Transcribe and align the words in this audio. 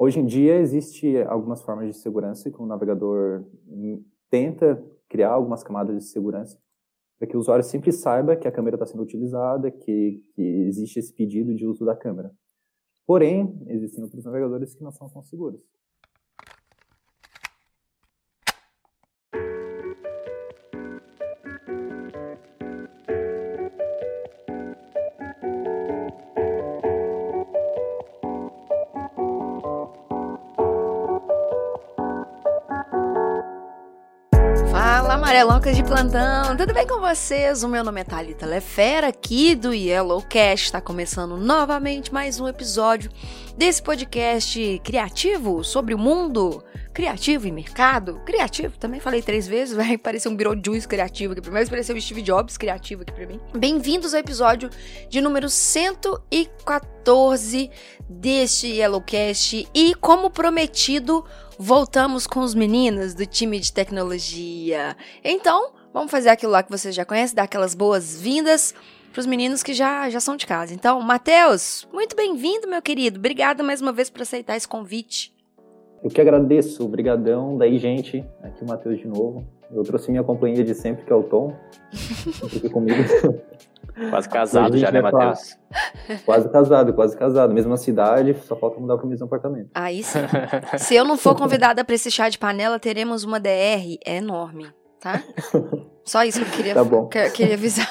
Hoje 0.00 0.20
em 0.20 0.24
dia 0.24 0.54
existe 0.60 1.20
algumas 1.22 1.60
formas 1.60 1.88
de 1.88 2.00
segurança 2.00 2.48
que 2.48 2.62
o 2.62 2.66
navegador 2.66 3.44
tenta 4.30 4.80
criar 5.08 5.30
algumas 5.30 5.64
camadas 5.64 5.96
de 5.96 6.04
segurança 6.04 6.56
para 7.18 7.26
que 7.26 7.36
o 7.36 7.40
usuário 7.40 7.64
sempre 7.64 7.90
saiba 7.90 8.36
que 8.36 8.46
a 8.46 8.52
câmera 8.52 8.76
está 8.76 8.86
sendo 8.86 9.02
utilizada, 9.02 9.72
que, 9.72 10.22
que 10.36 10.40
existe 10.40 11.00
esse 11.00 11.12
pedido 11.12 11.52
de 11.52 11.66
uso 11.66 11.84
da 11.84 11.96
câmera. 11.96 12.30
Porém, 13.04 13.60
existem 13.66 14.04
outros 14.04 14.24
navegadores 14.24 14.72
que 14.72 14.84
não 14.84 14.92
são 14.92 15.08
tão 15.08 15.20
seguros. 15.20 15.60
Amarelocas 35.38 35.76
de 35.76 35.84
plantão, 35.84 36.56
tudo 36.56 36.74
bem 36.74 36.84
com 36.84 36.98
vocês? 36.98 37.62
O 37.62 37.68
meu 37.68 37.84
nome 37.84 38.00
é 38.00 38.04
Thalita 38.04 38.44
Lefera, 38.44 39.06
aqui 39.06 39.54
do 39.54 39.72
Yellowcast. 39.72 40.66
Está 40.66 40.80
começando 40.80 41.36
novamente 41.36 42.12
mais 42.12 42.40
um 42.40 42.48
episódio 42.48 43.08
desse 43.56 43.80
podcast 43.80 44.80
criativo 44.82 45.62
sobre 45.62 45.94
o 45.94 45.98
mundo 45.98 46.60
criativo 46.92 47.46
e 47.46 47.52
mercado. 47.52 48.20
Criativo, 48.26 48.76
também 48.78 48.98
falei 48.98 49.22
três 49.22 49.46
vezes, 49.46 49.76
vai 49.78 49.96
parecer 49.96 50.28
um 50.28 50.34
Beetlejuice 50.34 50.88
criativo 50.88 51.34
aqui 51.34 51.40
pra 51.40 51.52
mim, 51.52 51.58
vai 51.58 51.66
parecer 51.66 51.94
um 51.94 52.00
Steve 52.00 52.22
Jobs 52.22 52.56
criativo 52.56 53.02
aqui 53.02 53.12
pra 53.12 53.24
mim. 53.24 53.38
Bem-vindos 53.56 54.14
ao 54.14 54.20
episódio 54.20 54.68
de 55.08 55.20
número 55.20 55.48
114 55.48 57.70
deste 58.08 58.66
Yellowcast 58.66 59.68
e, 59.72 59.94
como 59.94 60.30
prometido, 60.30 61.24
voltamos 61.58 62.26
com 62.26 62.40
os 62.40 62.54
meninos 62.54 63.14
do 63.14 63.26
time 63.26 63.58
de 63.58 63.72
tecnologia. 63.72 64.96
Então, 65.24 65.72
vamos 65.92 66.10
fazer 66.10 66.28
aquilo 66.28 66.52
lá 66.52 66.62
que 66.62 66.70
vocês 66.70 66.94
já 66.94 67.04
conhecem, 67.04 67.34
dar 67.34 67.42
aquelas 67.42 67.74
boas-vindas 67.74 68.74
para 69.12 69.20
os 69.20 69.26
meninos 69.26 69.62
que 69.62 69.74
já, 69.74 70.08
já 70.08 70.20
são 70.20 70.36
de 70.36 70.46
casa. 70.46 70.72
Então, 70.72 71.00
Matheus, 71.00 71.88
muito 71.92 72.14
bem-vindo, 72.14 72.68
meu 72.68 72.80
querido. 72.80 73.18
Obrigada 73.18 73.62
mais 73.62 73.80
uma 73.80 73.92
vez 73.92 74.08
por 74.08 74.22
aceitar 74.22 74.56
esse 74.56 74.68
convite. 74.68 75.34
Eu 76.02 76.10
que 76.10 76.20
agradeço, 76.20 76.84
obrigadão. 76.84 77.58
Daí, 77.58 77.76
gente, 77.78 78.24
aqui 78.40 78.62
o 78.62 78.66
Matheus 78.68 78.98
de 79.00 79.08
novo. 79.08 79.44
Eu 79.70 79.82
trouxe 79.82 80.10
minha 80.10 80.22
companhia 80.22 80.62
de 80.62 80.74
sempre, 80.74 81.04
que 81.04 81.12
é 81.12 81.16
o 81.16 81.24
Tom. 81.24 81.54
Fique 82.48 82.70
comigo. 82.70 83.02
Quase 84.10 84.28
casado 84.28 84.78
já, 84.78 84.90
né, 84.90 85.00
Matheus? 85.00 85.58
Quase 86.24 86.48
casado, 86.50 86.92
quase 86.92 87.16
casado. 87.16 87.52
Mesma 87.52 87.76
cidade, 87.76 88.34
só 88.44 88.56
falta 88.56 88.78
mudar 88.78 88.96
para 88.96 89.06
o 89.06 89.08
mesmo 89.08 89.26
apartamento. 89.26 89.70
Aí 89.74 90.02
sim. 90.02 90.20
Se 90.78 90.94
eu 90.94 91.04
não 91.04 91.16
for 91.16 91.34
convidada 91.34 91.84
para 91.84 91.94
esse 91.94 92.10
chá 92.10 92.28
de 92.28 92.38
panela, 92.38 92.78
teremos 92.78 93.24
uma 93.24 93.40
DR 93.40 93.98
enorme, 94.06 94.68
tá? 95.00 95.22
Só 96.04 96.24
isso 96.24 96.40
que 96.40 96.46
eu 96.46 96.52
queria, 96.52 96.74
tá 96.74 96.84
bom. 96.84 97.06
Que, 97.08 97.28
queria 97.30 97.54
avisar. 97.54 97.86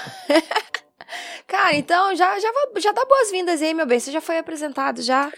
Cara, 1.45 1.75
então 1.75 2.15
já, 2.15 2.37
já, 2.39 2.49
já 2.77 2.91
dá 2.91 3.05
boas-vindas 3.05 3.61
aí, 3.61 3.73
meu 3.73 3.85
bem. 3.85 3.99
Você 3.99 4.11
já 4.11 4.19
foi 4.19 4.37
apresentado 4.37 5.01
já? 5.01 5.31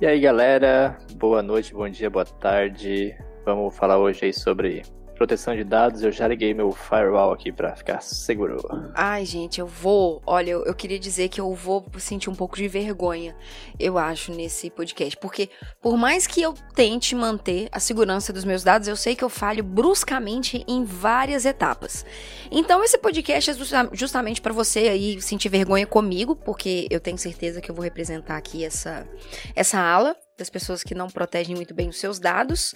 E 0.00 0.06
aí, 0.06 0.18
galera? 0.20 0.98
Boa 1.16 1.42
noite, 1.42 1.74
bom 1.74 1.88
dia, 1.88 2.08
boa 2.08 2.24
tarde. 2.24 3.14
Vamos 3.44 3.76
falar 3.76 3.98
hoje 3.98 4.24
aí 4.24 4.32
sobre 4.32 4.82
proteção 5.24 5.56
de 5.56 5.64
dados, 5.64 6.02
eu 6.02 6.12
já 6.12 6.28
liguei 6.28 6.52
meu 6.52 6.70
firewall 6.70 7.32
aqui 7.32 7.50
para 7.50 7.74
ficar 7.74 8.02
seguro. 8.02 8.60
Ai, 8.94 9.24
gente, 9.24 9.58
eu 9.58 9.66
vou. 9.66 10.22
Olha, 10.26 10.50
eu, 10.50 10.64
eu, 10.66 10.74
queria 10.74 10.98
dizer 10.98 11.30
que 11.30 11.40
eu 11.40 11.54
vou 11.54 11.86
sentir 11.98 12.28
um 12.28 12.34
pouco 12.34 12.56
de 12.56 12.68
vergonha, 12.68 13.34
eu 13.80 13.96
acho, 13.96 14.32
nesse 14.32 14.68
podcast. 14.68 15.16
Porque, 15.16 15.48
por 15.80 15.96
mais 15.96 16.26
que 16.26 16.42
eu 16.42 16.52
tente 16.74 17.14
manter 17.14 17.68
a 17.72 17.80
segurança 17.80 18.34
dos 18.34 18.44
meus 18.44 18.62
dados, 18.62 18.86
eu 18.86 18.96
sei 18.96 19.16
que 19.16 19.24
eu 19.24 19.30
falho 19.30 19.64
bruscamente 19.64 20.62
em 20.68 20.84
várias 20.84 21.46
etapas. 21.46 22.04
Então, 22.50 22.84
esse 22.84 22.98
podcast 22.98 23.50
é 23.50 23.54
justamente 23.94 24.42
para 24.42 24.52
você 24.52 24.80
aí 24.80 25.22
sentir 25.22 25.48
vergonha 25.48 25.86
comigo, 25.86 26.36
porque 26.36 26.86
eu 26.90 27.00
tenho 27.00 27.16
certeza 27.16 27.62
que 27.62 27.70
eu 27.70 27.74
vou 27.74 27.82
representar 27.82 28.36
aqui 28.36 28.62
essa, 28.62 29.08
essa 29.56 29.78
ala 29.78 30.14
das 30.36 30.50
pessoas 30.50 30.82
que 30.82 30.94
não 30.94 31.08
protegem 31.08 31.56
muito 31.56 31.72
bem 31.72 31.88
os 31.88 31.98
seus 31.98 32.18
dados. 32.18 32.74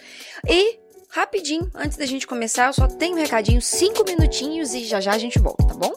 E 0.48 0.87
rapidinho, 1.08 1.70
antes 1.74 1.96
da 1.96 2.06
gente 2.06 2.26
começar, 2.26 2.66
eu 2.66 2.72
só 2.72 2.86
tenho 2.86 3.16
um 3.16 3.20
recadinho, 3.20 3.60
cinco 3.60 4.04
minutinhos 4.04 4.74
e 4.74 4.84
já 4.84 5.00
já 5.00 5.12
a 5.12 5.18
gente 5.18 5.38
volta, 5.38 5.64
tá 5.64 5.74
bom? 5.74 5.92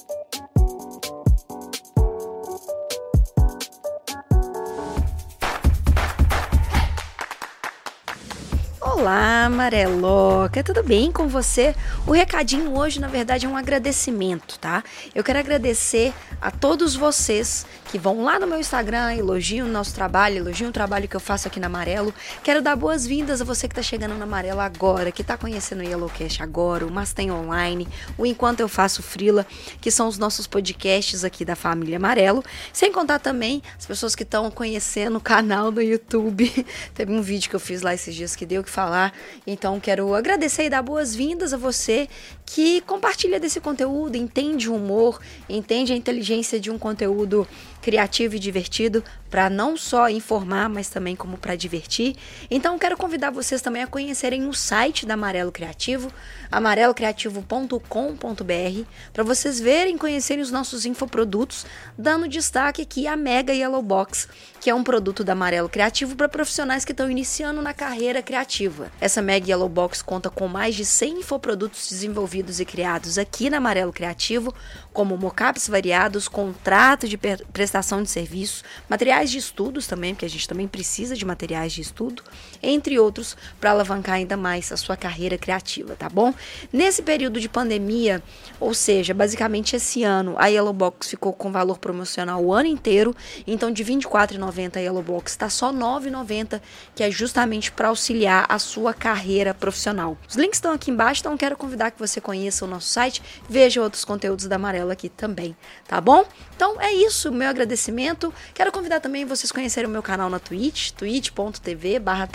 Olá, 9.02 9.46
Amareloca, 9.46 10.64
tudo 10.64 10.84
bem 10.84 11.12
com 11.12 11.28
você? 11.28 11.74
O 12.06 12.12
recadinho 12.12 12.78
hoje, 12.78 13.00
na 13.00 13.08
verdade, 13.08 13.48
é 13.48 13.50
um 13.50 13.58
agradecimento, 13.58 14.60
tá? 14.60 14.84
Eu 15.16 15.24
quero 15.24 15.40
agradecer 15.40 16.14
a 16.40 16.52
todos 16.52 16.96
vocês 16.96 17.66
que 17.92 17.98
vão 17.98 18.24
lá 18.24 18.40
no 18.40 18.46
meu 18.46 18.60
Instagram, 18.60 19.16
elogiam 19.16 19.68
o 19.68 19.72
nosso 19.72 19.96
trabalho, 19.96 20.38
elogiam 20.38 20.70
o 20.70 20.72
trabalho 20.72 21.08
que 21.08 21.16
eu 21.16 21.20
faço 21.20 21.48
aqui 21.48 21.60
na 21.60 21.66
Amarelo. 21.66 22.14
Quero 22.44 22.62
dar 22.62 22.76
boas-vindas 22.76 23.42
a 23.42 23.44
você 23.44 23.68
que 23.68 23.74
está 23.74 23.82
chegando 23.82 24.16
na 24.16 24.24
Amarelo 24.24 24.60
agora, 24.60 25.12
que 25.12 25.24
está 25.24 25.36
conhecendo 25.36 25.80
o 25.80 25.84
Yellowcast 25.84 26.44
agora, 26.44 26.86
o 26.86 26.92
Mas 26.92 27.12
Tem 27.12 27.32
Online, 27.32 27.88
o 28.20 28.26
Enquanto 28.26 28.60
Eu 28.60 28.70
Faço 28.70 29.02
Frila, 29.02 29.48
que 29.82 29.90
são 29.90 30.08
os 30.08 30.20
nossos 30.20 30.46
podcasts 30.46 31.24
aqui 31.24 31.44
da 31.44 31.56
família 31.56 31.98
Amarelo. 31.98 32.44
Sem 32.72 32.92
contar 32.92 33.18
também 33.18 33.64
as 33.78 33.86
pessoas 33.86 34.16
que 34.16 34.24
estão 34.24 34.50
conhecendo 34.52 35.18
o 35.18 35.22
canal 35.22 35.72
do 35.72 35.82
YouTube. 35.82 36.66
Teve 36.94 37.12
um 37.12 37.22
vídeo 37.22 37.50
que 37.50 37.56
eu 37.56 37.60
fiz 37.60 37.82
lá 37.82 37.96
esses 37.96 38.14
dias 38.14 38.36
que 38.36 38.46
deu 38.46 38.64
que 38.64 38.70
falar. 38.92 39.14
Então 39.48 39.80
quero 39.80 40.14
agradecer 40.14 40.66
e 40.66 40.70
dar 40.70 40.82
boas-vindas 40.82 41.54
a 41.54 41.58
você 41.58 42.10
que 42.46 42.82
compartilha 42.82 43.40
desse 43.40 43.62
conteúdo, 43.62 44.18
entende 44.18 44.70
o 44.70 44.76
humor, 44.76 45.22
entende 45.48 45.94
a 45.94 45.96
inteligência 45.96 46.60
de 46.60 46.70
um 46.70 46.78
conteúdo 46.78 47.48
criativo 47.82 48.36
e 48.36 48.40
divertido 48.40 49.02
para 49.32 49.50
não 49.50 49.78
só 49.78 50.10
informar, 50.10 50.70
mas 50.70 50.90
também 50.90 51.16
como 51.16 51.38
para 51.38 51.56
divertir. 51.56 52.18
Então 52.52 52.78
quero 52.78 52.98
convidar 52.98 53.32
vocês 53.32 53.62
também 53.62 53.82
a 53.82 53.88
conhecerem 53.88 54.46
o 54.46 54.54
site 54.54 55.06
da 55.06 55.14
Amarelo 55.14 55.54
Criativo, 55.54 56.12
amarelocreativo.com.br, 56.52 58.86
para 59.14 59.24
vocês 59.24 59.60
verem 59.60 59.98
conhecerem 59.98 60.44
os 60.44 60.52
nossos 60.52 60.86
infoprodutos, 60.86 61.66
dando 61.98 62.28
destaque 62.28 62.82
aqui 62.82 63.08
a 63.08 63.16
Mega 63.16 63.54
Yellow 63.54 63.82
Box, 63.82 64.28
que 64.60 64.70
é 64.70 64.76
um 64.76 64.84
produto 64.84 65.24
da 65.24 65.32
Amarelo 65.32 65.70
Criativo 65.70 66.16
para 66.16 66.28
profissionais 66.28 66.84
que 66.84 66.92
estão 66.92 67.10
iniciando 67.10 67.62
na 67.62 67.74
carreira 67.74 68.22
criativa. 68.22 68.92
Essa 69.00 69.22
Mega 69.22 69.50
Yellow 69.50 69.70
Box 69.70 70.02
conta 70.02 70.30
com 70.30 70.50
mais 70.50 70.76
de 70.76 70.84
100 70.84 71.20
infoprodutos 71.20 71.90
desenvolvidos 71.90 72.60
e 72.60 72.66
criados 72.66 73.18
aqui 73.18 73.50
na 73.50 73.58
Amarelo 73.58 73.94
Criativo, 73.94 74.54
como 74.92 75.18
mockups 75.18 75.70
variados, 75.70 76.28
contrato 76.28 77.08
de 77.08 77.18
prestação 77.18 78.04
de 78.04 78.10
serviços, 78.10 78.64
materiais 78.90 79.21
de 79.30 79.38
estudos 79.38 79.86
também, 79.86 80.14
porque 80.14 80.26
a 80.26 80.30
gente 80.30 80.48
também 80.48 80.68
precisa 80.68 81.16
de 81.16 81.26
materiais 81.26 81.74
de 81.74 81.82
estudo, 81.82 82.24
entre 82.64 82.98
outros, 82.98 83.38
para 83.60 83.72
alavancar 83.72 84.16
ainda 84.16 84.38
mais 84.38 84.72
a 84.72 84.78
sua 84.78 84.98
carreira 84.98 85.38
criativa, 85.38 85.96
tá 85.96 86.10
bom? 86.10 86.34
Nesse 86.72 87.02
período 87.02 87.40
de 87.40 87.50
pandemia, 87.50 88.24
ou 88.60 88.74
seja, 88.74 89.14
basicamente 89.14 89.76
esse 89.76 90.04
ano, 90.04 90.36
a 90.38 90.48
Yellow 90.48 90.74
Box 90.74 91.10
ficou 91.10 91.34
com 91.34 91.52
valor 91.52 91.78
promocional 91.78 92.44
o 92.44 92.54
ano 92.54 92.68
inteiro, 92.68 93.16
então 93.46 93.72
de 93.72 93.84
R$ 93.84 93.96
24,90 93.96 94.78
a 94.78 94.80
Yellow 94.80 95.04
Box 95.04 95.34
está 95.34 95.50
só 95.50 95.72
R$ 95.72 95.78
9,90, 95.78 96.62
que 96.96 97.04
é 97.04 97.12
justamente 97.12 97.72
para 97.72 97.90
auxiliar 97.90 98.46
a 98.48 98.58
sua 98.58 98.94
carreira 98.94 99.54
profissional. 99.54 100.18
Os 100.28 100.36
links 100.36 100.58
estão 100.58 100.72
aqui 100.72 100.90
embaixo, 100.90 101.22
então 101.22 101.38
quero 101.38 101.58
convidar 101.58 101.92
que 101.92 102.00
você 102.00 102.22
conheça 102.22 102.64
o 102.64 102.68
nosso 102.68 102.88
site, 102.88 103.22
veja 103.50 103.82
outros 103.82 104.06
conteúdos 104.06 104.46
da 104.46 104.56
Amarelo 104.56 104.92
aqui 104.92 105.10
também, 105.10 105.56
tá 105.88 106.00
bom? 106.00 106.26
Então 106.56 106.80
é 106.80 106.94
isso, 106.94 107.32
meu 107.32 107.50
agradecimento. 107.50 108.34
Quero 108.54 108.72
convidar 108.72 109.00
também 109.00 109.11
vocês 109.26 109.52
a 109.52 109.52
conhecerem 109.52 109.90
o 109.90 109.92
meu 109.92 110.02
canal 110.02 110.30
na 110.30 110.40
Twitch, 110.40 110.92
twitch.tv 110.92 112.00
barra 112.00 112.26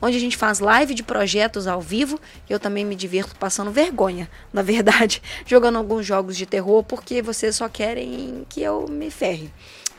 onde 0.00 0.16
a 0.16 0.20
gente 0.20 0.36
faz 0.36 0.58
live 0.58 0.94
de 0.94 1.02
projetos 1.02 1.66
ao 1.66 1.82
vivo 1.82 2.18
eu 2.48 2.58
também 2.58 2.82
me 2.82 2.96
divirto 2.96 3.36
passando 3.36 3.70
vergonha, 3.70 4.28
na 4.52 4.62
verdade, 4.62 5.22
jogando 5.44 5.76
alguns 5.76 6.06
jogos 6.06 6.36
de 6.36 6.46
terror 6.46 6.82
porque 6.82 7.20
vocês 7.20 7.56
só 7.56 7.68
querem 7.68 8.46
que 8.48 8.62
eu 8.62 8.88
me 8.88 9.10
ferre. 9.10 9.52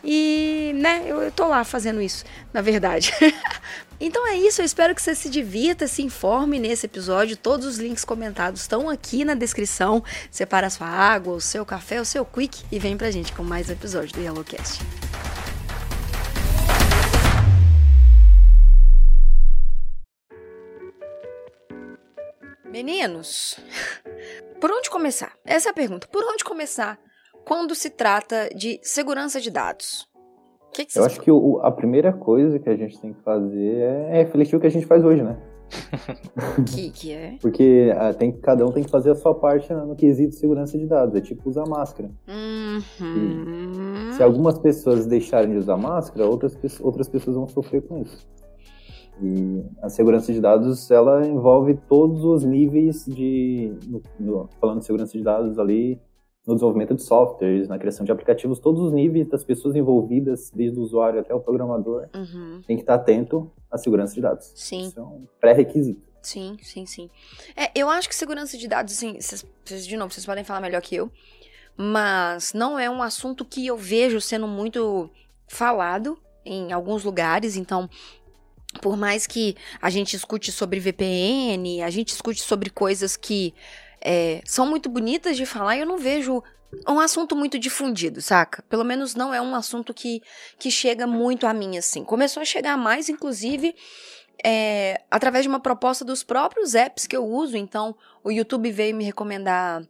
E, 0.04 0.72
né, 0.76 1.04
eu, 1.06 1.22
eu 1.22 1.32
tô 1.32 1.48
lá 1.48 1.64
fazendo 1.64 2.02
isso, 2.02 2.26
na 2.52 2.62
verdade. 2.62 3.14
Então 4.04 4.28
é 4.28 4.36
isso, 4.36 4.60
eu 4.60 4.66
espero 4.66 4.96
que 4.96 5.02
você 5.02 5.14
se 5.14 5.30
divirta, 5.30 5.88
se 5.88 6.02
informe 6.02 6.58
nesse 6.58 6.88
episódio. 6.88 7.38
Todos 7.38 7.68
os 7.68 7.78
links 7.78 8.04
comentados 8.04 8.62
estão 8.62 8.90
aqui 8.90 9.24
na 9.24 9.36
descrição. 9.36 10.04
Separa 10.32 10.66
a 10.66 10.70
sua 10.72 10.88
água, 10.88 11.36
o 11.36 11.40
seu 11.40 11.64
café, 11.64 12.02
o 12.02 12.06
seu 12.06 12.26
quick 12.26 12.66
e 12.72 12.80
vem 12.80 12.98
pra 12.98 13.12
gente 13.12 13.32
com 13.32 13.44
mais 13.44 13.70
episódio 13.70 14.12
do 14.14 14.22
Yellowcast. 14.22 14.80
Meninos, 22.66 23.60
por 24.60 24.72
onde 24.72 24.90
começar? 24.90 25.34
Essa 25.46 25.70
é 25.70 25.72
a 25.72 25.76
pergunta. 25.76 26.08
Por 26.08 26.24
onde 26.24 26.44
começar 26.44 26.98
quando 27.46 27.76
se 27.76 27.92
trata 27.92 28.50
de 28.56 28.80
segurança 28.82 29.40
de 29.40 29.52
dados? 29.52 30.11
Que 30.74 30.86
que 30.86 30.98
Eu 31.00 31.04
acho 31.06 31.20
que 31.22 31.32
o- 31.32 31.60
a 31.62 31.72
primeira 31.72 32.12
coisa 32.14 32.58
que 32.60 32.70
a 32.70 32.76
gente 32.76 33.00
tem 33.00 33.14
que 33.14 33.22
fazer 33.22 33.76
é 34.10 34.24
refletir 34.24 34.56
o 34.56 34.60
que 34.60 34.68
a 34.68 34.72
gente 34.72 34.86
faz 34.86 35.04
hoje, 35.04 35.22
né? 35.22 35.38
que, 36.76 36.90
que 36.92 37.12
é? 37.14 37.38
Porque 37.42 37.94
ah, 37.98 38.14
tem, 38.14 38.32
cada 38.32 38.66
um 38.66 38.72
tem 38.72 38.84
que 38.84 38.90
fazer 38.90 39.12
a 39.12 39.16
sua 39.16 39.34
parte 39.34 39.72
no 39.74 39.96
quesito 39.96 40.30
de 40.32 40.36
segurança 40.36 40.78
de 40.78 40.86
dados. 40.86 41.16
É 41.16 41.22
tipo 41.22 41.48
usar 41.50 41.66
máscara. 41.66 42.10
Uhum. 42.28 44.12
Se 44.14 44.24
algumas 44.24 44.58
pessoas 44.60 45.06
deixarem 45.06 45.52
de 45.52 45.58
usar 45.58 45.78
máscara, 45.78 46.26
outras, 46.28 46.58
outras 46.82 47.08
pessoas 47.08 47.36
vão 47.36 47.48
sofrer 47.48 47.82
com 47.84 48.00
isso. 48.00 48.28
E 49.22 49.64
a 49.82 49.90
segurança 49.90 50.34
de 50.34 50.42
dados, 50.42 50.90
ela 50.90 51.26
envolve 51.26 51.76
todos 51.88 52.24
os 52.24 52.44
níveis 52.44 53.06
de... 53.06 53.74
no- 53.88 54.02
no- 54.20 54.50
falando 54.60 54.80
de 54.80 54.86
segurança 54.86 55.18
de 55.18 55.24
dados 55.24 55.60
ali, 55.60 56.00
no 56.46 56.56
desenvolvimento 56.56 56.96
de 56.96 57.04
softwares, 57.04 57.68
na 57.68 57.78
criação 57.78 58.04
de 58.06 58.12
aplicativos, 58.12 58.60
todos 58.60 58.82
os 58.82 58.92
níveis 58.92 59.28
das 59.28 59.44
pessoas 59.44 59.76
envolvidas, 59.76 60.50
desde 60.54 60.80
o 60.80 60.82
usuário 60.82 61.20
até 61.20 61.34
o 61.36 61.40
programador, 61.40 62.08
Uhum. 62.16 62.62
tem 62.66 62.76
que 62.78 62.84
estar 62.84 62.96
atento 62.96 63.52
à 63.70 63.78
segurança 63.78 64.14
de 64.16 64.22
dados. 64.22 64.52
Sim. 64.56 64.88
Isso 64.88 65.00
é 65.00 65.04
um 65.04 65.26
pré-requisito. 65.40 66.02
Sim, 66.22 66.58
sim, 66.62 66.86
sim. 66.86 67.10
É, 67.56 67.72
eu 67.76 67.90
acho 67.90 68.08
que 68.10 68.16
segurança 68.16 68.58
de 68.58 68.68
dados, 68.68 68.94
assim, 68.94 69.14
vocês, 69.20 69.46
vocês, 69.66 69.86
de 69.88 69.96
novo, 69.98 70.14
vocês 70.14 70.26
podem 70.26 70.44
falar 70.44 70.62
melhor 70.62 70.82
que 70.82 70.96
eu, 70.96 71.12
mas 71.78 72.54
não 72.54 72.78
é 72.78 72.90
um 72.90 73.02
assunto 73.02 73.46
que 73.46 73.66
eu 73.66 73.78
vejo 73.78 74.20
sendo 74.22 74.48
muito 74.48 75.10
falado 75.48 76.18
em 76.46 76.72
alguns 76.72 77.04
lugares, 77.04 77.56
então. 77.56 77.90
Por 78.82 78.96
mais 78.96 79.28
que 79.28 79.54
a 79.82 79.90
gente 79.90 80.16
escute 80.16 80.50
sobre 80.50 80.80
VPN, 80.80 81.82
a 81.84 81.90
gente 81.90 82.10
escute 82.14 82.42
sobre 82.42 82.70
coisas 82.70 83.18
que 83.18 83.54
é, 84.04 84.42
são 84.46 84.66
muito 84.66 84.90
bonitas 84.90 85.38
de 85.38 85.46
falar, 85.46 85.78
eu 85.78 85.86
não 85.86 85.98
vejo 85.98 86.44
um 86.88 87.00
assunto 87.00 87.36
muito 87.36 87.60
difundido, 87.60 88.22
saca? 88.22 88.64
Pelo 88.64 88.84
menos 88.84 89.14
não 89.14 89.34
é 89.34 89.42
um 89.42 89.56
assunto 89.56 89.94
que, 89.94 90.22
que 90.58 90.72
chega 90.72 91.06
muito 91.06 91.46
a 91.46 91.54
mim, 91.54 91.78
assim. 91.78 92.04
Começou 92.04 92.42
a 92.42 92.46
chegar 92.46 92.78
mais, 92.78 93.10
inclusive, 93.10 93.76
é, 94.44 95.02
através 95.12 95.44
de 95.44 95.50
uma 95.50 95.60
proposta 95.60 96.06
dos 96.06 96.24
próprios 96.24 96.74
apps 96.74 97.06
que 97.06 97.16
eu 97.16 97.26
uso. 97.26 97.58
Então, 97.58 97.96
o 98.24 98.32
YouTube 98.32 98.72
veio 98.72 98.96
me 98.96 99.04
recomendar 99.04 99.84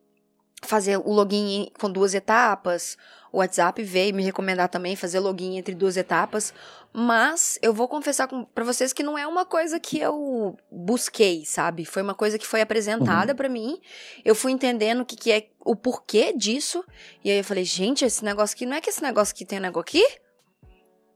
fazer 0.64 0.98
o 0.98 1.12
login 1.12 1.72
com 1.80 1.92
duas 1.92 2.14
etapas. 2.14 2.98
O 3.32 3.38
WhatsApp 3.38 3.82
veio 3.84 4.14
me 4.14 4.24
recomendar 4.24 4.68
também 4.68 4.96
fazer 4.96 5.20
login 5.20 5.58
entre 5.58 5.74
duas 5.74 5.96
etapas. 5.96 6.54
Mas 6.94 7.58
eu 7.62 7.74
vou 7.74 7.88
confessar 7.88 8.28
pra 8.54 8.66
vocês 8.66 8.92
que 8.92 9.04
não 9.04 9.18
é 9.18 9.26
uma 9.26 9.46
coisa 9.46 9.80
que 9.80 9.98
eu 10.00 10.58
busquei, 10.70 11.46
sabe? 11.46 11.86
Foi 11.86 12.02
uma 12.02 12.14
coisa 12.14 12.38
que 12.38 12.46
foi 12.46 12.62
apresentada 12.62 13.34
pra 13.34 13.48
mim. 13.48 13.80
Eu 14.26 14.36
fui 14.36 14.52
entendendo 14.52 15.02
o 15.02 15.06
que, 15.06 15.16
que 15.16 15.32
é 15.32 15.48
o 15.60 15.76
porquê 15.76 16.34
disso. 16.34 16.84
E 17.24 17.32
aí 17.32 17.38
eu 17.38 17.44
falei, 17.44 17.64
gente, 17.64 18.04
esse 18.04 18.24
negócio 18.26 18.56
aqui 18.56 18.66
não 18.66 18.76
é 18.76 18.82
que 18.82 18.90
esse 18.90 19.02
negócio 19.02 19.34
aqui 19.34 19.46
tem 19.46 19.60
um 19.60 19.62
negócio 19.62 19.82
aqui? 19.82 20.06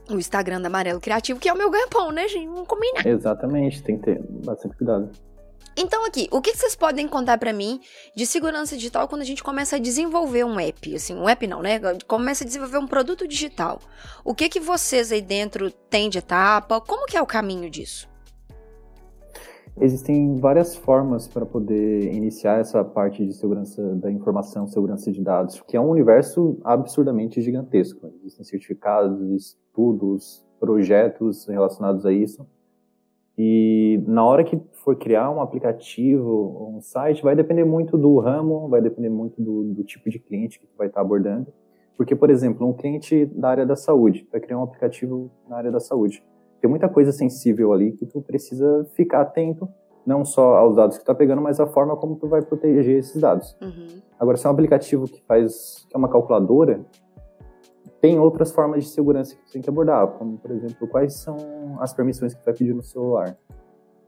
o 0.09 0.19
Instagram 0.19 0.61
da 0.61 0.67
Amarelo 0.67 1.01
Criativo, 1.01 1.39
que 1.39 1.49
é 1.49 1.53
o 1.53 1.57
meu 1.57 1.71
ganha-pão, 1.71 2.11
né, 2.11 2.27
gente? 2.27 2.49
Vamos 2.49 2.67
combinar. 2.67 3.07
Exatamente, 3.07 3.83
tem 3.83 3.97
que 3.97 4.05
ter 4.05 4.21
bastante 4.45 4.77
cuidado. 4.77 5.11
Então 5.77 6.05
aqui, 6.05 6.29
o 6.33 6.41
que 6.41 6.53
vocês 6.53 6.75
podem 6.75 7.07
contar 7.07 7.39
pra 7.39 7.53
mim 7.53 7.81
de 8.17 8.27
segurança 8.27 8.77
digital 8.77 9.07
quando 9.07 9.23
a 9.23 9.25
gente 9.25 9.43
começa 9.43 9.77
a 9.77 9.79
desenvolver 9.79 10.43
um 10.43 10.59
app, 10.59 10.95
assim, 10.97 11.15
um 11.15 11.29
app 11.29 11.47
não, 11.47 11.63
né? 11.63 11.81
Começa 12.09 12.43
a 12.43 12.47
desenvolver 12.47 12.79
um 12.79 12.89
produto 12.89 13.27
digital. 13.27 13.81
O 14.25 14.35
que 14.35 14.49
que 14.49 14.59
vocês 14.59 15.13
aí 15.13 15.23
dentro 15.23 15.71
têm 15.71 16.11
de 16.11 16.19
etapa? 16.19 16.81
Como 16.81 17.07
que 17.07 17.17
é 17.17 17.23
o 17.23 17.27
caminho 17.27 17.71
disso? 17.71 18.10
Existem 19.79 20.37
várias 20.37 20.77
formas 20.77 21.29
para 21.29 21.47
poder 21.47 22.13
iniciar 22.13 22.61
essa 22.61 22.85
parte 22.85 23.25
de 23.25 23.33
segurança 23.33 23.95
da 23.97 24.11
informação, 24.11 24.67
segurança 24.67 25.11
de 25.13 25.23
dados, 25.23 25.61
que 25.67 25.77
é 25.77 25.81
um 25.81 25.89
universo 25.89 26.59
absurdamente 26.65 27.41
gigantesco. 27.41 28.07
Existem 28.19 28.45
certificados, 28.45 29.21
estudos, 29.31 30.45
projetos 30.59 31.47
relacionados 31.47 32.05
a 32.05 32.13
isso. 32.13 32.47
E 33.39 34.03
na 34.07 34.23
hora 34.23 34.45
que 34.45 34.61
for 34.73 34.97
criar 34.97 35.31
um 35.31 35.41
aplicativo, 35.41 36.75
um 36.77 36.81
site, 36.83 37.23
vai 37.23 37.35
depender 37.35 37.65
muito 37.65 37.97
do 37.97 38.19
ramo, 38.19 38.69
vai 38.69 38.83
depender 38.83 39.09
muito 39.09 39.41
do, 39.41 39.65
do 39.73 39.83
tipo 39.83 40.11
de 40.11 40.19
cliente 40.19 40.61
que 40.61 40.69
vai 40.77 40.89
estar 40.89 41.01
abordando. 41.01 41.51
Porque, 41.97 42.15
por 42.15 42.29
exemplo, 42.29 42.67
um 42.67 42.73
cliente 42.75 43.25
da 43.27 43.49
área 43.49 43.67
da 43.67 43.77
saúde 43.77 44.29
vai 44.31 44.41
criar 44.41 44.59
um 44.59 44.62
aplicativo 44.62 45.31
na 45.49 45.57
área 45.57 45.71
da 45.71 45.81
saúde. 45.81 46.23
Tem 46.61 46.69
muita 46.69 46.88
coisa 46.88 47.11
sensível 47.12 47.73
ali 47.73 47.93
que 47.93 48.05
tu 48.07 48.21
precisa 48.21 48.85
ficar 48.95 49.23
atento, 49.23 49.69
não 50.05 50.25
só 50.25 50.57
aos 50.57 50.76
dados 50.76 50.99
que 50.99 51.05
tu 51.05 51.07
tá 51.07 51.14
pegando, 51.14 51.40
mas 51.40 51.59
a 51.61 51.67
forma 51.67 51.97
como 51.97 52.17
tu 52.17 52.26
vai 52.29 52.43
proteger 52.43 52.99
esses 52.99 53.21
dados. 53.21 53.57
Uhum. 53.62 54.00
Agora, 54.19 54.37
se 54.37 54.47
é 54.47 54.50
um 54.50 54.52
aplicativo 54.52 55.05
que 55.05 55.23
faz, 55.23 55.87
que 55.88 55.95
é 55.97 55.99
uma 55.99 56.09
calculadora, 56.09 56.85
tem 58.00 58.19
outras 58.19 58.50
formas 58.50 58.85
de 58.85 58.90
segurança 58.90 59.35
que 59.35 59.43
você 59.47 59.52
tem 59.55 59.62
que 59.62 59.69
abordar, 59.69 60.07
como, 60.09 60.38
por 60.38 60.50
exemplo, 60.50 60.88
quais 60.88 61.14
são 61.14 61.37
as 61.81 61.93
permissões 61.93 62.33
que 62.35 62.40
tu 62.40 62.45
vai 62.45 62.55
pedir 62.55 62.75
no 62.75 62.83
celular. 62.83 63.37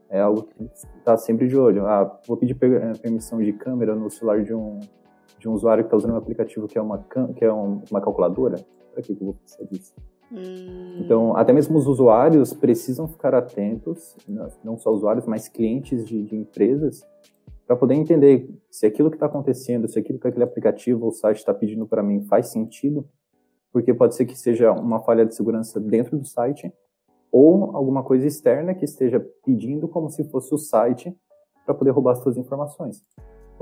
É 0.09 0.19
algo 0.21 0.43
que 0.43 0.63
estar 0.97 1.17
sempre 1.17 1.47
de 1.47 1.57
olho. 1.57 1.85
Ah, 1.87 2.19
vou 2.27 2.37
pedir 2.37 2.55
eh, 2.61 2.91
permissão 3.01 3.39
de 3.39 3.51
câmera 3.53 3.95
no 3.95 4.09
celular 4.11 4.43
de 4.43 4.53
um, 4.53 4.79
de 5.39 5.49
um 5.49 5.53
usuário 5.53 5.83
que 5.83 5.87
está 5.87 5.97
usando 5.97 6.13
um 6.13 6.17
aplicativo 6.17 6.67
que 6.67 6.77
é 6.77 6.81
uma, 6.81 6.99
que 7.35 7.43
é 7.45 7.51
um- 7.51 7.81
uma 7.89 7.99
calculadora. 8.01 8.57
Para 8.93 9.01
que, 9.01 9.15
que 9.15 9.21
eu 9.21 9.25
vou 9.25 9.33
precisar 9.35 9.63
disso? 9.65 9.93
Hum, 10.33 10.97
Então, 10.99 11.35
até 11.35 11.51
mesmo 11.53 11.77
os 11.77 11.87
usuários 11.87 12.53
precisam 12.53 13.07
ficar 13.07 13.33
atentos, 13.33 14.15
não- 14.27 14.47
não 14.63 14.77
só 14.77 14.91
usuários, 14.91 15.25
mas 15.25 15.47
clientes 15.47 16.05
de, 16.05 16.23
de 16.23 16.35
empresas, 16.35 17.05
para 17.65 17.75
poder 17.75 17.95
entender 17.95 18.49
se 18.69 18.85
aquilo 18.85 19.09
que 19.09 19.15
está 19.15 19.25
acontecendo, 19.25 19.87
se 19.87 19.97
aquilo 19.97 20.19
que 20.19 20.27
aquele 20.27 20.43
aplicativo 20.43 21.05
ou 21.05 21.11
site 21.11 21.37
está 21.37 21.53
pedindo 21.53 21.87
para 21.87 22.03
mim 22.03 22.21
faz 22.23 22.47
sentido, 22.47 23.07
porque 23.71 23.93
pode 23.93 24.15
ser 24.15 24.25
que 24.25 24.37
seja 24.37 24.71
uma 24.71 24.99
falha 24.99 25.25
de 25.25 25.35
segurança 25.35 25.79
dentro 25.79 26.17
do 26.17 26.25
site 26.25 26.71
ou 27.31 27.75
alguma 27.75 28.03
coisa 28.03 28.27
externa 28.27 28.75
que 28.75 28.85
esteja 28.85 29.19
pedindo 29.43 29.87
como 29.87 30.09
se 30.09 30.23
fosse 30.25 30.53
o 30.53 30.57
site 30.57 31.15
para 31.65 31.73
poder 31.73 31.91
roubar 31.91 32.11
as 32.11 32.19
suas 32.21 32.37
informações. 32.37 33.03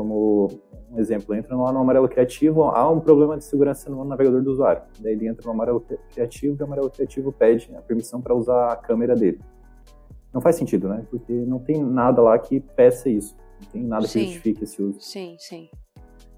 Como 0.01 0.49
um 0.91 0.99
exemplo, 0.99 1.35
entra 1.35 1.55
lá 1.55 1.71
no 1.71 1.77
Amarelo 1.77 2.09
Criativo, 2.09 2.63
há 2.63 2.89
um 2.89 2.99
problema 2.99 3.37
de 3.37 3.43
segurança 3.43 3.87
no 3.87 4.03
navegador 4.03 4.41
do 4.41 4.51
usuário. 4.51 4.81
Daí 4.99 5.13
ele 5.13 5.27
entra 5.27 5.45
no 5.45 5.51
Amarelo 5.51 5.79
Criativo 6.11 6.57
e 6.59 6.61
o 6.61 6.65
Amarelo 6.65 6.89
Criativo 6.89 7.31
pede 7.31 7.69
a 7.75 7.81
permissão 7.83 8.19
para 8.19 8.33
usar 8.33 8.71
a 8.71 8.75
câmera 8.75 9.15
dele. 9.15 9.39
Não 10.33 10.41
faz 10.41 10.55
sentido, 10.55 10.89
né? 10.89 11.05
Porque 11.11 11.31
não 11.31 11.59
tem 11.59 11.83
nada 11.83 12.19
lá 12.19 12.37
que 12.39 12.59
peça 12.59 13.09
isso. 13.09 13.37
Não 13.61 13.69
tem 13.69 13.83
nada 13.83 14.07
Sim. 14.07 14.21
que 14.21 14.25
justifique 14.25 14.63
esse 14.63 14.81
uso. 14.81 14.99
sim, 14.99 15.35
sim. 15.37 15.69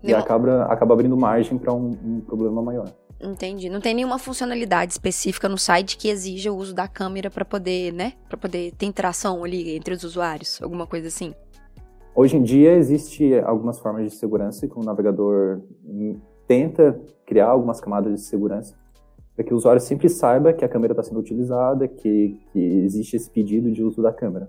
E 0.03 0.11
Não, 0.11 0.19
acaba, 0.19 0.63
acaba 0.63 0.93
abrindo 0.93 1.15
margem 1.15 1.57
para 1.57 1.73
um, 1.73 1.91
um 2.03 2.19
problema 2.19 2.61
maior. 2.61 2.91
Entendi. 3.21 3.69
Não 3.69 3.79
tem 3.79 3.93
nenhuma 3.93 4.19
funcionalidade 4.19 4.91
específica 4.91 5.47
no 5.47 5.57
site 5.57 5.95
que 5.95 6.09
exija 6.09 6.51
o 6.51 6.57
uso 6.57 6.75
da 6.75 6.89
câmera 6.89 7.31
para 7.31 7.45
poder, 7.45 7.93
né? 7.93 8.11
Para 8.27 8.37
poder 8.37 8.73
ter 8.73 8.85
interação 8.87 9.41
ali 9.45 9.73
entre 9.77 9.93
os 9.93 10.03
usuários, 10.03 10.61
alguma 10.61 10.85
coisa 10.85 11.07
assim. 11.07 11.33
Hoje 12.15 12.37
em 12.37 12.43
dia 12.43 12.73
existe 12.73 13.33
algumas 13.39 13.79
formas 13.79 14.03
de 14.03 14.15
segurança 14.15 14.67
que 14.67 14.77
o 14.77 14.83
navegador 14.83 15.61
tenta 16.47 16.99
criar 17.25 17.47
algumas 17.47 17.81
camadas 17.81 18.13
de 18.13 18.21
segurança 18.21 18.75
para 19.35 19.43
que 19.43 19.51
o 19.51 19.57
usuário 19.57 19.81
sempre 19.81 20.07
saiba 20.07 20.53
que 20.53 20.63
a 20.63 20.69
câmera 20.69 20.93
está 20.93 21.01
sendo 21.01 21.19
utilizada, 21.19 21.87
que, 21.87 22.39
que 22.51 22.59
existe 22.59 23.15
esse 23.15 23.27
pedido 23.27 23.71
de 23.71 23.83
uso 23.83 23.99
da 23.99 24.13
câmera. 24.13 24.47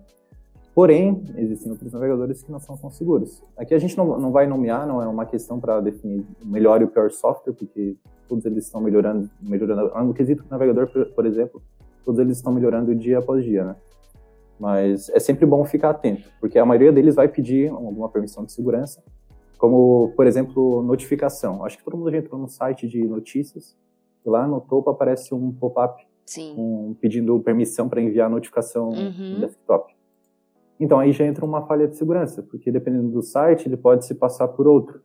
Porém, 0.74 1.24
existem 1.38 1.72
outros 1.72 1.90
navegadores 1.90 2.42
que 2.42 2.52
não 2.52 2.58
são 2.58 2.76
tão 2.76 2.90
seguros. 2.90 3.42
Aqui 3.56 3.72
a 3.72 3.78
gente 3.78 3.96
não, 3.96 4.18
não 4.18 4.30
vai 4.30 4.46
nomear, 4.46 4.86
não 4.86 5.00
é 5.00 5.06
uma 5.06 5.24
questão 5.24 5.58
para 5.58 5.80
definir 5.80 6.26
o 6.42 6.46
melhor 6.46 6.82
e 6.82 6.84
o 6.84 6.88
pior 6.88 7.10
software, 7.10 7.54
porque 7.54 7.96
todos 8.28 8.44
eles 8.44 8.66
estão 8.66 8.82
melhorando, 8.82 9.30
melhorando. 9.40 9.90
No 10.04 10.12
quesito 10.12 10.44
navegador, 10.50 10.88
por, 10.88 11.06
por 11.14 11.24
exemplo, 11.24 11.62
todos 12.04 12.20
eles 12.20 12.36
estão 12.36 12.52
melhorando 12.52 12.94
dia 12.94 13.20
após 13.20 13.42
dia, 13.42 13.64
né? 13.64 13.76
Mas 14.58 15.08
é 15.10 15.18
sempre 15.18 15.44
bom 15.44 15.64
ficar 15.64 15.90
atento, 15.90 16.30
porque 16.40 16.58
a 16.58 16.64
maioria 16.64 16.92
deles 16.92 17.14
vai 17.16 17.28
pedir 17.28 17.70
alguma 17.70 18.08
permissão 18.08 18.44
de 18.44 18.52
segurança, 18.52 19.02
como, 19.58 20.12
por 20.16 20.26
exemplo, 20.26 20.82
notificação. 20.82 21.64
Acho 21.64 21.78
que 21.78 21.84
todo 21.84 21.96
mundo 21.96 22.10
já 22.10 22.18
entrou 22.18 22.40
no 22.40 22.48
site 22.48 22.86
de 22.86 23.02
notícias, 23.06 23.76
e 24.24 24.30
lá 24.30 24.46
no 24.46 24.60
topo 24.60 24.90
aparece 24.90 25.34
um 25.34 25.52
pop-up 25.52 26.02
um, 26.56 26.94
pedindo 27.00 27.38
permissão 27.40 27.88
para 27.88 28.00
enviar 28.00 28.30
notificação 28.30 28.88
uhum. 28.88 29.34
no 29.34 29.40
desktop. 29.40 29.94
Então 30.80 30.98
aí 30.98 31.12
já 31.12 31.24
entra 31.24 31.44
uma 31.44 31.66
falha 31.66 31.86
de 31.86 31.96
segurança, 31.96 32.42
porque 32.42 32.70
dependendo 32.70 33.10
do 33.10 33.22
site, 33.22 33.68
ele 33.68 33.76
pode 33.76 34.04
se 34.04 34.14
passar 34.14 34.48
por 34.48 34.66
outro. 34.66 35.00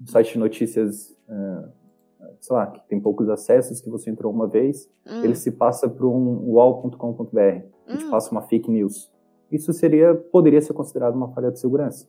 Um 0.00 0.06
site 0.06 0.32
de 0.32 0.38
notícias, 0.38 1.16
é, 1.28 1.68
sei 2.40 2.56
lá, 2.56 2.66
que 2.66 2.80
tem 2.88 3.00
poucos 3.00 3.28
acessos, 3.28 3.80
que 3.80 3.88
você 3.88 4.10
entrou 4.10 4.32
uma 4.32 4.46
vez, 4.46 4.88
hum. 5.06 5.24
ele 5.24 5.34
se 5.34 5.50
passa 5.52 5.88
para 5.88 6.06
um 6.06 6.52
wall.com.br, 6.52 7.64
hum. 7.88 7.96
te 7.96 8.04
passa 8.10 8.30
uma 8.30 8.42
fake 8.42 8.70
news. 8.70 9.10
Isso 9.50 9.72
seria, 9.72 10.14
poderia 10.14 10.60
ser 10.60 10.72
considerado 10.72 11.14
uma 11.14 11.28
falha 11.28 11.50
de 11.50 11.60
segurança. 11.60 12.06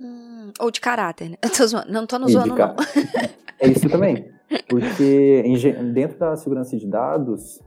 Hum. 0.00 0.52
Ou 0.60 0.70
de 0.70 0.80
caráter, 0.80 1.30
né? 1.30 1.36
Zoando. 1.66 1.92
Não 1.92 2.06
tô 2.06 2.18
no 2.18 2.28
zoando, 2.28 2.54
não. 2.54 2.76
é 3.60 3.68
isso 3.68 3.88
também. 3.88 4.28
Porque 4.68 5.42
dentro 5.92 6.18
da 6.18 6.36
segurança 6.36 6.76
de 6.76 6.86
dados, 6.86 7.60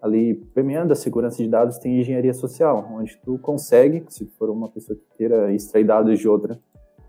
ali 0.00 0.34
permeando 0.34 0.92
a 0.92 0.96
segurança 0.96 1.42
de 1.42 1.48
dados 1.48 1.78
tem 1.78 2.00
engenharia 2.00 2.34
social, 2.34 2.88
onde 2.92 3.16
tu 3.22 3.38
consegue, 3.38 4.04
se 4.08 4.26
for 4.38 4.50
uma 4.50 4.68
pessoa 4.68 4.98
que 4.98 5.16
queira 5.16 5.52
extrair 5.52 5.84
dados 5.84 6.18
de 6.18 6.28
outra, 6.28 6.58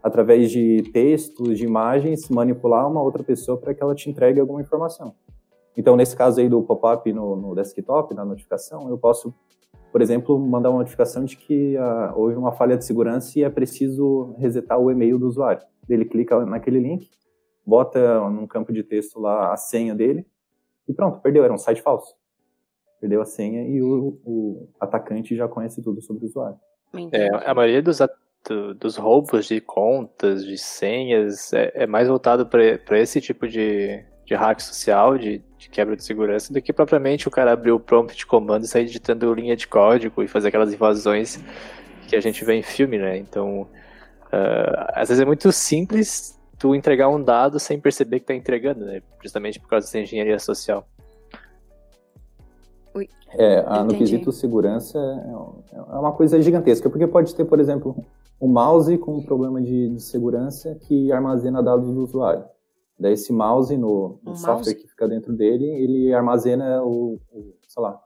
através 0.04 0.52
de 0.52 0.84
textos, 0.92 1.58
de 1.58 1.64
imagens, 1.64 2.30
manipular 2.30 2.90
uma 2.90 3.02
outra 3.02 3.24
pessoa 3.24 3.58
para 3.58 3.74
que 3.74 3.82
ela 3.82 3.96
te 3.96 4.10
entregue 4.10 4.40
alguma 4.40 4.62
informação. 4.62 5.16
Então, 5.78 5.96
nesse 5.96 6.16
caso 6.16 6.42
aí 6.42 6.50
do 6.50 6.62
pop-up 6.62 7.12
no, 7.12 7.36
no, 7.36 7.56
desktop, 7.56 8.14
na 8.14 8.26
notificação, 8.26 8.90
eu 8.90 8.98
posso, 8.98 9.34
por 9.92 10.02
exemplo, 10.02 10.38
mandar 10.38 10.70
uma 10.70 10.80
notificação 10.80 11.24
de 11.24 11.38
que 11.38 11.78
uh, 11.78 12.20
houve 12.20 12.36
uma 12.36 12.52
falha 12.52 12.78
de 12.78 12.86
segurança 12.86 13.40
e 13.40 13.44
é 13.44 13.50
preciso 13.50 14.36
resetar 14.38 14.78
o 14.78 14.92
e-mail 14.92 15.18
do 15.18 15.28
usuário. 15.28 15.66
Ele 15.90 16.06
clica 16.06 16.46
naquele 16.46 16.80
link, 16.80 17.10
bota 17.66 18.30
num 18.30 18.46
campo 18.46 18.72
de 18.74 18.84
texto 18.84 19.20
lá 19.20 19.54
a 19.54 19.58
senha 19.58 19.96
dele 19.96 20.28
e 20.88 20.94
pronto, 20.94 21.22
perdeu, 21.22 21.44
era 21.44 21.54
um 21.54 21.58
site 21.58 21.82
falso 21.82 22.14
perdeu 23.04 23.22
a 23.22 23.26
senha 23.26 23.68
e 23.68 23.82
o, 23.82 24.18
o 24.24 24.70
atacante 24.80 25.36
já 25.36 25.46
conhece 25.46 25.82
tudo 25.82 26.02
sobre 26.02 26.24
o 26.24 26.28
usuário. 26.28 26.58
É, 27.12 27.28
a 27.46 27.54
maioria 27.54 27.82
dos, 27.82 28.00
dos 28.80 28.98
roubos 28.98 29.46
de 29.46 29.62
contas, 29.62 30.44
de 30.44 30.58
senhas, 30.58 31.54
é, 31.54 31.72
é 31.76 31.88
mais 31.88 32.08
voltado 32.08 32.46
para 32.46 33.00
esse 33.00 33.22
tipo 33.22 33.48
de, 33.48 34.04
de 34.26 34.36
hack 34.36 34.60
social, 34.60 35.18
de, 35.18 35.42
de, 35.58 35.70
quebra 35.70 35.96
de 35.96 36.04
segurança, 36.04 36.52
do 36.52 36.62
que 36.62 36.74
propriamente 36.74 37.28
o 37.28 37.32
cara 37.32 37.54
abrir 37.54 37.72
o 37.72 37.80
prompt 37.80 38.18
de 38.18 38.26
comando 38.26 38.66
e 38.66 38.68
sair 38.68 38.86
digitando 38.86 39.34
linha 39.34 39.56
de 39.56 39.68
código 39.68 40.22
e 40.22 40.28
fazer 40.28 40.50
aquelas 40.50 40.74
invasões 40.74 41.40
que 42.08 42.16
a 42.16 42.22
gente 42.22 42.44
vê 42.44 42.56
em 42.56 42.64
filme, 42.64 42.98
né? 42.98 43.18
Então, 43.18 43.62
uh, 43.62 44.92
às 44.94 45.10
vezes 45.10 45.22
é 45.22 45.26
muito 45.26 45.52
simples 45.52 46.40
tu 46.60 46.76
entregar 46.76 47.10
um 47.10 47.22
dado 47.22 47.60
sem 47.60 47.80
perceber 47.80 48.20
que 48.20 48.26
tá 48.26 48.36
entregando, 48.36 48.86
né? 48.86 49.02
Justamente 49.22 49.60
por 49.60 49.68
causa 49.70 49.86
dessa 49.86 50.00
engenharia 50.00 50.40
social. 50.40 50.88
Ui. 52.94 53.10
É, 53.38 53.64
a, 53.66 53.84
no 53.84 53.96
quesito 53.96 54.32
segurança 54.32 54.98
é, 54.98 55.76
é 55.76 56.00
uma 56.00 56.12
coisa 56.12 56.42
gigantesca, 56.42 56.90
porque 56.90 57.08
pode 57.08 57.34
ter, 57.34 57.46
por 57.46 57.60
exemplo, 57.60 57.96
um 58.44 58.48
mouse 58.50 58.98
com 58.98 59.16
um 59.16 59.24
problema 59.24 59.62
de, 59.62 59.88
de 59.88 60.02
segurança 60.02 60.76
que 60.76 61.14
armazena 61.14 61.64
dados 61.64 61.88
do 61.94 62.04
usuário. 62.04 62.44
Daí 63.00 63.14
esse 63.14 63.32
mouse, 63.32 63.76
no, 63.78 64.20
no 64.22 64.34
um 64.34 64.36
software 64.36 64.56
mouse? 64.56 64.76
que 64.76 64.88
fica 64.88 65.08
dentro 65.08 65.32
dele, 65.32 65.66
ele 65.66 66.14
armazena 66.14 66.84
o, 66.84 67.22
o, 67.32 67.56
sei 67.66 67.82
lá, 67.82 67.98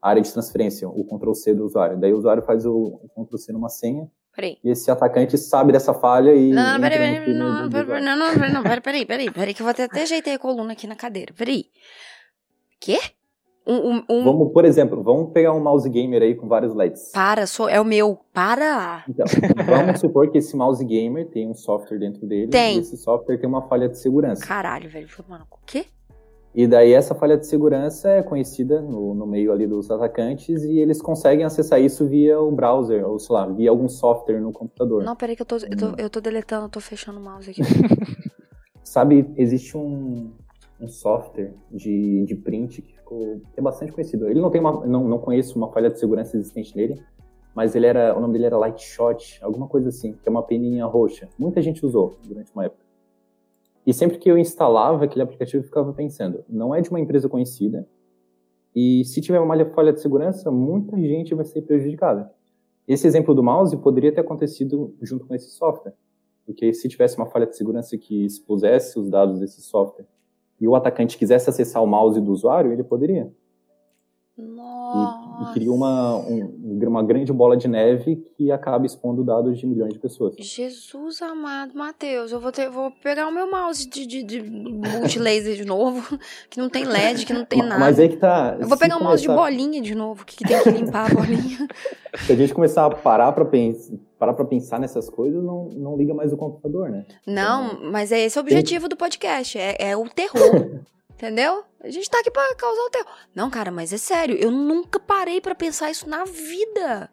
a 0.00 0.08
área 0.08 0.22
de 0.22 0.32
transferência, 0.32 0.88
o 0.88 1.04
Ctrl-C 1.04 1.54
do 1.54 1.64
usuário. 1.64 1.98
Daí 1.98 2.12
o 2.12 2.18
usuário 2.18 2.42
faz 2.44 2.64
o, 2.64 3.00
o 3.14 3.24
Ctrl-C 3.24 3.52
numa 3.52 3.68
senha, 3.68 4.08
Peraí. 4.32 4.58
E 4.62 4.70
esse 4.70 4.88
atacante 4.88 5.36
sabe 5.36 5.72
dessa 5.72 5.92
falha 5.92 6.32
e. 6.32 6.52
Não, 6.52 6.74
não, 6.74 6.80
peraí, 6.80 6.98
peraí, 6.98 7.34
não, 7.34 7.68
peraí, 7.68 8.04
não, 8.04 8.16
não, 8.16 8.52
não, 8.52 8.62
peraí, 8.62 9.04
peraí, 9.04 9.30
peraí, 9.32 9.52
que 9.52 9.60
eu 9.60 9.64
vou 9.64 9.72
até, 9.72 9.84
até 9.84 10.02
ajeitei 10.02 10.34
a 10.34 10.38
coluna 10.38 10.72
aqui 10.72 10.86
na 10.86 10.94
cadeira. 10.94 11.34
Peraí. 11.36 11.66
Quê? 12.78 13.00
Um, 13.66 14.02
um, 14.08 14.24
Vamos, 14.24 14.52
por 14.52 14.64
exemplo, 14.64 15.02
vamos 15.02 15.32
pegar 15.32 15.52
um 15.52 15.60
mouse 15.60 15.88
gamer 15.88 16.22
aí 16.22 16.34
com 16.34 16.48
vários 16.48 16.74
LEDs. 16.74 17.12
Para, 17.12 17.46
sou, 17.46 17.68
é 17.68 17.80
o 17.80 17.84
meu. 17.84 18.18
Para! 18.32 19.04
Então, 19.08 19.26
vamos 19.66 20.00
supor 20.00 20.30
que 20.30 20.38
esse 20.38 20.56
mouse 20.56 20.84
gamer 20.84 21.28
tem 21.28 21.48
um 21.48 21.54
software 21.54 21.98
dentro 21.98 22.26
dele. 22.26 22.48
Tem. 22.48 22.76
E 22.76 22.80
esse 22.80 22.96
software 22.96 23.38
tem 23.38 23.48
uma 23.48 23.62
falha 23.68 23.88
de 23.88 23.98
segurança. 23.98 24.44
Caralho, 24.44 24.88
velho. 24.88 25.08
Mano, 25.28 25.44
o 25.50 25.58
quê? 25.66 25.86
E 26.52 26.66
daí 26.66 26.92
essa 26.92 27.14
falha 27.14 27.36
de 27.36 27.46
segurança 27.46 28.08
é 28.10 28.22
conhecida 28.22 28.80
no, 28.80 29.14
no 29.14 29.24
meio 29.24 29.52
ali 29.52 29.68
dos 29.68 29.88
atacantes 29.88 30.64
e 30.64 30.80
eles 30.80 31.00
conseguem 31.00 31.44
acessar 31.44 31.80
isso 31.80 32.08
via 32.08 32.40
o 32.40 32.50
browser, 32.50 33.08
ou 33.08 33.20
sei 33.20 33.34
lá, 33.34 33.46
via 33.46 33.70
algum 33.70 33.88
software 33.88 34.40
no 34.40 34.52
computador. 34.52 35.04
Não, 35.04 35.14
peraí 35.14 35.36
que 35.36 35.42
eu 35.42 35.46
tô, 35.46 35.56
eu 35.56 35.76
tô, 35.76 35.86
hum. 35.86 35.94
eu 35.96 36.10
tô 36.10 36.20
deletando, 36.20 36.64
eu 36.64 36.68
tô 36.68 36.80
fechando 36.80 37.20
o 37.20 37.22
mouse 37.22 37.50
aqui. 37.50 37.62
Sabe, 38.82 39.30
existe 39.36 39.76
um, 39.76 40.32
um 40.80 40.88
software 40.88 41.54
de, 41.70 42.24
de 42.24 42.34
print 42.34 42.82
que 42.82 42.99
ficou 43.10 43.40
é 43.56 43.60
bastante 43.60 43.92
conhecido. 43.92 44.28
Ele 44.28 44.40
não 44.40 44.50
tem 44.50 44.60
uma, 44.60 44.86
não, 44.86 45.06
não 45.06 45.18
conheço 45.18 45.58
uma 45.58 45.68
falha 45.68 45.90
de 45.90 45.98
segurança 45.98 46.36
existente 46.36 46.76
nele, 46.76 47.02
mas 47.54 47.74
ele 47.74 47.86
era, 47.86 48.16
o 48.16 48.20
nome 48.20 48.34
dele 48.34 48.46
era 48.46 48.56
Lightshot, 48.56 49.40
alguma 49.42 49.66
coisa 49.66 49.88
assim, 49.88 50.12
que 50.12 50.28
é 50.28 50.30
uma 50.30 50.42
peninha 50.42 50.86
roxa. 50.86 51.28
Muita 51.38 51.60
gente 51.60 51.84
usou 51.84 52.16
durante 52.24 52.52
uma 52.52 52.64
época. 52.64 52.84
E 53.84 53.92
sempre 53.92 54.18
que 54.18 54.30
eu 54.30 54.38
instalava 54.38 55.04
aquele 55.04 55.22
aplicativo, 55.22 55.62
eu 55.62 55.66
ficava 55.66 55.92
pensando, 55.92 56.44
não 56.48 56.74
é 56.74 56.80
de 56.80 56.90
uma 56.90 57.00
empresa 57.00 57.28
conhecida, 57.28 57.88
e 58.74 59.04
se 59.04 59.20
tiver 59.20 59.40
uma 59.40 59.56
falha 59.70 59.92
de 59.92 60.00
segurança, 60.00 60.50
muita 60.50 60.96
gente 60.96 61.34
vai 61.34 61.44
ser 61.44 61.62
prejudicada. 61.62 62.32
Esse 62.86 63.06
exemplo 63.06 63.34
do 63.34 63.42
mouse 63.42 63.76
poderia 63.78 64.12
ter 64.12 64.20
acontecido 64.20 64.94
junto 65.02 65.26
com 65.26 65.34
esse 65.34 65.50
software, 65.50 65.94
porque 66.46 66.72
se 66.72 66.88
tivesse 66.88 67.16
uma 67.16 67.26
falha 67.26 67.46
de 67.46 67.56
segurança 67.56 67.96
que 67.98 68.24
expusesse 68.24 68.98
os 68.98 69.10
dados 69.10 69.40
desse 69.40 69.60
software 69.60 70.06
e 70.60 70.68
o 70.68 70.74
atacante 70.74 71.16
quisesse 71.16 71.48
acessar 71.48 71.82
o 71.82 71.86
mouse 71.86 72.20
do 72.20 72.30
usuário, 72.30 72.72
ele 72.72 72.84
poderia. 72.84 73.32
Nossa. 74.36 75.44
E, 75.44 75.50
e 75.50 75.52
cria 75.52 75.72
uma, 75.72 76.16
um, 76.16 76.78
uma 76.86 77.02
grande 77.02 77.32
bola 77.32 77.56
de 77.56 77.68
neve 77.68 78.16
que 78.36 78.50
acaba 78.50 78.86
expondo 78.86 79.22
dados 79.22 79.58
de 79.58 79.66
milhões 79.66 79.92
de 79.92 79.98
pessoas. 79.98 80.34
Jesus 80.38 81.20
amado, 81.22 81.74
Matheus, 81.74 82.32
eu 82.32 82.40
vou, 82.40 82.50
ter, 82.50 82.70
vou 82.70 82.90
pegar 83.02 83.26
o 83.26 83.32
meu 83.32 83.50
mouse 83.50 83.88
de, 83.88 84.06
de, 84.06 84.22
de 84.22 84.42
multilaser 84.42 85.56
de 85.56 85.64
novo, 85.64 86.18
que 86.48 86.58
não 86.58 86.68
tem 86.68 86.84
LED, 86.84 87.26
que 87.26 87.32
não 87.32 87.44
tem 87.44 87.62
nada. 87.62 87.78
Mas 87.78 87.98
aí 87.98 88.08
que 88.08 88.16
tá. 88.16 88.56
Eu 88.58 88.66
vou 88.66 88.78
pegar 88.78 88.96
um 88.96 89.04
mouse 89.04 89.22
de 89.22 89.28
bolinha 89.28 89.80
de 89.80 89.94
novo, 89.94 90.24
que 90.24 90.44
tem 90.44 90.62
que 90.62 90.70
limpar 90.70 91.10
a 91.10 91.14
bolinha. 91.14 91.68
Se 92.26 92.32
a 92.32 92.36
gente 92.36 92.52
começar 92.52 92.86
a 92.86 92.90
parar 92.90 93.32
pra 93.32 93.44
pensar 93.44 93.94
parar 94.20 94.34
pra 94.34 94.44
pensar 94.44 94.78
nessas 94.78 95.08
coisas, 95.08 95.42
não, 95.42 95.64
não 95.70 95.96
liga 95.96 96.12
mais 96.12 96.30
o 96.30 96.36
computador, 96.36 96.90
né? 96.90 97.06
Não, 97.26 97.72
então, 97.72 97.90
mas 97.90 98.12
é 98.12 98.20
esse 98.20 98.38
o 98.38 98.42
objetivo 98.42 98.82
tem... 98.82 98.90
do 98.90 98.96
podcast, 98.96 99.58
é, 99.58 99.76
é 99.78 99.96
o 99.96 100.06
terror. 100.10 100.82
entendeu? 101.16 101.64
A 101.82 101.90
gente 101.90 102.08
tá 102.08 102.20
aqui 102.20 102.30
pra 102.30 102.54
causar 102.54 102.82
o 102.82 102.90
terror. 102.90 103.12
Não, 103.34 103.50
cara, 103.50 103.70
mas 103.70 103.92
é 103.92 103.96
sério, 103.96 104.36
eu 104.36 104.50
nunca 104.50 105.00
parei 105.00 105.40
para 105.40 105.54
pensar 105.54 105.90
isso 105.90 106.08
na 106.08 106.24
vida. 106.24 107.10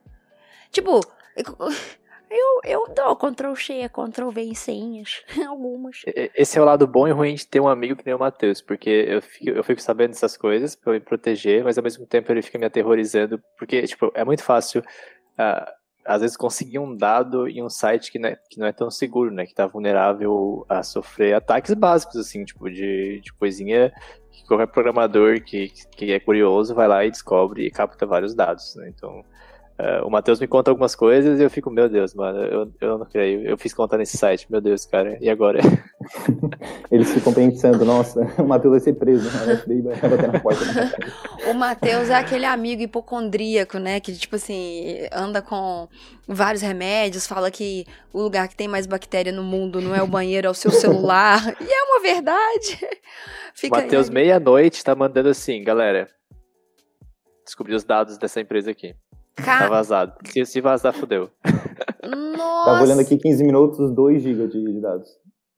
Tipo, 0.69 0.99
eu, 2.29 2.61
eu 2.65 2.93
dou 2.93 3.15
Ctrl 3.15 3.55
C, 3.55 3.89
Ctrl 3.89 4.29
V 4.29 4.41
em 4.41 4.53
senhas, 4.53 5.23
algumas. 5.47 6.01
Esse 6.35 6.57
é 6.57 6.61
o 6.61 6.65
lado 6.65 6.85
bom 6.85 7.07
e 7.07 7.11
ruim 7.11 7.35
de 7.35 7.47
ter 7.47 7.61
um 7.61 7.69
amigo 7.69 7.95
que 7.95 8.05
nem 8.05 8.15
o 8.15 8.19
Matheus, 8.19 8.61
porque 8.61 8.89
eu 8.89 9.21
fico, 9.21 9.49
eu 9.49 9.63
fico 9.63 9.81
sabendo 9.81 10.09
dessas 10.09 10.35
coisas 10.35 10.75
pra 10.75 10.91
me 10.91 10.99
proteger, 10.99 11.63
mas 11.63 11.77
ao 11.77 11.83
mesmo 11.83 12.05
tempo 12.05 12.29
ele 12.31 12.41
fica 12.41 12.59
me 12.59 12.65
aterrorizando, 12.65 13.41
porque, 13.57 13.81
tipo, 13.83 14.11
é 14.13 14.25
muito 14.25 14.43
fácil. 14.43 14.81
Uh, 15.39 15.77
às 16.07 16.21
vezes 16.21 16.37
conseguir 16.37 16.79
um 16.79 16.95
dado 16.95 17.49
em 17.49 17.61
um 17.61 17.69
site 17.69 18.11
que 18.11 18.17
não, 18.17 18.29
é, 18.29 18.39
que 18.49 18.57
não 18.57 18.65
é 18.65 18.71
tão 18.71 18.89
seguro, 18.89 19.29
né? 19.29 19.45
Que 19.45 19.53
tá 19.53 19.67
vulnerável 19.67 20.65
a 20.69 20.81
sofrer 20.81 21.33
ataques 21.33 21.73
básicos, 21.73 22.15
assim, 22.15 22.45
tipo, 22.45 22.69
de, 22.69 23.19
de 23.19 23.33
coisinha 23.33 23.91
que 24.31 24.45
qualquer 24.47 24.67
programador 24.67 25.41
que, 25.43 25.69
que 25.91 26.11
é 26.13 26.19
curioso 26.19 26.73
vai 26.73 26.87
lá 26.87 27.03
e 27.03 27.11
descobre 27.11 27.65
e 27.65 27.71
capta 27.71 28.05
vários 28.05 28.33
dados, 28.33 28.75
né? 28.75 28.87
Então, 28.95 29.23
Uh, 29.79 30.07
o 30.07 30.09
Matheus 30.09 30.39
me 30.39 30.47
conta 30.47 30.71
algumas 30.71 30.95
coisas 30.95 31.39
e 31.39 31.43
eu 31.43 31.51
fico, 31.51 31.69
meu 31.69 31.87
Deus, 31.87 32.15
mano, 32.15 32.39
eu, 32.39 32.73
eu 32.81 32.97
não 32.97 33.05
creio. 33.05 33.41
Eu 33.47 33.55
fiz 33.59 33.75
conta 33.75 33.95
nesse 33.95 34.17
site, 34.17 34.47
meu 34.49 34.59
Deus, 34.59 34.87
cara, 34.87 35.19
e 35.21 35.29
agora? 35.29 35.59
Eles 36.89 37.13
ficam 37.13 37.31
pensando, 37.31 37.85
nossa, 37.85 38.21
o 38.41 38.47
Matheus 38.47 38.71
vai 38.71 38.79
ser 38.79 38.93
preso, 38.93 39.29
né? 39.45 39.61
vai 39.83 40.09
bater 40.09 40.31
na 40.31 40.39
porta. 40.39 40.65
Né? 40.65 40.91
o 41.51 41.53
Matheus 41.53 42.09
é 42.09 42.15
aquele 42.15 42.45
amigo 42.45 42.81
hipocondríaco, 42.81 43.77
né? 43.77 43.99
Que, 43.99 44.13
tipo 44.13 44.35
assim, 44.35 45.07
anda 45.11 45.43
com 45.43 45.87
vários 46.27 46.63
remédios, 46.63 47.27
fala 47.27 47.51
que 47.51 47.85
o 48.11 48.19
lugar 48.19 48.47
que 48.47 48.55
tem 48.55 48.67
mais 48.67 48.87
bactéria 48.87 49.31
no 49.31 49.43
mundo 49.43 49.79
não 49.79 49.93
é 49.93 50.01
o 50.01 50.07
banheiro, 50.07 50.47
é 50.47 50.49
o 50.49 50.55
seu 50.55 50.71
celular. 50.71 51.55
e 51.61 51.71
é 51.71 51.83
uma 51.83 52.01
verdade. 52.01 52.79
Matheus, 53.69 54.09
meia-noite, 54.09 54.83
tá 54.83 54.95
mandando 54.95 55.29
assim, 55.29 55.63
galera. 55.63 56.07
Descobri 57.45 57.75
os 57.75 57.83
dados 57.83 58.17
dessa 58.17 58.41
empresa 58.41 58.71
aqui. 58.71 58.95
Car... 59.37 59.63
Tá 59.63 59.69
vazado. 59.69 60.13
Se, 60.25 60.45
se 60.45 60.61
vazar, 60.61 60.93
fudeu. 60.93 61.29
Nossa. 62.03 62.65
Tava 62.65 62.83
olhando 62.83 63.01
aqui 63.01 63.17
15 63.17 63.43
minutos, 63.43 63.91
2 63.91 64.21
GB 64.21 64.47
de, 64.47 64.73
de, 64.73 64.81
dados. 64.81 65.09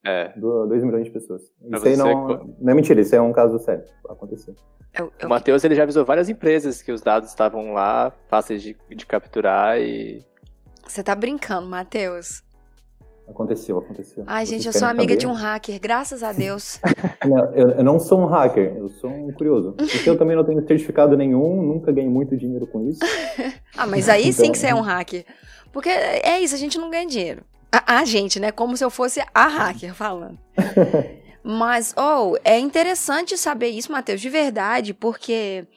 É. 0.05 0.33
2 0.37 0.83
milhões 0.83 1.05
de 1.05 1.11
pessoas. 1.11 1.41
Isso 1.73 1.87
aí 1.87 1.97
não, 1.97 2.07
é... 2.09 2.41
não 2.59 2.71
é 2.71 2.73
mentira, 2.73 3.01
isso 3.01 3.15
é 3.15 3.21
um 3.21 3.31
caso 3.31 3.57
sério. 3.59 3.83
Aconteceu. 4.09 4.55
Eu, 4.97 5.11
eu... 5.19 5.27
O 5.27 5.29
Matheus 5.29 5.63
ele 5.63 5.75
já 5.75 5.83
avisou 5.83 6.05
várias 6.05 6.29
empresas 6.29 6.81
que 6.81 6.91
os 6.91 7.01
dados 7.01 7.29
estavam 7.29 7.73
lá, 7.73 8.11
fáceis 8.27 8.61
de, 8.61 8.75
de 8.89 9.05
capturar 9.05 9.79
e. 9.79 10.25
Você 10.85 11.03
tá 11.03 11.15
brincando, 11.15 11.67
Matheus. 11.67 12.43
Aconteceu, 13.29 13.77
aconteceu. 13.77 14.23
Ai, 14.25 14.45
gente, 14.45 14.65
eu 14.65 14.73
sou 14.73 14.87
amiga 14.87 15.13
saber? 15.13 15.17
de 15.17 15.27
um 15.27 15.33
hacker, 15.33 15.79
graças 15.79 16.23
a 16.23 16.31
Deus. 16.31 16.79
não, 17.25 17.53
eu, 17.53 17.69
eu, 17.71 17.83
não 17.83 17.99
sou 17.99 18.19
um 18.19 18.25
hacker, 18.25 18.75
eu 18.75 18.89
sou 18.89 19.09
um 19.09 19.31
curioso. 19.31 19.73
Porque 19.77 20.09
eu 20.09 20.17
também 20.17 20.35
não 20.35 20.43
tenho 20.43 20.65
certificado 20.67 21.15
nenhum, 21.15 21.61
nunca 21.61 21.91
ganhei 21.91 22.09
muito 22.09 22.35
dinheiro 22.35 22.65
com 22.65 22.87
isso. 22.87 22.99
ah, 23.77 23.85
mas 23.85 24.09
aí 24.09 24.29
então... 24.29 24.45
sim 24.45 24.51
que 24.51 24.57
você 24.57 24.67
é 24.67 24.75
um 24.75 24.81
hacker. 24.81 25.25
Porque 25.71 25.89
é 25.89 26.39
isso, 26.41 26.55
a 26.55 26.57
gente 26.57 26.77
não 26.77 26.89
ganha 26.89 27.05
dinheiro. 27.05 27.43
A, 27.71 27.99
a 27.99 28.05
gente, 28.05 28.39
né? 28.39 28.51
Como 28.51 28.75
se 28.75 28.83
eu 28.83 28.89
fosse 28.89 29.21
a 29.33 29.47
hacker 29.47 29.93
falando. 29.93 30.39
mas, 31.43 31.93
oh, 31.95 32.35
é 32.43 32.57
interessante 32.57 33.37
saber 33.37 33.67
isso, 33.67 33.91
Matheus, 33.91 34.19
de 34.19 34.29
verdade, 34.29 34.93
porque, 34.93 35.67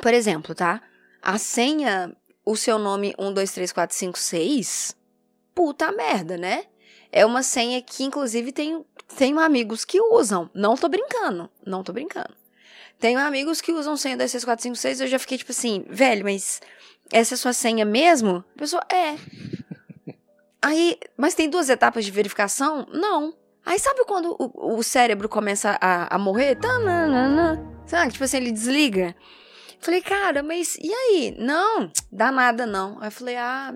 por 0.00 0.14
exemplo, 0.14 0.54
tá? 0.54 0.80
A 1.20 1.36
senha, 1.36 2.16
o 2.46 2.56
seu 2.56 2.78
nome 2.78 3.14
123456 3.18 5.01
puta 5.54 5.92
merda, 5.92 6.36
né? 6.36 6.64
É 7.10 7.26
uma 7.26 7.42
senha 7.42 7.80
que, 7.82 8.04
inclusive, 8.04 8.52
tenho, 8.52 8.86
tenho 9.16 9.38
amigos 9.38 9.84
que 9.84 10.00
usam. 10.00 10.50
Não 10.54 10.76
tô 10.76 10.88
brincando. 10.88 11.50
Não 11.64 11.82
tô 11.82 11.92
brincando. 11.92 12.34
Tenho 12.98 13.18
amigos 13.18 13.60
que 13.60 13.72
usam 13.72 13.96
senha 13.96 14.16
26456 14.16 15.00
eu 15.00 15.06
já 15.08 15.18
fiquei 15.18 15.36
tipo 15.36 15.50
assim, 15.50 15.84
velho, 15.88 16.24
mas 16.24 16.60
essa 17.10 17.34
é 17.34 17.36
sua 17.36 17.52
senha 17.52 17.84
mesmo? 17.84 18.44
A 18.54 18.58
pessoa, 18.58 18.82
é. 18.88 19.16
Aí, 20.62 20.96
mas 21.16 21.34
tem 21.34 21.50
duas 21.50 21.68
etapas 21.68 22.04
de 22.04 22.12
verificação? 22.12 22.86
Não. 22.92 23.34
Aí 23.66 23.78
sabe 23.78 24.04
quando 24.04 24.36
o, 24.38 24.78
o 24.78 24.82
cérebro 24.82 25.28
começa 25.28 25.76
a, 25.80 26.14
a 26.14 26.18
morrer? 26.18 26.56
Sabe? 27.86 28.12
Tipo 28.12 28.24
assim, 28.24 28.36
ele 28.36 28.52
desliga. 28.52 29.14
Falei, 29.80 30.00
cara, 30.00 30.42
mas 30.42 30.76
e 30.76 30.92
aí? 30.92 31.36
Não, 31.38 31.90
dá 32.10 32.30
nada 32.30 32.64
não. 32.66 32.98
Aí 33.00 33.08
eu 33.08 33.12
falei, 33.12 33.36
ah, 33.36 33.74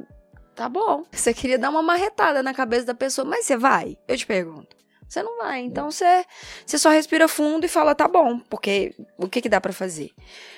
Tá 0.57 0.71
bom. 0.71 1.05
Você 1.13 1.35
queria 1.35 1.59
dar 1.59 1.69
uma 1.69 1.83
marretada 1.83 2.43
na 2.43 2.55
cabeça 2.55 2.87
da 2.87 2.95
pessoa, 2.95 3.27
mas 3.27 3.45
você 3.45 3.59
vai? 3.59 3.99
Eu 4.09 4.17
te 4.17 4.27
pergunto. 4.27 4.75
Você 5.07 5.23
não 5.23 5.37
vai. 5.37 5.61
Então 5.61 5.91
você, 5.91 6.25
você 6.65 6.79
só 6.79 6.89
respira 6.89 7.29
fundo 7.29 7.67
e 7.67 7.69
fala, 7.69 7.95
tá 7.95 8.09
bom, 8.09 8.41
porque 8.49 8.95
o 9.19 9.29
que, 9.29 9.43
que 9.43 9.51
dá 9.51 9.61
para 9.61 9.73
fazer? 9.73 10.11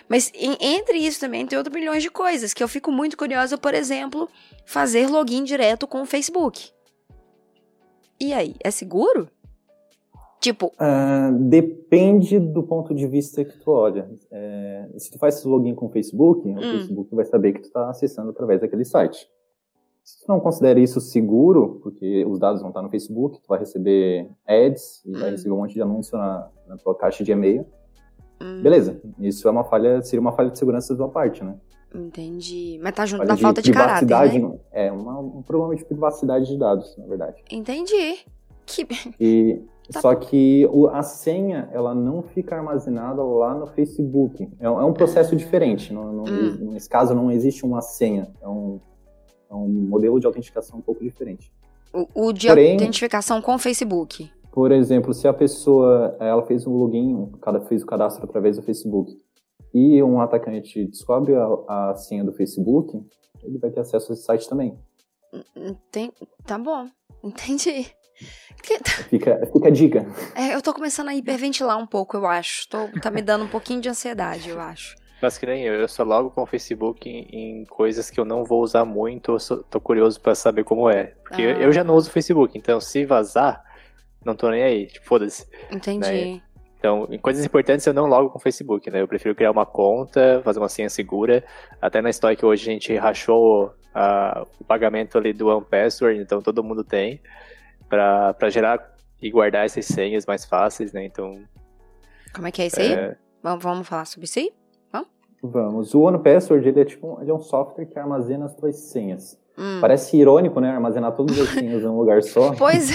Mas 0.08 0.30
em, 0.34 0.56
entre 0.60 0.98
isso 0.98 1.18
também 1.18 1.44
tem 1.44 1.58
outros 1.58 1.74
milhões 1.74 2.00
de 2.02 2.10
coisas 2.10 2.54
que 2.54 2.62
eu 2.62 2.68
fico 2.68 2.92
muito 2.92 3.16
curiosa, 3.16 3.58
por 3.58 3.74
exemplo, 3.74 4.28
fazer 4.64 5.08
login 5.08 5.42
direto 5.42 5.86
com 5.86 6.00
o 6.00 6.06
Facebook. 6.06 6.70
E 8.20 8.32
aí, 8.32 8.54
é 8.62 8.70
seguro? 8.70 9.28
Tipo. 10.40 10.68
Uh, 10.68 11.36
depende 11.48 12.38
do 12.38 12.62
ponto 12.62 12.94
de 12.94 13.06
vista 13.08 13.44
que 13.44 13.58
tu 13.58 13.72
olha. 13.72 14.08
É, 14.30 14.88
se 14.96 15.10
tu 15.10 15.18
faz 15.18 15.44
login 15.44 15.74
com 15.74 15.86
o 15.86 15.90
Facebook, 15.90 16.48
hum. 16.48 16.56
o 16.56 16.60
Facebook 16.60 17.14
vai 17.16 17.24
saber 17.24 17.52
que 17.52 17.62
tu 17.62 17.66
está 17.66 17.90
acessando 17.90 18.30
através 18.30 18.60
daquele 18.60 18.84
site. 18.84 19.28
Se 20.08 20.24
tu 20.24 20.28
não 20.32 20.40
considera 20.40 20.80
isso 20.80 21.02
seguro, 21.02 21.80
porque 21.82 22.24
os 22.24 22.38
dados 22.38 22.62
vão 22.62 22.70
estar 22.70 22.80
no 22.80 22.88
Facebook, 22.88 23.42
tu 23.42 23.46
vai 23.46 23.58
receber 23.58 24.26
ads 24.46 25.04
e 25.04 25.12
vai 25.12 25.28
hum. 25.28 25.32
receber 25.32 25.52
um 25.52 25.58
monte 25.58 25.74
de 25.74 25.82
anúncio 25.82 26.16
na, 26.16 26.48
na 26.66 26.78
tua 26.78 26.94
caixa 26.94 27.22
de 27.22 27.30
e-mail. 27.30 27.66
Hum. 28.40 28.62
Beleza, 28.62 28.98
isso 29.18 29.46
é 29.46 29.50
uma 29.50 29.64
falha, 29.64 30.00
seria 30.00 30.22
uma 30.22 30.32
falha 30.32 30.50
de 30.50 30.58
segurança 30.58 30.94
da 30.94 31.04
tua 31.04 31.12
parte, 31.12 31.44
né? 31.44 31.56
Entendi. 31.94 32.80
Mas 32.82 32.94
tá 32.94 33.04
junto 33.04 33.18
falha 33.18 33.28
da 33.28 33.36
falta 33.36 33.60
de 33.60 33.70
caráter, 33.70 34.40
né? 34.40 34.58
É 34.72 34.90
uma, 34.90 35.18
um 35.18 35.42
problema 35.42 35.76
de 35.76 35.84
privacidade 35.84 36.46
de 36.46 36.56
dados, 36.56 36.96
na 36.96 37.06
verdade. 37.06 37.44
Entendi. 37.50 38.20
Que... 38.64 38.86
E, 39.20 39.62
tá 39.92 40.00
só 40.00 40.14
que 40.14 40.66
o, 40.72 40.86
a 40.86 41.02
senha, 41.02 41.68
ela 41.70 41.94
não 41.94 42.22
fica 42.22 42.56
armazenada 42.56 43.22
lá 43.22 43.54
no 43.54 43.66
Facebook. 43.66 44.48
É, 44.58 44.64
é 44.64 44.70
um 44.70 44.94
processo 44.94 45.36
diferente. 45.36 45.92
No, 45.92 46.10
no, 46.12 46.22
hum. 46.22 46.70
Nesse 46.72 46.88
caso, 46.88 47.14
não 47.14 47.30
existe 47.30 47.66
uma 47.66 47.82
senha. 47.82 48.32
É 48.40 48.48
um 48.48 48.80
é 49.50 49.54
um 49.54 49.68
modelo 49.68 50.20
de 50.20 50.26
autenticação 50.26 50.78
um 50.78 50.82
pouco 50.82 51.02
diferente. 51.02 51.52
O, 51.92 52.28
o 52.28 52.32
de 52.32 52.48
Porém, 52.48 52.72
autentificação 52.72 53.40
com 53.40 53.54
o 53.54 53.58
Facebook. 53.58 54.30
Por 54.52 54.72
exemplo, 54.72 55.14
se 55.14 55.28
a 55.28 55.32
pessoa 55.32 56.16
ela 56.20 56.44
fez 56.44 56.66
um 56.66 56.72
login, 56.72 57.30
fez 57.68 57.82
o 57.82 57.86
cadastro 57.86 58.24
através 58.24 58.56
do 58.56 58.62
Facebook, 58.62 59.16
e 59.72 60.02
um 60.02 60.20
atacante 60.20 60.86
descobre 60.86 61.34
a, 61.34 61.90
a 61.90 61.94
senha 61.96 62.24
do 62.24 62.32
Facebook, 62.32 63.00
ele 63.42 63.58
vai 63.58 63.70
ter 63.70 63.80
acesso 63.80 64.12
a 64.12 64.14
esse 64.14 64.24
site 64.24 64.48
também. 64.48 64.76
Tem, 65.90 66.12
tá 66.44 66.58
bom, 66.58 66.86
entendi. 67.22 67.86
Fica, 69.08 69.46
fica 69.46 69.68
a 69.68 69.70
dica. 69.70 70.06
É, 70.34 70.52
eu 70.52 70.60
tô 70.60 70.74
começando 70.74 71.06
a 71.06 71.14
hiperventilar 71.14 71.78
um 71.78 71.86
pouco, 71.86 72.16
eu 72.16 72.26
acho. 72.26 72.68
Tô, 72.68 72.88
tá 73.00 73.12
me 73.12 73.22
dando 73.22 73.44
um 73.44 73.48
pouquinho 73.48 73.80
de 73.80 73.88
ansiedade, 73.88 74.50
eu 74.50 74.60
acho. 74.60 74.96
Mas 75.20 75.36
que 75.36 75.46
nem 75.46 75.64
eu, 75.64 75.74
eu 75.74 75.88
só 75.88 76.04
logo 76.04 76.30
com 76.30 76.42
o 76.42 76.46
Facebook 76.46 77.08
em, 77.08 77.60
em 77.60 77.64
coisas 77.64 78.08
que 78.08 78.20
eu 78.20 78.24
não 78.24 78.44
vou 78.44 78.62
usar 78.62 78.84
muito, 78.84 79.36
eu 79.50 79.62
tô 79.64 79.80
curioso 79.80 80.20
para 80.20 80.34
saber 80.34 80.64
como 80.64 80.88
é. 80.88 81.14
Porque 81.24 81.42
ah. 81.42 81.60
eu 81.60 81.72
já 81.72 81.82
não 81.82 81.94
uso 81.94 82.08
o 82.08 82.12
Facebook, 82.12 82.56
então 82.56 82.80
se 82.80 83.04
vazar, 83.04 83.62
não 84.24 84.36
tô 84.36 84.50
nem 84.50 84.62
aí, 84.62 84.86
tipo, 84.86 85.06
foda-se. 85.06 85.46
Entendi. 85.70 86.34
Né? 86.34 86.42
Então, 86.78 87.08
em 87.10 87.18
coisas 87.18 87.44
importantes 87.44 87.84
eu 87.86 87.92
não 87.92 88.06
logo 88.06 88.30
com 88.30 88.38
o 88.38 88.40
Facebook, 88.40 88.88
né? 88.88 89.00
Eu 89.00 89.08
prefiro 89.08 89.34
criar 89.34 89.50
uma 89.50 89.66
conta, 89.66 90.40
fazer 90.44 90.60
uma 90.60 90.68
senha 90.68 90.88
segura. 90.88 91.44
Até 91.82 92.00
na 92.00 92.08
história 92.08 92.36
que 92.36 92.46
hoje 92.46 92.70
a 92.70 92.72
gente 92.72 92.96
rachou 92.96 93.66
uh, 93.66 94.46
o 94.60 94.64
pagamento 94.64 95.18
ali 95.18 95.32
do 95.32 95.48
One 95.48 95.66
Password, 95.68 96.20
então 96.20 96.40
todo 96.40 96.62
mundo 96.62 96.84
tem, 96.84 97.20
para 97.88 98.48
gerar 98.48 98.96
e 99.20 99.28
guardar 99.28 99.66
essas 99.66 99.86
senhas 99.86 100.24
mais 100.24 100.44
fáceis, 100.44 100.92
né? 100.92 101.04
Então. 101.04 101.42
Como 102.32 102.46
é 102.46 102.52
que 102.52 102.62
é 102.62 102.66
isso 102.66 102.80
aí? 102.80 102.92
É... 102.92 103.16
Vamos, 103.42 103.62
vamos 103.62 103.88
falar 103.88 104.04
sobre 104.04 104.26
isso 104.26 104.38
aí? 104.38 104.52
Vamos. 105.42 105.94
O 105.94 106.00
One 106.00 106.18
Password 106.18 106.68
ele 106.68 106.80
é 106.80 106.84
tipo 106.84 107.18
ele 107.20 107.30
é 107.30 107.34
um 107.34 107.40
software 107.40 107.86
que 107.86 107.98
armazena 107.98 108.46
as 108.46 108.54
tuas 108.54 108.76
senhas. 108.76 109.38
Hum. 109.56 109.80
Parece 109.80 110.16
irônico, 110.16 110.60
né? 110.60 110.70
Armazenar 110.70 111.14
todas 111.14 111.38
as 111.38 111.48
senhas 111.50 111.82
em 111.82 111.86
um 111.86 111.98
lugar 111.98 112.22
só. 112.22 112.54
Pois 112.58 112.90
é. 112.90 112.94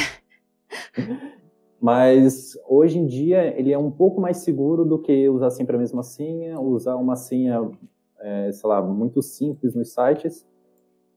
Mas 1.79 2.57
hoje 2.67 2.97
em 2.97 3.05
dia 3.05 3.57
ele 3.59 3.71
é 3.71 3.77
um 3.77 3.91
pouco 3.91 4.21
mais 4.21 4.37
seguro 4.37 4.85
do 4.85 4.99
que 4.99 5.27
usar 5.27 5.49
sempre 5.49 5.75
a 5.75 5.79
mesma 5.79 6.01
senha, 6.01 6.59
usar 6.59 6.95
uma 6.95 7.17
senha, 7.17 7.69
é, 8.21 8.51
sei 8.53 8.69
lá, 8.69 8.81
muito 8.81 9.21
simples 9.21 9.75
nos 9.75 9.93
sites. 9.93 10.47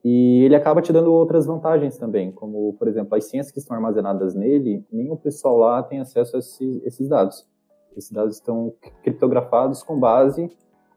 E 0.03 0.43
ele 0.43 0.55
acaba 0.55 0.81
te 0.81 0.91
dando 0.91 1.11
outras 1.11 1.45
vantagens 1.45 1.97
também, 1.97 2.31
como, 2.31 2.73
por 2.73 2.87
exemplo, 2.87 3.15
as 3.15 3.25
senhas 3.25 3.49
que 3.49 3.59
estão 3.59 3.75
armazenadas 3.75 4.35
nele, 4.35 4.85
nem 4.91 5.09
o 5.09 5.17
pessoal 5.17 5.57
lá 5.57 5.81
tem 5.81 5.99
acesso 5.99 6.35
a 6.35 6.39
esses, 6.39 6.85
esses 6.85 7.07
dados. 7.07 7.47
Esses 7.95 8.11
dados 8.11 8.35
estão 8.35 8.73
criptografados 9.01 9.81
com 9.83 9.99
base 9.99 10.49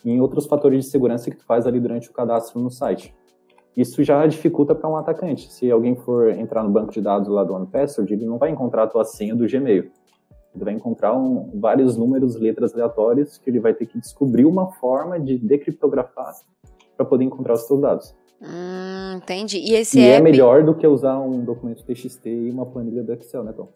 e 0.04 0.10
em 0.10 0.20
outros 0.20 0.46
fatores 0.46 0.84
de 0.84 0.90
segurança 0.90 1.30
que 1.30 1.36
tu 1.36 1.44
faz 1.44 1.66
ali 1.66 1.80
durante 1.80 2.08
o 2.08 2.12
cadastro 2.12 2.60
no 2.60 2.70
site. 2.70 3.14
Isso 3.76 4.02
já 4.02 4.26
dificulta 4.26 4.74
para 4.74 4.88
um 4.88 4.96
atacante. 4.96 5.52
Se 5.52 5.70
alguém 5.70 5.94
for 5.94 6.30
entrar 6.30 6.62
no 6.62 6.70
banco 6.70 6.92
de 6.92 7.00
dados 7.00 7.28
lá 7.28 7.44
do 7.44 7.54
OnePassword, 7.54 8.12
ele 8.12 8.26
não 8.26 8.38
vai 8.38 8.50
encontrar 8.50 8.84
a 8.84 8.86
tua 8.86 9.04
senha 9.04 9.34
do 9.34 9.46
Gmail. 9.46 9.90
Ele 10.54 10.64
vai 10.64 10.74
encontrar 10.74 11.16
um, 11.16 11.50
vários 11.54 11.96
números, 11.96 12.34
letras 12.34 12.74
aleatórias 12.74 13.38
que 13.38 13.48
ele 13.48 13.60
vai 13.60 13.72
ter 13.72 13.86
que 13.86 13.98
descobrir 13.98 14.44
uma 14.44 14.72
forma 14.72 15.20
de 15.20 15.38
decriptografar 15.38 16.34
para 16.96 17.06
poder 17.06 17.24
encontrar 17.24 17.54
os 17.54 17.64
teus 17.64 17.80
dados. 17.80 18.14
Hum, 18.42 19.18
entendi. 19.18 19.58
E 19.58 19.74
esse 19.74 19.98
e 19.98 20.02
é 20.02 20.14
app... 20.14 20.18
é 20.18 20.22
melhor 20.22 20.64
do 20.64 20.74
que 20.74 20.86
usar 20.86 21.20
um 21.20 21.44
documento 21.44 21.84
TXT 21.84 22.26
e 22.26 22.50
uma 22.50 22.66
planilha 22.66 23.02
do 23.02 23.12
Excel, 23.12 23.44
né, 23.44 23.52
Tom? 23.52 23.68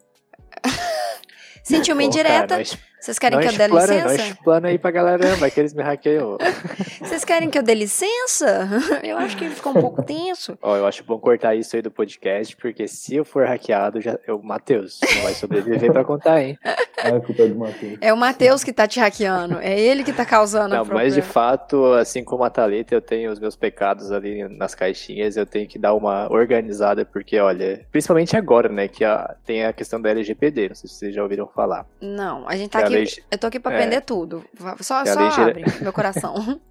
Sentiu 1.63 1.95
uma 1.95 2.03
indireta. 2.03 2.57
Nós... 2.57 2.77
Vocês 3.05 3.19
querem 3.19 3.37
não 3.37 3.47
que 3.47 3.53
eu 3.53 3.57
dê 3.59 3.63
explana, 3.65 3.93
licença? 3.93 4.17
Não 4.17 4.25
explana 4.31 4.67
aí 4.69 4.77
pra 4.79 4.89
galera, 4.89 5.35
vai 5.35 5.51
que 5.51 5.59
eles 5.59 5.75
me 5.75 5.83
hackeiam. 5.83 6.39
Vocês 6.99 7.23
querem 7.23 7.51
que 7.51 7.57
eu 7.59 7.61
dê 7.61 7.75
licença? 7.75 8.67
Eu 9.03 9.15
acho 9.19 9.37
que 9.37 9.45
ele 9.45 9.53
ficou 9.53 9.77
um 9.77 9.79
pouco 9.79 10.01
tenso. 10.01 10.57
Ó, 10.61 10.75
eu 10.75 10.87
acho 10.87 11.03
bom 11.03 11.19
cortar 11.19 11.53
isso 11.53 11.75
aí 11.75 11.81
do 11.83 11.91
podcast, 11.91 12.55
porque 12.57 12.87
se 12.87 13.15
eu 13.15 13.23
for 13.23 13.45
hackeado, 13.45 14.01
já, 14.01 14.17
eu, 14.25 14.41
Matheus, 14.41 14.99
não 15.15 15.21
vai 15.23 15.33
sobreviver 15.35 15.91
pra 15.91 16.03
contar, 16.03 16.41
hein? 16.41 16.57
A 16.97 17.19
culpa 17.19 17.43
é 17.43 17.47
do 17.47 17.55
Matheus. 17.55 17.97
É 18.01 18.11
o 18.13 18.17
Matheus 18.17 18.63
que 18.63 18.73
tá 18.73 18.87
te 18.87 18.99
hackeando. 18.99 19.59
É 19.59 19.77
ele 19.79 20.03
que 20.03 20.11
tá 20.13 20.25
causando 20.25 20.73
Não, 20.73 20.81
o 20.81 20.85
problema. 20.85 21.03
mas 21.05 21.13
de 21.13 21.21
fato, 21.21 21.93
assim 21.93 22.23
como 22.23 22.43
a 22.43 22.49
Thalita, 22.49 22.95
eu 22.95 23.01
tenho 23.01 23.31
os 23.31 23.39
meus 23.39 23.55
pecados 23.55 24.11
ali 24.11 24.47
nas 24.57 24.73
caixinhas, 24.73 25.37
eu 25.37 25.45
tenho 25.45 25.67
que 25.67 25.77
dar 25.77 25.93
uma 25.93 26.31
organizada, 26.31 27.05
porque, 27.05 27.37
olha, 27.37 27.85
principalmente 27.91 28.35
agora, 28.35 28.69
né, 28.69 28.87
que 28.87 29.03
a- 29.03 29.35
tem 29.45 29.65
a 29.65 29.73
questão 29.73 30.01
da 30.01 30.09
LGPD, 30.09 30.69
não 30.69 30.75
sei 30.75 30.89
se 30.89 30.95
vocês 30.95 31.13
já 31.13 31.21
ouviram 31.21 31.45
falar. 31.47 31.85
Não, 32.01 32.47
a 32.47 32.55
gente 32.55 32.71
tá 32.71 32.79
Que 32.79 32.85
a 32.85 32.89
aqui. 33.03 33.15
lei- 33.15 33.25
Eu 33.31 33.37
tô 33.37 33.47
aqui 33.47 33.59
pra 33.59 33.71
é. 33.71 33.75
aprender 33.75 34.01
tudo. 34.01 34.43
Só, 34.81 35.05
só 35.05 35.29
gira- 35.31 35.49
abre 35.49 35.63
meu 35.81 35.93
coração. 35.93 36.35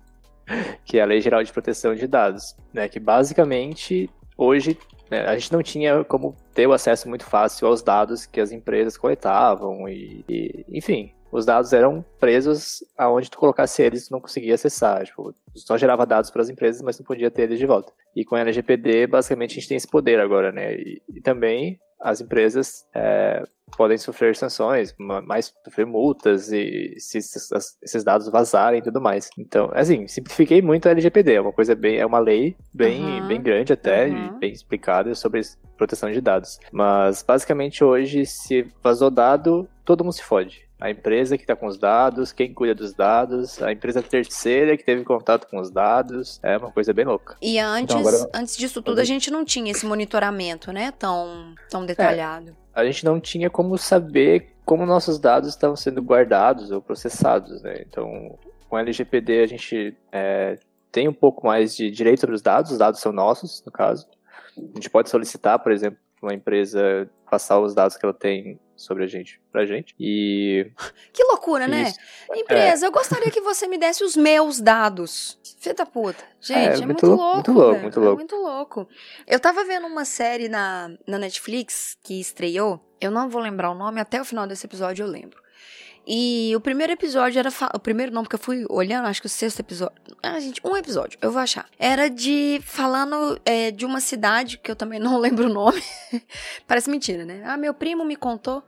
que 0.84 0.98
é 0.98 1.02
a 1.02 1.06
Lei 1.06 1.20
Geral 1.20 1.42
de 1.42 1.52
Proteção 1.52 1.94
de 1.94 2.06
Dados, 2.06 2.54
né? 2.72 2.88
Que 2.88 3.00
basicamente 3.00 4.10
hoje 4.37 4.78
né, 5.10 5.20
a 5.26 5.34
gente 5.38 5.52
não 5.52 5.62
tinha 5.62 6.04
como 6.04 6.37
ter 6.54 6.66
o 6.66 6.72
acesso 6.72 7.08
muito 7.08 7.24
fácil 7.24 7.66
aos 7.66 7.82
dados 7.82 8.26
que 8.26 8.40
as 8.40 8.52
empresas 8.52 8.96
coletavam 8.96 9.88
e, 9.88 10.24
e, 10.28 10.64
enfim, 10.68 11.12
os 11.32 11.44
dados 11.46 11.72
eram 11.72 12.04
presos 12.20 12.84
aonde 12.96 13.30
tu 13.30 13.38
colocasse 13.38 13.82
eles, 13.82 14.08
tu 14.08 14.12
não 14.12 14.20
conseguia 14.20 14.54
acessar, 14.54 15.04
tipo, 15.04 15.32
tu 15.32 15.60
só 15.60 15.76
gerava 15.78 16.06
dados 16.06 16.30
para 16.30 16.42
as 16.42 16.48
empresas, 16.48 16.80
mas 16.82 16.98
não 16.98 17.04
podia 17.06 17.30
ter 17.30 17.42
eles 17.42 17.58
de 17.58 17.66
volta. 17.66 17.92
E 18.14 18.24
com 18.24 18.34
a 18.37 18.40
LGPD, 18.40 19.06
basicamente 19.06 19.52
a 19.52 19.54
gente 19.54 19.68
tem 19.68 19.76
esse 19.76 19.88
poder 19.88 20.20
agora, 20.20 20.52
né? 20.52 20.74
E, 20.74 21.02
e 21.08 21.20
também 21.20 21.78
as 22.00 22.20
empresas 22.20 22.85
é, 22.94 23.42
podem 23.76 23.96
sofrer 23.98 24.37
sanções, 24.37 24.94
ma- 24.98 25.22
mais 25.22 25.52
sofrer 25.64 25.87
multas 25.87 26.52
e 26.52 26.94
se 26.98 27.18
esses, 27.18 28.04
dados 28.04 28.28
vazarem 28.28 28.80
e 28.80 28.83
tudo 28.83 29.00
mais. 29.00 29.30
Então, 29.38 29.70
assim, 29.74 30.07
simplifiquei 30.07 30.61
muito 30.62 30.87
a 30.87 30.90
LGPD, 30.92 31.35
é 31.35 31.40
uma 31.40 31.52
coisa 31.52 31.74
bem, 31.74 31.96
é 31.98 32.07
uma 32.07 32.18
lei 32.18 32.57
bem, 32.72 33.20
Uhum. 33.22 33.28
bem 33.28 33.42
grande 33.42 33.72
até 33.72 34.07
Uhum. 34.07 34.16
e 34.37 34.38
bem 34.38 34.52
explicada 34.52 35.14
sobre 35.14 35.40
proteção 35.76 36.11
de 36.12 36.20
dados. 36.20 36.59
Mas 36.70 37.22
basicamente 37.22 37.83
hoje, 37.83 38.26
se 38.26 38.66
vazou 38.83 39.11
dado, 39.11 39.68
todo 39.85 40.04
mundo 40.04 40.12
se 40.14 40.22
fode. 40.22 40.63
A 40.85 40.90
empresa 40.90 41.38
que 41.38 41.44
está 41.44 41.57
com 41.57 41.66
os 41.66 41.79
dados, 41.79 42.31
quem 42.31 42.53
cuida 42.53 42.75
dos 42.75 42.92
dados, 42.92 43.62
a 43.62 43.73
empresa 43.73 44.03
terceira 44.03 44.77
que 44.77 44.85
teve 44.85 45.03
contato 45.03 45.47
com 45.49 45.59
os 45.59 45.70
dados, 45.70 46.38
é 46.42 46.59
uma 46.59 46.70
coisa 46.70 46.92
bem 46.92 47.07
louca. 47.07 47.38
E 47.40 47.59
antes, 47.59 47.97
Então, 47.97 48.07
agora- 48.07 48.29
antes 48.35 48.55
disso 48.55 48.83
tudo, 48.83 49.01
a 49.01 49.05
gente 49.05 49.31
não 49.31 49.47
tinha 49.47 49.70
esse 49.70 49.87
monitoramento, 49.87 50.73
né? 50.75 50.92
Tão, 50.99 51.55
tão 51.70 51.87
detalhado. 51.87 52.55
a 52.75 52.85
gente 52.85 53.03
não 53.03 53.18
tinha 53.18 53.49
como 53.49 53.79
saber 53.79 54.53
como 54.62 54.85
nossos 54.85 55.18
dados 55.18 55.49
estavam 55.49 55.75
sendo 55.75 56.03
guardados 56.03 56.70
ou 56.70 56.83
processados, 56.83 57.62
né? 57.62 57.83
Então, 57.88 58.38
com 58.68 58.77
a 58.77 58.81
LGPD 58.81 59.42
a 59.42 59.47
gente 59.47 59.97
é, 60.12 60.59
tem 60.92 61.09
um 61.09 61.14
pouco 61.14 61.47
mais 61.47 61.75
de 61.75 61.90
direito 61.90 62.20
sobre 62.20 62.35
os 62.37 62.42
dados, 62.42 62.73
os 62.73 62.79
dados 62.79 63.01
são 63.01 63.11
nossos, 63.11 63.62
no 63.64 63.73
caso. 63.73 64.07
A 64.59 64.61
gente 64.75 64.90
pode 64.90 65.09
solicitar, 65.09 65.59
por 65.61 65.73
exemplo, 65.73 65.99
uma 66.20 66.35
empresa 66.35 67.09
passar 67.31 67.59
os 67.59 67.75
dados 67.75 67.97
que 67.97 68.05
ela 68.05 68.12
tem 68.14 68.59
sobre 68.76 69.04
a 69.04 69.06
gente 69.06 69.40
pra 69.52 69.64
gente. 69.66 69.94
E 69.98 70.70
Que 71.12 71.22
loucura, 71.24 71.66
né? 71.68 71.82
isso. 71.82 71.98
Empresa, 72.34 72.87
eu 72.87 72.92
gostaria 72.92 73.30
que 73.30 73.40
você 73.40 73.66
me 73.66 73.78
desse 73.78 74.02
os 74.04 74.16
meus 74.16 74.60
dados. 74.60 75.38
Da 75.76 75.87
puta. 75.87 76.22
Gente, 76.42 76.58
é, 76.58 76.64
É, 76.64 76.68
muito, 76.84 76.87
muito 76.87 77.06
louco. 77.06 77.22
lou- 77.22 77.34
muito 77.34 77.52
louco, 77.52 77.70
velho. 77.72 77.82
muito 77.82 77.98
É 77.98 78.02
louco. 78.02 78.16
muito 78.18 78.37
louco. 78.37 78.88
Eu 79.26 79.40
tava 79.40 79.64
vendo 79.64 79.87
uma 79.87 80.04
série 80.04 80.46
na, 80.48 80.90
na 81.06 81.18
Netflix 81.18 81.96
que 82.02 82.20
estreou. 82.20 82.78
Eu 83.00 83.10
não 83.10 83.30
vou 83.30 83.40
lembrar 83.40 83.70
o 83.70 83.74
nome, 83.74 83.98
até 83.98 84.20
o 84.20 84.24
final 84.26 84.46
desse 84.46 84.66
episódio 84.66 85.04
eu 85.04 85.08
lembro. 85.10 85.42
E 86.06 86.52
o 86.54 86.60
primeiro 86.60 86.92
episódio 86.92 87.38
era. 87.38 87.50
O 87.72 87.78
primeiro 87.78 88.12
não, 88.12 88.22
porque 88.22 88.36
eu 88.36 88.40
fui 88.40 88.66
olhando, 88.68 89.06
acho 89.06 89.20
que 89.20 89.26
o 89.26 89.30
sexto 89.30 89.60
episódio. 89.60 89.96
Ah, 90.22 90.38
gente, 90.38 90.60
um 90.62 90.76
episódio, 90.76 91.18
eu 91.22 91.32
vou 91.32 91.40
achar. 91.40 91.66
Era 91.78 92.08
de. 92.08 92.60
Falando 92.64 93.40
é, 93.44 93.70
de 93.70 93.86
uma 93.86 94.00
cidade 94.00 94.58
que 94.58 94.70
eu 94.70 94.76
também 94.76 95.00
não 95.00 95.18
lembro 95.18 95.46
o 95.46 95.52
nome. 95.52 95.82
Parece 96.66 96.90
mentira, 96.90 97.24
né? 97.24 97.42
Ah, 97.46 97.56
meu 97.56 97.72
primo 97.72 98.04
me 98.04 98.16
contou. 98.16 98.62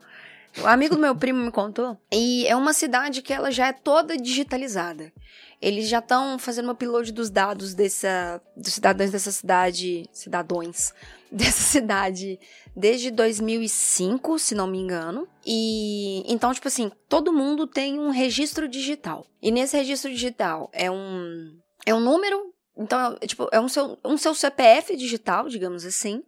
O 0.62 0.66
amigo 0.66 0.94
do 0.94 1.00
meu 1.00 1.14
primo 1.16 1.44
me 1.44 1.50
contou. 1.50 1.98
E 2.10 2.46
é 2.46 2.56
uma 2.56 2.72
cidade 2.72 3.20
que 3.20 3.32
ela 3.32 3.50
já 3.50 3.68
é 3.68 3.72
toda 3.72 4.16
digitalizada. 4.16 5.12
Eles 5.60 5.88
já 5.88 5.98
estão 5.98 6.38
fazendo 6.38 6.68
um 6.68 6.72
upload 6.72 7.12
dos 7.12 7.28
dados 7.28 7.74
dessa, 7.74 8.40
dos 8.56 8.72
cidadãos 8.72 9.10
dessa 9.10 9.32
cidade, 9.32 10.08
cidadãos 10.12 10.92
dessa 11.30 11.62
cidade 11.62 12.38
desde 12.76 13.10
2005, 13.10 14.38
se 14.38 14.54
não 14.54 14.66
me 14.66 14.78
engano. 14.78 15.26
E 15.44 16.22
então, 16.30 16.52
tipo 16.52 16.68
assim, 16.68 16.90
todo 17.08 17.32
mundo 17.32 17.66
tem 17.66 17.98
um 17.98 18.10
registro 18.10 18.68
digital. 18.68 19.26
E 19.40 19.50
nesse 19.50 19.76
registro 19.76 20.10
digital 20.10 20.68
é 20.72 20.90
um 20.90 21.58
é 21.86 21.94
um 21.94 22.00
número, 22.00 22.52
então 22.76 23.16
é, 23.20 23.26
tipo, 23.26 23.48
é 23.50 23.60
um 23.60 23.68
seu, 23.68 23.98
um 24.04 24.18
seu 24.18 24.34
CPF 24.34 24.94
digital, 24.96 25.48
digamos 25.48 25.84
assim. 25.84 26.22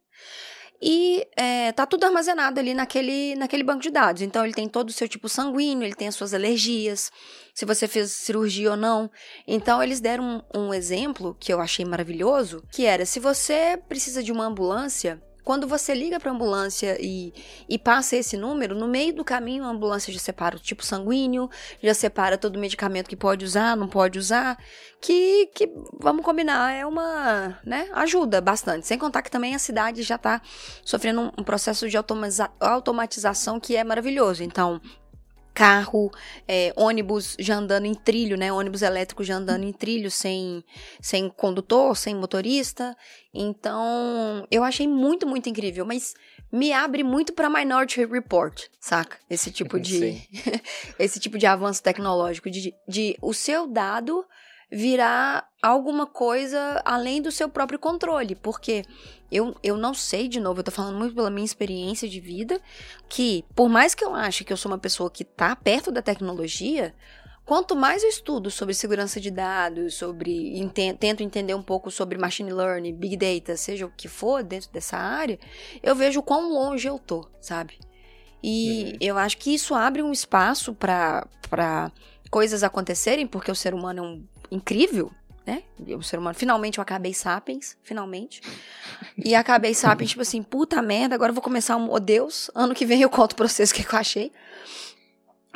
E 0.81 1.27
é, 1.37 1.73
tá 1.73 1.85
tudo 1.85 2.05
armazenado 2.05 2.61
ali 2.61 2.73
naquele, 2.73 3.35
naquele 3.35 3.65
banco 3.65 3.83
de 3.83 3.91
dados. 3.91 4.23
Então, 4.23 4.45
ele 4.45 4.55
tem 4.55 4.69
todo 4.69 4.91
o 4.91 4.93
seu 4.93 5.09
tipo 5.09 5.29
sanguíneo, 5.29 5.85
ele 5.85 5.95
tem 5.95 6.07
as 6.07 6.15
suas 6.15 6.33
alergias, 6.33 7.11
se 7.53 7.65
você 7.65 7.89
fez 7.89 8.13
cirurgia 8.13 8.71
ou 8.71 8.77
não. 8.77 9.11
Então, 9.47 9.83
eles 9.83 10.01
deram 10.01 10.45
um, 10.55 10.67
um 10.67 10.75
exemplo 10.75 11.37
que 11.41 11.53
eu 11.53 11.61
achei 11.61 11.85
maravilhoso, 11.85 12.63
que 12.71 12.85
era, 12.85 13.05
se 13.05 13.19
você 13.19 13.77
precisa 13.89 14.23
de 14.23 14.31
uma 14.31 14.45
ambulância, 14.45 15.21
quando 15.49 15.67
você 15.67 15.95
liga 15.95 16.21
para 16.21 16.31
ambulância 16.31 16.99
e, 17.01 17.33
e 17.67 17.79
passa 17.79 18.17
esse 18.17 18.37
número, 18.37 18.75
no 18.75 18.87
meio 18.87 19.15
do 19.15 19.25
caminho 19.25 19.65
a 19.65 19.69
ambulância 19.69 20.13
já 20.13 20.19
separa 20.19 20.57
o 20.57 20.59
tipo 20.59 20.85
sanguíneo, 20.85 21.49
já 21.83 21.95
separa 21.95 22.37
todo 22.37 22.57
o 22.57 22.59
medicamento 22.59 23.09
que 23.09 23.17
pode 23.17 23.47
usar, 23.47 23.75
não 23.75 23.89
pode 23.89 24.19
usar, 24.19 24.59
que, 25.01 25.47
que 25.55 25.73
vamos 25.99 26.23
combinar, 26.23 26.75
é 26.75 26.85
uma, 26.85 27.59
né, 27.65 27.89
ajuda 27.95 28.43
bastante. 28.43 28.87
Sem 28.87 28.99
contar 28.99 29.23
que 29.23 29.31
também 29.31 29.55
a 29.55 29.59
cidade 29.59 30.03
já 30.03 30.17
está 30.17 30.43
sofrendo 30.85 31.23
um, 31.23 31.33
um 31.39 31.43
processo 31.43 31.89
de 31.89 31.97
automatiza- 31.97 32.51
automatização 32.61 33.59
que 33.59 33.75
é 33.75 33.83
maravilhoso. 33.83 34.45
Então, 34.45 34.79
carro, 35.59 36.09
é, 36.47 36.73
ônibus 36.77 37.35
já 37.37 37.57
andando 37.57 37.85
em 37.85 37.95
trilho, 37.95 38.37
né? 38.37 38.53
Ônibus 38.53 38.81
elétrico 38.81 39.25
já 39.25 39.35
andando 39.35 39.65
em 39.65 39.73
trilho 39.73 40.09
sem, 40.09 40.63
sem 41.01 41.29
condutor, 41.29 41.97
sem 41.97 42.15
motorista. 42.15 42.97
Então, 43.35 44.47
eu 44.53 44.63
achei 44.63 44.87
muito, 44.87 45.27
muito 45.27 45.49
incrível, 45.49 45.85
mas 45.85 46.15
me 46.53 46.73
abre 46.73 47.03
muito 47.03 47.33
para 47.33 47.51
Minority 47.51 48.05
Report, 48.05 48.67
saca? 48.79 49.19
Esse 49.29 49.51
tipo 49.51 49.81
de 49.83 50.23
esse 50.97 51.19
tipo 51.19 51.37
de 51.37 51.47
avanço 51.47 51.83
tecnológico 51.83 52.49
de, 52.49 52.73
de 52.87 53.17
o 53.21 53.35
seu 53.35 53.67
dado 53.67 54.25
virar 54.71 55.49
alguma 55.63 56.07
coisa 56.07 56.81
além 56.85 57.23
do 57.23 57.33
seu 57.33 57.49
próprio 57.49 57.79
controle, 57.79 58.35
porque 58.35 58.85
eu, 59.33 59.57
eu 59.63 59.77
não 59.77 59.95
sei, 59.95 60.29
de 60.29 60.39
novo, 60.41 60.61
eu 60.61 60.65
tô 60.65 60.71
falando 60.71 60.97
muito 60.99 61.15
pela 61.15 61.31
minha 61.31 61.45
experiência 61.45 62.09
de 62.09 62.21
vida, 62.21 62.61
que 63.09 63.45
por 63.55 63.69
mais 63.69 63.95
que 63.95 64.05
eu 64.05 64.15
ache 64.15 64.45
que 64.45 64.53
eu 64.53 64.57
sou 64.57 64.71
uma 64.71 64.79
pessoa 64.79 65.11
que 65.11 65.25
tá 65.25 65.57
perto 65.57 65.91
da 65.91 66.03
tecnologia, 66.03 66.95
quanto 67.47 67.75
mais 67.75 68.03
eu 68.03 68.11
estudo 68.11 68.51
sobre 68.51 68.75
segurança 68.75 69.19
de 69.19 69.31
dados, 69.31 69.95
sobre 69.95 70.59
enten- 70.59 70.95
tento 70.95 71.23
entender 71.23 71.55
um 71.55 71.63
pouco 71.63 71.91
sobre 71.91 72.19
machine 72.19 72.53
learning, 72.53 72.95
big 72.95 73.17
data, 73.17 73.57
seja 73.57 73.87
o 73.87 73.91
que 73.91 74.07
for 74.07 74.43
dentro 74.43 74.71
dessa 74.71 74.99
área, 74.99 75.39
eu 75.83 75.95
vejo 75.95 76.23
quão 76.23 76.53
longe 76.53 76.87
eu 76.87 76.99
tô, 76.99 77.27
sabe? 77.41 77.79
E 78.43 78.93
Uhum. 78.93 78.99
eu 79.01 79.19
acho 79.19 79.39
que 79.39 79.53
isso 79.53 79.75
abre 79.75 80.03
um 80.03 80.13
espaço 80.13 80.75
para 80.75 81.27
coisas 82.31 82.63
acontecerem, 82.63 83.27
porque 83.27 83.51
o 83.51 83.55
ser 83.55 83.73
humano 83.75 83.99
é 83.99 84.03
um 84.03 84.25
incrível, 84.51 85.11
né? 85.47 85.63
O 85.97 86.03
ser 86.03 86.19
humano, 86.19 86.35
finalmente 86.35 86.79
eu 86.79 86.83
acabei 86.83 87.15
Sapiens, 87.15 87.77
finalmente. 87.83 88.43
E 89.17 89.35
acabei 89.35 89.75
Sapiens, 89.75 90.11
tipo 90.11 90.23
assim, 90.23 90.43
puta 90.43 90.83
merda, 90.83 91.15
agora 91.15 91.31
eu 91.31 91.35
vou 91.35 91.43
começar 91.43 91.77
um, 91.77 91.91
oh 91.91 91.99
Deus, 91.99 92.51
ano 92.55 92.75
que 92.75 92.85
vem 92.85 93.01
eu 93.03 93.11
conto 93.11 93.35
pra 93.35 93.49
vocês 93.49 93.71
o 93.71 93.75
que 93.75 93.85
que 93.85 93.95
eu 93.95 93.99
achei. 93.99 94.33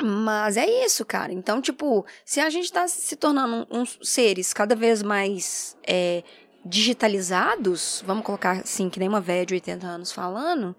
Mas 0.01 0.57
é 0.57 0.65
isso, 0.85 1.05
cara. 1.05 1.31
Então, 1.31 1.61
tipo, 1.61 2.05
se 2.25 2.39
a 2.39 2.49
gente 2.49 2.71
tá 2.71 2.87
se 2.87 3.15
tornando 3.15 3.67
uns 3.69 3.99
seres 4.01 4.51
cada 4.51 4.75
vez 4.75 5.03
mais 5.03 5.77
é, 5.87 6.23
digitalizados, 6.65 8.03
vamos 8.05 8.25
colocar 8.25 8.61
assim, 8.61 8.89
que 8.89 8.99
nem 8.99 9.07
uma 9.07 9.21
velha 9.21 9.45
de 9.45 9.53
80 9.53 9.85
anos 9.85 10.11
falando, 10.11 10.75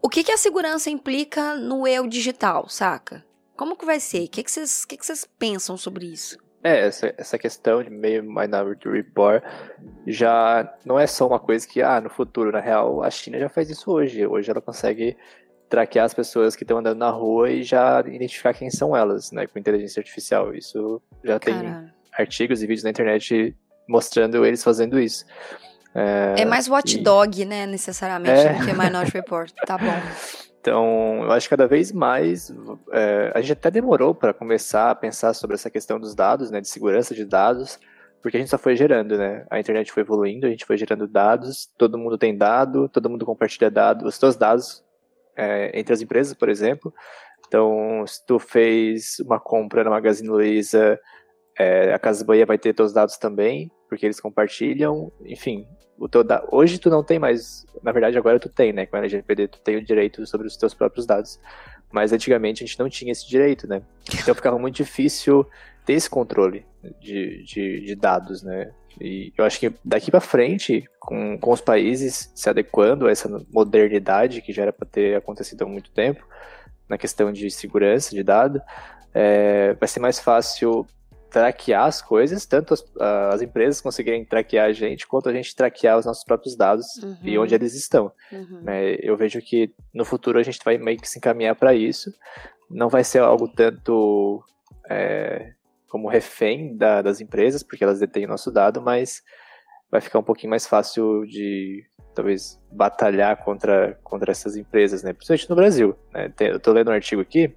o 0.00 0.08
que, 0.08 0.24
que 0.24 0.32
a 0.32 0.36
segurança 0.36 0.90
implica 0.90 1.54
no 1.54 1.86
eu 1.86 2.06
digital, 2.06 2.68
saca? 2.68 3.24
Como 3.56 3.76
que 3.76 3.84
vai 3.84 4.00
ser? 4.00 4.24
O 4.24 4.28
que, 4.28 4.42
vocês, 4.42 4.84
que, 4.84 4.96
que 4.96 5.06
vocês 5.06 5.28
pensam 5.38 5.76
sobre 5.76 6.06
isso? 6.06 6.38
É, 6.64 6.86
essa, 6.86 7.12
essa 7.18 7.38
questão 7.38 7.82
de 7.82 7.90
meio 7.90 8.22
Minority 8.22 8.88
Report 8.88 9.44
já 10.06 10.74
não 10.82 10.98
é 10.98 11.06
só 11.06 11.26
uma 11.26 11.38
coisa 11.38 11.68
que, 11.68 11.82
ah, 11.82 12.00
no 12.00 12.08
futuro, 12.08 12.50
na 12.50 12.58
real, 12.60 13.02
a 13.04 13.10
China 13.10 13.38
já 13.38 13.50
faz 13.50 13.68
isso 13.68 13.90
hoje. 13.92 14.26
Hoje 14.26 14.50
ela 14.50 14.62
consegue 14.62 15.14
traquear 15.68 16.06
as 16.06 16.14
pessoas 16.14 16.56
que 16.56 16.64
estão 16.64 16.78
andando 16.78 16.98
na 16.98 17.10
rua 17.10 17.50
e 17.50 17.62
já 17.62 18.00
identificar 18.06 18.54
quem 18.54 18.70
são 18.70 18.96
elas, 18.96 19.30
né, 19.30 19.46
com 19.46 19.58
inteligência 19.58 20.00
artificial. 20.00 20.54
Isso 20.54 21.02
já 21.22 21.38
tem 21.38 21.54
artigos 22.16 22.62
e 22.62 22.66
vídeos 22.66 22.84
na 22.84 22.90
internet 22.90 23.54
mostrando 23.86 24.46
eles 24.46 24.64
fazendo 24.64 24.98
isso. 24.98 25.26
É 25.94 26.44
mais 26.46 26.66
watchdog, 26.66 27.44
né, 27.44 27.66
necessariamente, 27.66 28.40
É. 28.40 28.54
do 28.54 28.64
que 28.64 28.72
Minority 28.72 29.12
Report. 29.12 29.52
Tá 29.66 29.76
bom. 29.76 29.84
Então, 30.64 31.24
eu 31.24 31.32
acho 31.32 31.46
que 31.46 31.50
cada 31.50 31.66
vez 31.66 31.92
mais 31.92 32.50
é, 32.90 33.30
a 33.34 33.40
gente 33.42 33.52
até 33.52 33.70
demorou 33.70 34.14
para 34.14 34.32
começar 34.32 34.90
a 34.90 34.94
pensar 34.94 35.34
sobre 35.34 35.56
essa 35.56 35.68
questão 35.68 36.00
dos 36.00 36.14
dados, 36.14 36.50
né, 36.50 36.58
de 36.58 36.68
segurança 36.68 37.14
de 37.14 37.26
dados, 37.26 37.78
porque 38.22 38.38
a 38.38 38.40
gente 38.40 38.48
só 38.48 38.56
foi 38.56 38.74
gerando, 38.74 39.18
né? 39.18 39.46
A 39.50 39.60
internet 39.60 39.92
foi 39.92 40.02
evoluindo, 40.02 40.46
a 40.46 40.48
gente 40.48 40.64
foi 40.64 40.78
gerando 40.78 41.06
dados, 41.06 41.70
todo 41.76 41.98
mundo 41.98 42.16
tem 42.16 42.34
dado, 42.34 42.88
todo 42.88 43.10
mundo 43.10 43.26
compartilha 43.26 43.70
dados, 43.70 44.06
os 44.06 44.14
seus 44.14 44.36
dados 44.36 44.82
é, 45.36 45.78
entre 45.78 45.92
as 45.92 46.00
empresas, 46.00 46.32
por 46.32 46.48
exemplo. 46.48 46.94
Então, 47.46 48.02
se 48.06 48.24
tu 48.24 48.38
fez 48.38 49.18
uma 49.20 49.38
compra 49.38 49.84
na 49.84 49.90
Magazine 49.90 50.30
Luiza, 50.30 50.98
é, 51.58 51.92
a 51.92 51.98
Casa 51.98 52.24
Bahia 52.24 52.46
vai 52.46 52.56
ter 52.56 52.72
teus 52.72 52.90
dados 52.90 53.18
também, 53.18 53.70
porque 53.86 54.06
eles 54.06 54.18
compartilham, 54.18 55.12
enfim, 55.26 55.68
o 55.98 56.08
teu 56.08 56.24
da... 56.24 56.44
hoje 56.50 56.78
tu 56.78 56.90
não 56.90 57.02
tem 57.02 57.18
mais, 57.18 57.66
na 57.82 57.92
verdade 57.92 58.18
agora 58.18 58.38
tu 58.38 58.48
tem, 58.48 58.72
né, 58.72 58.86
com 58.86 58.96
a 58.96 58.98
LGPD 58.98 59.48
tu 59.48 59.60
tem 59.60 59.76
o 59.76 59.84
direito 59.84 60.26
sobre 60.26 60.46
os 60.46 60.56
teus 60.56 60.74
próprios 60.74 61.06
dados, 61.06 61.38
mas 61.92 62.12
antigamente 62.12 62.62
a 62.62 62.66
gente 62.66 62.78
não 62.78 62.88
tinha 62.88 63.12
esse 63.12 63.28
direito, 63.28 63.66
né, 63.66 63.82
então 64.12 64.34
ficava 64.34 64.58
muito 64.58 64.76
difícil 64.76 65.46
ter 65.84 65.94
esse 65.94 66.08
controle 66.08 66.64
de, 67.00 67.42
de, 67.44 67.80
de 67.80 67.94
dados, 67.94 68.42
né, 68.42 68.72
e 69.00 69.32
eu 69.36 69.44
acho 69.44 69.58
que 69.58 69.72
daqui 69.84 70.10
para 70.10 70.20
frente, 70.20 70.84
com, 71.00 71.38
com 71.38 71.52
os 71.52 71.60
países 71.60 72.30
se 72.34 72.48
adequando 72.48 73.06
a 73.06 73.10
essa 73.10 73.28
modernidade 73.50 74.40
que 74.40 74.52
já 74.52 74.62
era 74.62 74.72
para 74.72 74.86
ter 74.86 75.16
acontecido 75.16 75.62
há 75.62 75.66
muito 75.66 75.90
tempo, 75.90 76.26
na 76.88 76.98
questão 76.98 77.32
de 77.32 77.50
segurança 77.50 78.14
de 78.14 78.22
dado, 78.22 78.60
é, 79.12 79.74
vai 79.74 79.88
ser 79.88 80.00
mais 80.00 80.18
fácil 80.20 80.86
traquear 81.34 81.86
as 81.86 82.00
coisas, 82.00 82.46
tanto 82.46 82.74
as, 82.74 82.84
as, 83.32 83.42
empresas 83.42 83.80
conseguirem 83.80 84.24
traquear 84.24 84.66
a 84.66 84.72
gente, 84.72 85.04
quanto 85.04 85.28
a 85.28 85.32
gente 85.32 85.52
traquear 85.56 85.98
os 85.98 86.06
nossos 86.06 86.22
próprios 86.22 86.54
dados 86.54 86.86
uhum. 87.02 87.18
e 87.24 87.36
onde 87.36 87.52
eles 87.52 87.74
estão. 87.74 88.12
Uhum. 88.30 88.62
É, 88.68 89.00
eu 89.02 89.16
vejo 89.16 89.42
que 89.42 89.74
no 89.92 90.04
futuro 90.04 90.38
a 90.38 90.44
gente 90.44 90.60
vai 90.64 90.78
meio 90.78 90.96
que 90.96 91.08
se 91.08 91.18
encaminhar 91.18 91.56
para 91.56 91.74
isso. 91.74 92.14
Não 92.70 92.88
vai 92.88 93.02
ser 93.02 93.18
algo 93.18 93.48
tanto 93.48 94.44
é, 94.88 95.54
como 95.88 96.08
refém 96.08 96.76
da, 96.76 97.02
das 97.02 97.20
empresas, 97.20 97.64
porque 97.64 97.82
elas 97.82 97.98
detêm 97.98 98.26
o 98.26 98.28
nosso 98.28 98.52
dado, 98.52 98.80
mas 98.80 99.20
vai 99.90 100.00
ficar 100.00 100.20
um 100.20 100.24
pouquinho 100.24 100.50
mais 100.50 100.68
fácil 100.68 101.26
de 101.26 101.84
talvez 102.14 102.60
batalhar 102.70 103.42
contra, 103.42 103.98
contra 104.04 104.30
essas 104.30 104.54
empresas, 104.54 105.02
né? 105.02 105.12
Principalmente 105.12 105.50
no 105.50 105.56
Brasil. 105.56 105.96
Né? 106.12 106.32
Eu 106.38 106.58
estou 106.58 106.72
lendo 106.72 106.92
um 106.92 106.94
artigo 106.94 107.20
aqui 107.20 107.52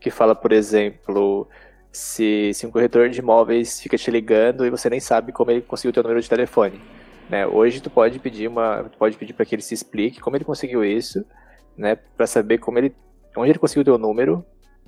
que 0.00 0.10
fala, 0.10 0.34
por 0.34 0.50
exemplo, 0.50 1.46
se, 1.92 2.52
se 2.54 2.66
um 2.66 2.70
corretor 2.70 3.10
de 3.10 3.18
imóveis 3.20 3.78
fica 3.80 3.98
te 3.98 4.10
ligando 4.10 4.64
e 4.64 4.70
você 4.70 4.88
nem 4.88 4.98
sabe 4.98 5.30
como 5.30 5.50
ele 5.50 5.60
conseguiu 5.60 5.90
o 5.90 5.92
teu 5.92 6.02
número 6.02 6.20
de 6.20 6.28
telefone. 6.28 6.80
Né? 7.28 7.46
Hoje 7.46 7.80
tu 7.80 7.90
pode 7.90 8.18
pedir 8.18 8.48
uma, 8.48 8.84
tu 8.84 8.96
pode 8.96 9.16
pedir 9.16 9.34
para 9.34 9.44
que 9.44 9.54
ele 9.54 9.62
se 9.62 9.74
explique 9.74 10.20
como 10.20 10.36
ele 10.36 10.44
conseguiu 10.44 10.82
isso, 10.84 11.24
né? 11.76 11.96
Para 12.16 12.26
saber 12.26 12.58
como 12.58 12.78
ele, 12.78 12.94
onde 13.36 13.50
ele 13.50 13.58
conseguiu 13.58 13.82
o 13.82 13.84
teu 13.84 13.98
número 13.98 14.44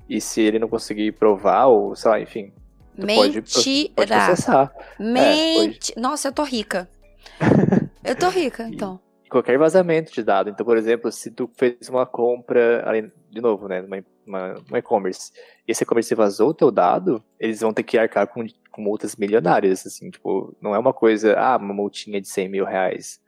e 0.09 0.19
se 0.19 0.41
ele 0.41 0.59
não 0.59 0.67
conseguir 0.67 1.11
provar 1.13 1.67
ou 1.67 1.95
sei 1.95 2.11
lá, 2.11 2.19
enfim. 2.19 2.51
Tu 2.99 3.05
Mentira. 3.05 3.41
Pode, 3.41 3.91
pode 3.95 4.07
processar. 4.07 4.71
Mente. 4.99 5.93
É, 5.95 5.99
Nossa, 5.99 6.27
eu 6.29 6.31
tô 6.31 6.43
rica. 6.43 6.89
eu 8.03 8.15
tô 8.15 8.29
rica, 8.29 8.67
então. 8.67 8.99
Qualquer 9.35 9.57
vazamento 9.57 10.13
de 10.13 10.23
dado. 10.23 10.49
Então, 10.49 10.65
por 10.65 10.77
exemplo, 10.77 11.11
se 11.11 11.29
tu 11.29 11.49
fez 11.57 11.89
uma 11.89 12.05
compra, 12.05 12.81
de 13.29 13.41
novo, 13.41 13.67
né, 13.67 13.81
uma, 13.81 14.01
uma, 14.25 14.55
um 14.71 14.77
e-commerce, 14.77 15.29
e 15.67 15.73
esse 15.73 15.83
e-commerce 15.83 16.15
vazou 16.15 16.51
o 16.51 16.53
teu 16.53 16.71
dado, 16.71 17.21
eles 17.37 17.59
vão 17.59 17.73
ter 17.73 17.83
que 17.83 17.97
arcar 17.97 18.27
com, 18.27 18.45
com 18.71 18.81
multas 18.81 19.17
milionárias, 19.17 19.85
assim, 19.85 20.09
tipo, 20.09 20.55
não 20.61 20.73
é 20.73 20.79
uma 20.79 20.93
coisa, 20.93 21.37
ah, 21.37 21.57
uma 21.57 21.73
multinha 21.73 22.21
de 22.21 22.29
100 22.29 22.47
mil 22.47 22.63
reais. 22.63 23.19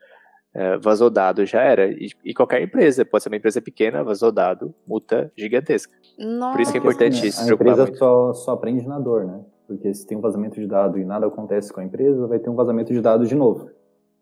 É, 0.54 0.78
vazou 0.78 1.10
dado, 1.10 1.46
já 1.46 1.62
era. 1.62 1.92
E, 1.92 2.10
e, 2.24 2.34
qualquer 2.34 2.62
empresa, 2.62 3.04
pode 3.04 3.24
ser 3.24 3.30
uma 3.30 3.36
empresa 3.36 3.62
pequena, 3.62 4.02
vazou 4.02 4.32
dado, 4.32 4.74
multa 4.88 5.30
gigantesca. 5.38 5.94
Nossa. 6.18 6.54
Por 6.54 6.62
isso 6.62 6.72
que 6.72 6.78
é 6.78 6.80
importante 6.80 7.28
isso. 7.28 7.42
A 7.42 7.54
empresa 7.54 7.94
só, 7.96 8.32
só 8.32 8.52
aprende 8.54 8.88
na 8.88 8.98
dor, 8.98 9.26
né? 9.26 9.42
Porque 9.68 9.94
se 9.94 10.08
tem 10.08 10.18
um 10.18 10.22
vazamento 10.22 10.58
de 10.58 10.68
dado 10.68 10.98
e 10.98 11.04
nada 11.04 11.28
acontece 11.28 11.74
com 11.74 11.82
a 11.82 11.84
empresa, 11.84 12.26
vai 12.28 12.40
ter 12.40 12.50
um 12.50 12.56
vazamento 12.56 12.94
de 12.94 13.02
dados 13.02 13.28
de 13.28 13.36
novo. 13.36 13.70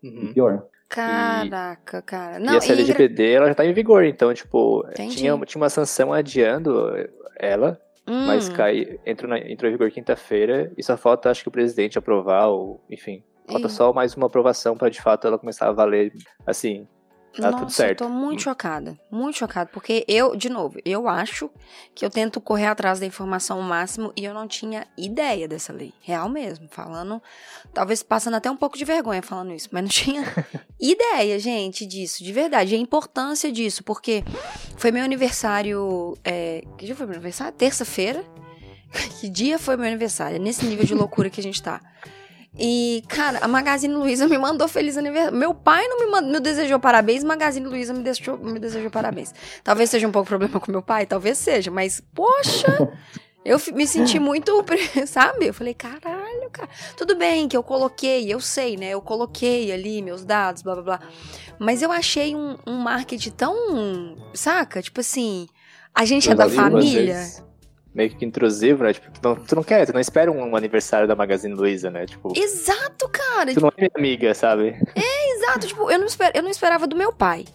Uhum. 0.04 0.24
E 0.24 0.34
pior. 0.34 0.66
Caraca, 0.88 1.98
e, 1.98 2.02
cara. 2.02 2.40
Não, 2.40 2.54
e 2.54 2.58
essa 2.58 2.74
LGPD, 2.74 3.32
ela 3.32 3.48
já 3.48 3.56
tá 3.56 3.66
em 3.66 3.74
vigor, 3.74 4.04
então, 4.04 4.34
tipo, 4.34 4.86
tinha, 4.96 5.38
tinha 5.38 5.62
uma 5.62 5.70
sanção 5.70 6.14
adiando 6.14 6.92
ela, 7.38 7.80
hum. 8.08 8.28
mas 8.28 8.50
cai, 8.50 9.00
entrou, 9.06 9.30
na, 9.30 9.40
entrou 9.40 9.70
em 9.70 9.74
vigor 9.74 9.92
quinta-feira 9.92 10.72
e 10.78 10.84
só 10.84 10.96
falta, 10.96 11.30
acho 11.30 11.42
que 11.42 11.50
o 11.50 11.52
presidente 11.52 11.98
aprovar, 11.98 12.48
ou, 12.48 12.84
enfim, 12.90 13.24
falta 13.50 13.68
e... 13.68 13.70
só 13.70 13.92
mais 13.92 14.16
uma 14.16 14.28
aprovação 14.28 14.78
para 14.78 14.90
de 14.90 15.02
fato 15.02 15.28
ela 15.28 15.40
começar 15.40 15.68
a 15.68 15.72
valer, 15.72 16.14
assim, 16.46 16.88
Tá 17.42 17.52
Nossa, 17.52 17.64
tudo 17.66 17.72
certo. 17.72 18.04
eu 18.04 18.08
tô 18.08 18.14
muito 18.14 18.44
chocada. 18.44 18.98
Muito 19.12 19.38
chocada. 19.38 19.70
Porque 19.72 20.06
eu, 20.08 20.36
de 20.36 20.50
novo, 20.50 20.80
eu 20.86 21.08
acho 21.08 21.50
que 21.94 22.06
eu 22.06 22.10
tento 22.10 22.40
correr 22.40 22.68
atrás 22.68 23.00
da 23.00 23.06
informação 23.06 23.58
ao 23.58 23.64
máximo 23.64 24.14
e 24.16 24.24
eu 24.24 24.34
não 24.34 24.48
tinha 24.48 24.88
ideia 24.98 25.48
dessa 25.48 25.74
lei. 25.74 25.94
Real 26.02 26.30
mesmo. 26.30 26.68
Falando. 26.70 27.22
Talvez 27.74 28.02
passando 28.02 28.36
até 28.36 28.50
um 28.50 28.56
pouco 28.56 28.78
de 28.78 28.86
vergonha 28.86 29.22
falando 29.22 29.52
isso. 29.52 29.70
Mas 29.72 29.84
não 29.84 29.90
tinha 29.90 30.24
ideia, 30.80 31.38
gente, 31.40 31.86
disso. 31.86 32.24
De 32.24 32.32
verdade. 32.32 32.74
A 32.74 32.78
importância 32.78 33.52
disso. 33.52 33.84
Porque 33.84 34.24
foi 34.78 34.92
meu 34.92 35.04
aniversário. 35.04 36.18
É, 36.24 36.64
que 36.78 36.86
dia 36.86 36.96
foi 36.96 37.06
meu 37.06 37.16
aniversário? 37.16 37.54
Terça-feira. 37.54 38.24
que 39.20 39.28
dia 39.30 39.60
foi 39.60 39.76
meu 39.76 39.88
aniversário? 39.88 40.38
É 40.38 40.40
nesse 40.40 40.66
nível 40.66 40.86
de 40.86 40.94
loucura 40.96 41.30
que 41.30 41.40
a 41.40 41.44
gente 41.44 41.62
tá. 41.62 41.82
E, 42.58 43.04
cara, 43.10 43.40
a 43.42 43.48
Magazine 43.48 43.94
Luiza 43.94 44.28
me 44.28 44.38
mandou 44.38 44.68
feliz 44.68 44.98
aniversário. 44.98 45.38
Meu 45.38 45.54
pai 45.54 45.86
não 45.88 46.00
me, 46.00 46.06
mandou, 46.08 46.32
me 46.32 46.40
desejou 46.40 46.80
parabéns, 46.80 47.24
Magazine 47.24 47.66
Luiza 47.66 47.94
me, 47.94 48.02
deixou, 48.02 48.38
me 48.38 48.60
desejou 48.60 48.90
parabéns. 48.90 49.34
Talvez 49.64 49.90
seja 49.90 50.08
um 50.08 50.12
pouco 50.12 50.28
problema 50.28 50.60
com 50.60 50.72
meu 50.72 50.82
pai, 50.82 51.06
talvez 51.06 51.38
seja, 51.38 51.70
mas, 51.70 52.02
poxa, 52.14 52.90
eu 53.44 53.60
me 53.74 53.86
senti 53.86 54.20
muito, 54.20 54.64
sabe? 55.06 55.48
Eu 55.48 55.54
falei, 55.54 55.74
caralho, 55.74 56.50
cara. 56.50 56.70
Tudo 56.96 57.16
bem 57.18 57.48
que 57.50 57.58
eu 57.58 57.64
coloquei, 57.64 58.34
eu 58.34 58.40
sei, 58.40 58.78
né? 58.78 58.90
Eu 58.92 59.02
coloquei 59.02 59.74
ali 59.74 60.02
meus 60.02 60.24
dados, 60.24 60.62
blá 60.62 60.76
blá 60.76 60.84
blá. 60.84 61.00
Mas 61.60 61.82
eu 61.82 61.92
achei 61.92 62.36
um, 62.36 62.58
um 62.66 62.78
marketing 62.78 63.32
tão, 63.32 64.16
saca? 64.34 64.82
Tipo 64.82 65.02
assim, 65.02 65.48
a 65.94 66.06
gente 66.06 66.30
é 66.30 66.36
da 66.36 66.50
família 66.50 67.22
meio 67.96 68.10
que 68.10 68.26
intrusivo, 68.26 68.84
né? 68.84 68.94
Tipo, 68.94 69.10
tu 69.10 69.20
não, 69.24 69.36
tu 69.36 69.56
não 69.56 69.64
quer, 69.64 69.86
tu 69.86 69.94
não 69.94 70.02
espera 70.02 70.30
um 70.30 70.56
aniversário 70.56 71.08
da 71.08 71.16
Magazine 71.16 71.56
Luiza, 71.56 71.90
né? 71.90 72.06
Tipo, 72.06 72.34
exato, 72.36 73.08
cara. 73.10 73.46
Tu 73.46 73.54
tipo, 73.56 73.62
não 73.62 73.70
é 73.70 73.74
minha 73.78 73.92
amiga, 73.96 74.34
sabe? 74.36 74.76
É, 74.94 75.36
exato. 75.36 75.68
Tipo, 75.68 75.90
eu 75.90 75.98
não, 75.98 76.06
esper, 76.06 76.32
eu 76.36 76.44
não 76.44 76.50
esperava 76.50 76.86
do 76.86 76.96
meu 76.96 77.14
pai. 77.14 77.46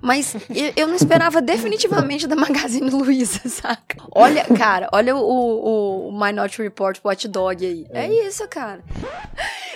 Mas 0.00 0.34
eu 0.76 0.86
não 0.86 0.94
esperava 0.94 1.40
definitivamente 1.42 2.26
da 2.26 2.34
Magazine 2.34 2.90
Luiza, 2.90 3.40
saca? 3.48 3.98
Olha, 4.12 4.44
cara, 4.44 4.88
olha 4.92 5.14
o, 5.14 5.20
o, 5.20 6.08
o 6.08 6.12
Minority 6.12 6.62
Report 6.62 6.98
Watch 7.04 7.28
Dog 7.28 7.64
aí. 7.64 7.86
É. 7.90 8.06
é 8.06 8.26
isso, 8.26 8.46
cara. 8.48 8.82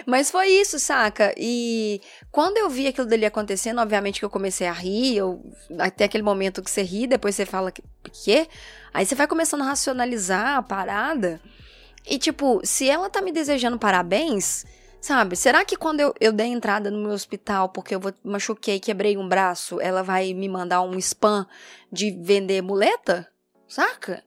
Mas 0.07 0.31
foi 0.31 0.49
isso, 0.49 0.79
saca? 0.79 1.35
E 1.37 2.01
quando 2.31 2.57
eu 2.57 2.69
vi 2.69 2.87
aquilo 2.87 3.07
dali 3.07 3.25
acontecendo, 3.25 3.81
obviamente 3.81 4.19
que 4.19 4.25
eu 4.25 4.31
comecei 4.31 4.67
a 4.67 4.73
rir, 4.73 5.17
eu, 5.17 5.43
até 5.79 6.05
aquele 6.05 6.23
momento 6.23 6.63
que 6.63 6.71
você 6.71 6.83
ri, 6.83 7.07
depois 7.07 7.35
você 7.35 7.47
fala 7.47 7.71
que, 7.71 7.83
quê? 8.25 8.49
Aí 8.93 9.05
você 9.05 9.15
vai 9.15 9.27
começando 9.27 9.63
a 9.63 9.67
racionalizar 9.67 10.57
a 10.57 10.63
parada. 10.63 11.41
E 12.07 12.19
tipo, 12.19 12.61
se 12.65 12.89
ela 12.89 13.09
tá 13.09 13.23
me 13.23 13.33
desejando 13.33 13.79
parabéns, 13.79 14.65
sabe? 15.05 15.37
Será 15.37 15.67
que 15.67 15.77
quando 15.77 16.01
eu, 16.01 16.15
eu 16.19 16.33
der 16.33 16.47
entrada 16.47 16.91
no 16.91 16.99
meu 16.99 17.11
hospital 17.11 17.69
porque 17.69 17.95
eu 17.95 18.01
vou, 18.01 18.15
machuquei, 18.25 18.81
quebrei 18.81 19.19
um 19.19 19.29
braço, 19.29 19.79
ela 19.79 20.03
vai 20.03 20.33
me 20.33 20.49
mandar 20.49 20.81
um 20.81 20.99
spam 20.99 21.47
de 21.93 22.11
vender 22.11 22.63
muleta? 22.63 23.29
Saca? 23.69 24.25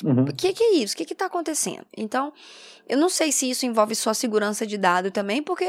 O 0.00 0.06
uhum. 0.06 0.24
que, 0.26 0.52
que 0.52 0.62
é 0.62 0.74
isso? 0.76 0.94
O 0.94 0.96
que, 0.96 1.04
que 1.04 1.14
tá 1.14 1.26
acontecendo? 1.26 1.84
Então, 1.96 2.32
eu 2.88 2.96
não 2.96 3.08
sei 3.08 3.32
se 3.32 3.50
isso 3.50 3.66
envolve 3.66 3.96
só 3.96 4.14
segurança 4.14 4.64
de 4.64 4.78
dado 4.78 5.10
também, 5.10 5.42
porque, 5.42 5.66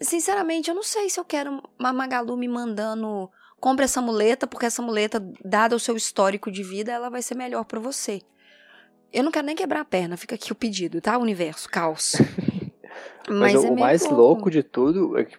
sinceramente, 0.00 0.70
eu 0.70 0.76
não 0.76 0.84
sei 0.84 1.10
se 1.10 1.18
eu 1.18 1.24
quero 1.24 1.60
uma 1.76 1.92
Magalu 1.92 2.36
me 2.36 2.46
mandando 2.46 3.28
compre 3.60 3.84
essa 3.84 4.00
muleta, 4.00 4.46
porque 4.46 4.66
essa 4.66 4.80
muleta, 4.80 5.20
dado 5.44 5.74
o 5.74 5.80
seu 5.80 5.96
histórico 5.96 6.52
de 6.52 6.62
vida, 6.62 6.92
ela 6.92 7.10
vai 7.10 7.20
ser 7.20 7.34
melhor 7.34 7.64
para 7.64 7.80
você. 7.80 8.22
Eu 9.12 9.24
não 9.24 9.32
quero 9.32 9.46
nem 9.46 9.56
quebrar 9.56 9.80
a 9.80 9.84
perna, 9.84 10.16
fica 10.16 10.36
aqui 10.36 10.52
o 10.52 10.54
pedido, 10.54 11.00
tá, 11.00 11.18
universo? 11.18 11.68
Caos. 11.68 12.14
Mas, 13.28 13.54
Mas 13.54 13.64
é 13.64 13.70
o 13.70 13.76
mais 13.76 14.02
louco. 14.02 14.16
louco. 14.16 14.50
de 14.50 14.62
tudo 14.62 15.18
é 15.18 15.24
que 15.24 15.36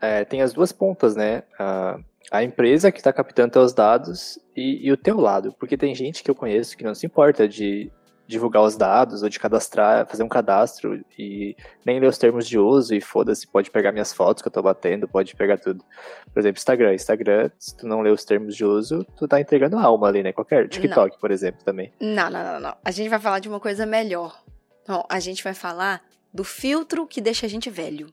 é, 0.00 0.24
tem 0.24 0.42
as 0.42 0.52
duas 0.52 0.72
pontas, 0.72 1.14
né? 1.14 1.44
A, 1.58 1.98
a 2.30 2.42
empresa 2.42 2.90
que 2.90 2.98
está 2.98 3.12
captando 3.12 3.52
teus 3.52 3.72
dados 3.72 4.38
e, 4.56 4.86
e, 4.86 4.92
o 4.92 4.96
teu 4.96 5.20
lado. 5.20 5.54
Porque 5.58 5.76
tem 5.76 5.94
gente 5.94 6.22
que 6.22 6.30
eu 6.30 6.34
conheço 6.34 6.76
que 6.76 6.84
não 6.84 6.94
se 6.94 7.06
importa 7.06 7.48
de 7.48 7.90
divulgar 8.26 8.62
os 8.62 8.76
dados 8.76 9.22
ou 9.22 9.28
de 9.28 9.38
cadastrar, 9.38 10.06
fazer 10.06 10.22
um 10.22 10.28
cadastro 10.28 11.04
e 11.18 11.54
nem 11.84 12.00
ler 12.00 12.06
os 12.06 12.16
termos 12.16 12.48
de 12.48 12.58
uso 12.58 12.94
e 12.94 13.00
foda-se, 13.00 13.46
pode 13.46 13.70
pegar 13.70 13.92
minhas 13.92 14.12
fotos 14.12 14.42
que 14.42 14.48
eu 14.48 14.52
tô 14.52 14.62
batendo, 14.62 15.06
pode 15.06 15.36
pegar 15.36 15.58
tudo. 15.58 15.84
Por 16.32 16.40
exemplo, 16.40 16.58
Instagram. 16.58 16.94
Instagram, 16.94 17.50
se 17.58 17.76
tu 17.76 17.86
não 17.86 18.00
lê 18.00 18.10
os 18.10 18.24
termos 18.24 18.56
de 18.56 18.64
uso, 18.64 19.04
tu 19.16 19.28
tá 19.28 19.40
entregando 19.40 19.78
alma 19.78 20.08
ali, 20.08 20.22
né? 20.22 20.32
Qualquer 20.32 20.68
TikTok, 20.68 21.12
não. 21.12 21.20
por 21.20 21.30
exemplo, 21.30 21.62
também. 21.64 21.92
Não, 22.00 22.30
não, 22.30 22.44
não, 22.44 22.60
não. 22.60 22.76
A 22.84 22.90
gente 22.90 23.08
vai 23.08 23.18
falar 23.18 23.38
de 23.38 23.48
uma 23.48 23.60
coisa 23.60 23.84
melhor. 23.84 24.40
Não, 24.88 25.04
a 25.08 25.20
gente 25.20 25.44
vai 25.44 25.54
falar 25.54 26.02
do 26.32 26.44
filtro 26.44 27.06
que 27.06 27.20
deixa 27.20 27.46
a 27.46 27.48
gente 27.48 27.68
velho. 27.70 28.12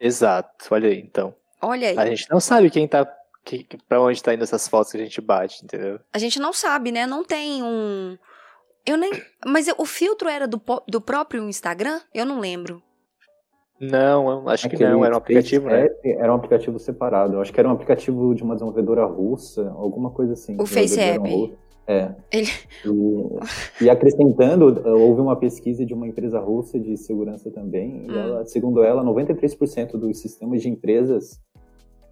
Exato, 0.00 0.66
olha 0.70 0.88
aí, 0.88 1.00
então. 1.00 1.34
Olha 1.62 1.88
aí. 1.88 1.98
A 1.98 2.06
gente 2.06 2.30
não 2.30 2.40
sabe 2.40 2.70
quem 2.70 2.86
tá 2.86 3.06
que, 3.44 3.66
pra 3.88 4.00
onde 4.00 4.22
tá 4.22 4.32
indo 4.32 4.42
essas 4.42 4.66
fotos 4.66 4.90
que 4.90 4.98
a 4.98 5.04
gente 5.04 5.20
bate, 5.20 5.64
entendeu? 5.64 6.00
A 6.12 6.18
gente 6.18 6.40
não 6.40 6.52
sabe, 6.52 6.90
né? 6.90 7.06
Não 7.06 7.22
tem 7.24 7.62
um. 7.62 8.16
Eu 8.86 8.96
nem. 8.96 9.12
Mas 9.46 9.66
o 9.78 9.84
filtro 9.84 10.28
era 10.28 10.48
do, 10.48 10.60
do 10.88 11.00
próprio 11.00 11.46
Instagram? 11.48 12.00
Eu 12.12 12.24
não 12.24 12.40
lembro. 12.40 12.82
Não, 13.80 14.48
acho 14.48 14.68
que 14.68 14.82
não, 14.82 15.04
era 15.04 15.14
um 15.14 15.18
aplicativo, 15.18 15.68
né? 15.68 15.88
Era 16.04 16.32
um 16.32 16.36
aplicativo 16.36 16.78
separado. 16.78 17.34
Eu 17.34 17.40
acho 17.40 17.52
que 17.52 17.60
era 17.60 17.68
um 17.68 17.72
aplicativo 17.72 18.34
de 18.34 18.42
uma 18.42 18.54
desenvolvedora 18.54 19.04
russa, 19.04 19.68
alguma 19.76 20.10
coisa 20.10 20.32
assim. 20.32 20.56
O 20.58 20.64
Face 20.64 20.98
App. 20.98 21.54
É. 21.86 22.14
Ele... 22.32 22.48
E, 22.84 23.84
e, 23.84 23.90
acrescentando, 23.90 24.82
houve 24.86 25.20
uma 25.20 25.36
pesquisa 25.36 25.84
de 25.84 25.92
uma 25.92 26.08
empresa 26.08 26.40
russa 26.40 26.80
de 26.80 26.96
segurança 26.96 27.50
também, 27.50 28.06
hum. 28.08 28.10
e 28.10 28.16
ela, 28.16 28.46
segundo 28.46 28.82
ela, 28.82 29.04
93% 29.04 29.92
dos 29.92 30.18
sistemas 30.18 30.62
de 30.62 30.68
empresas 30.70 31.42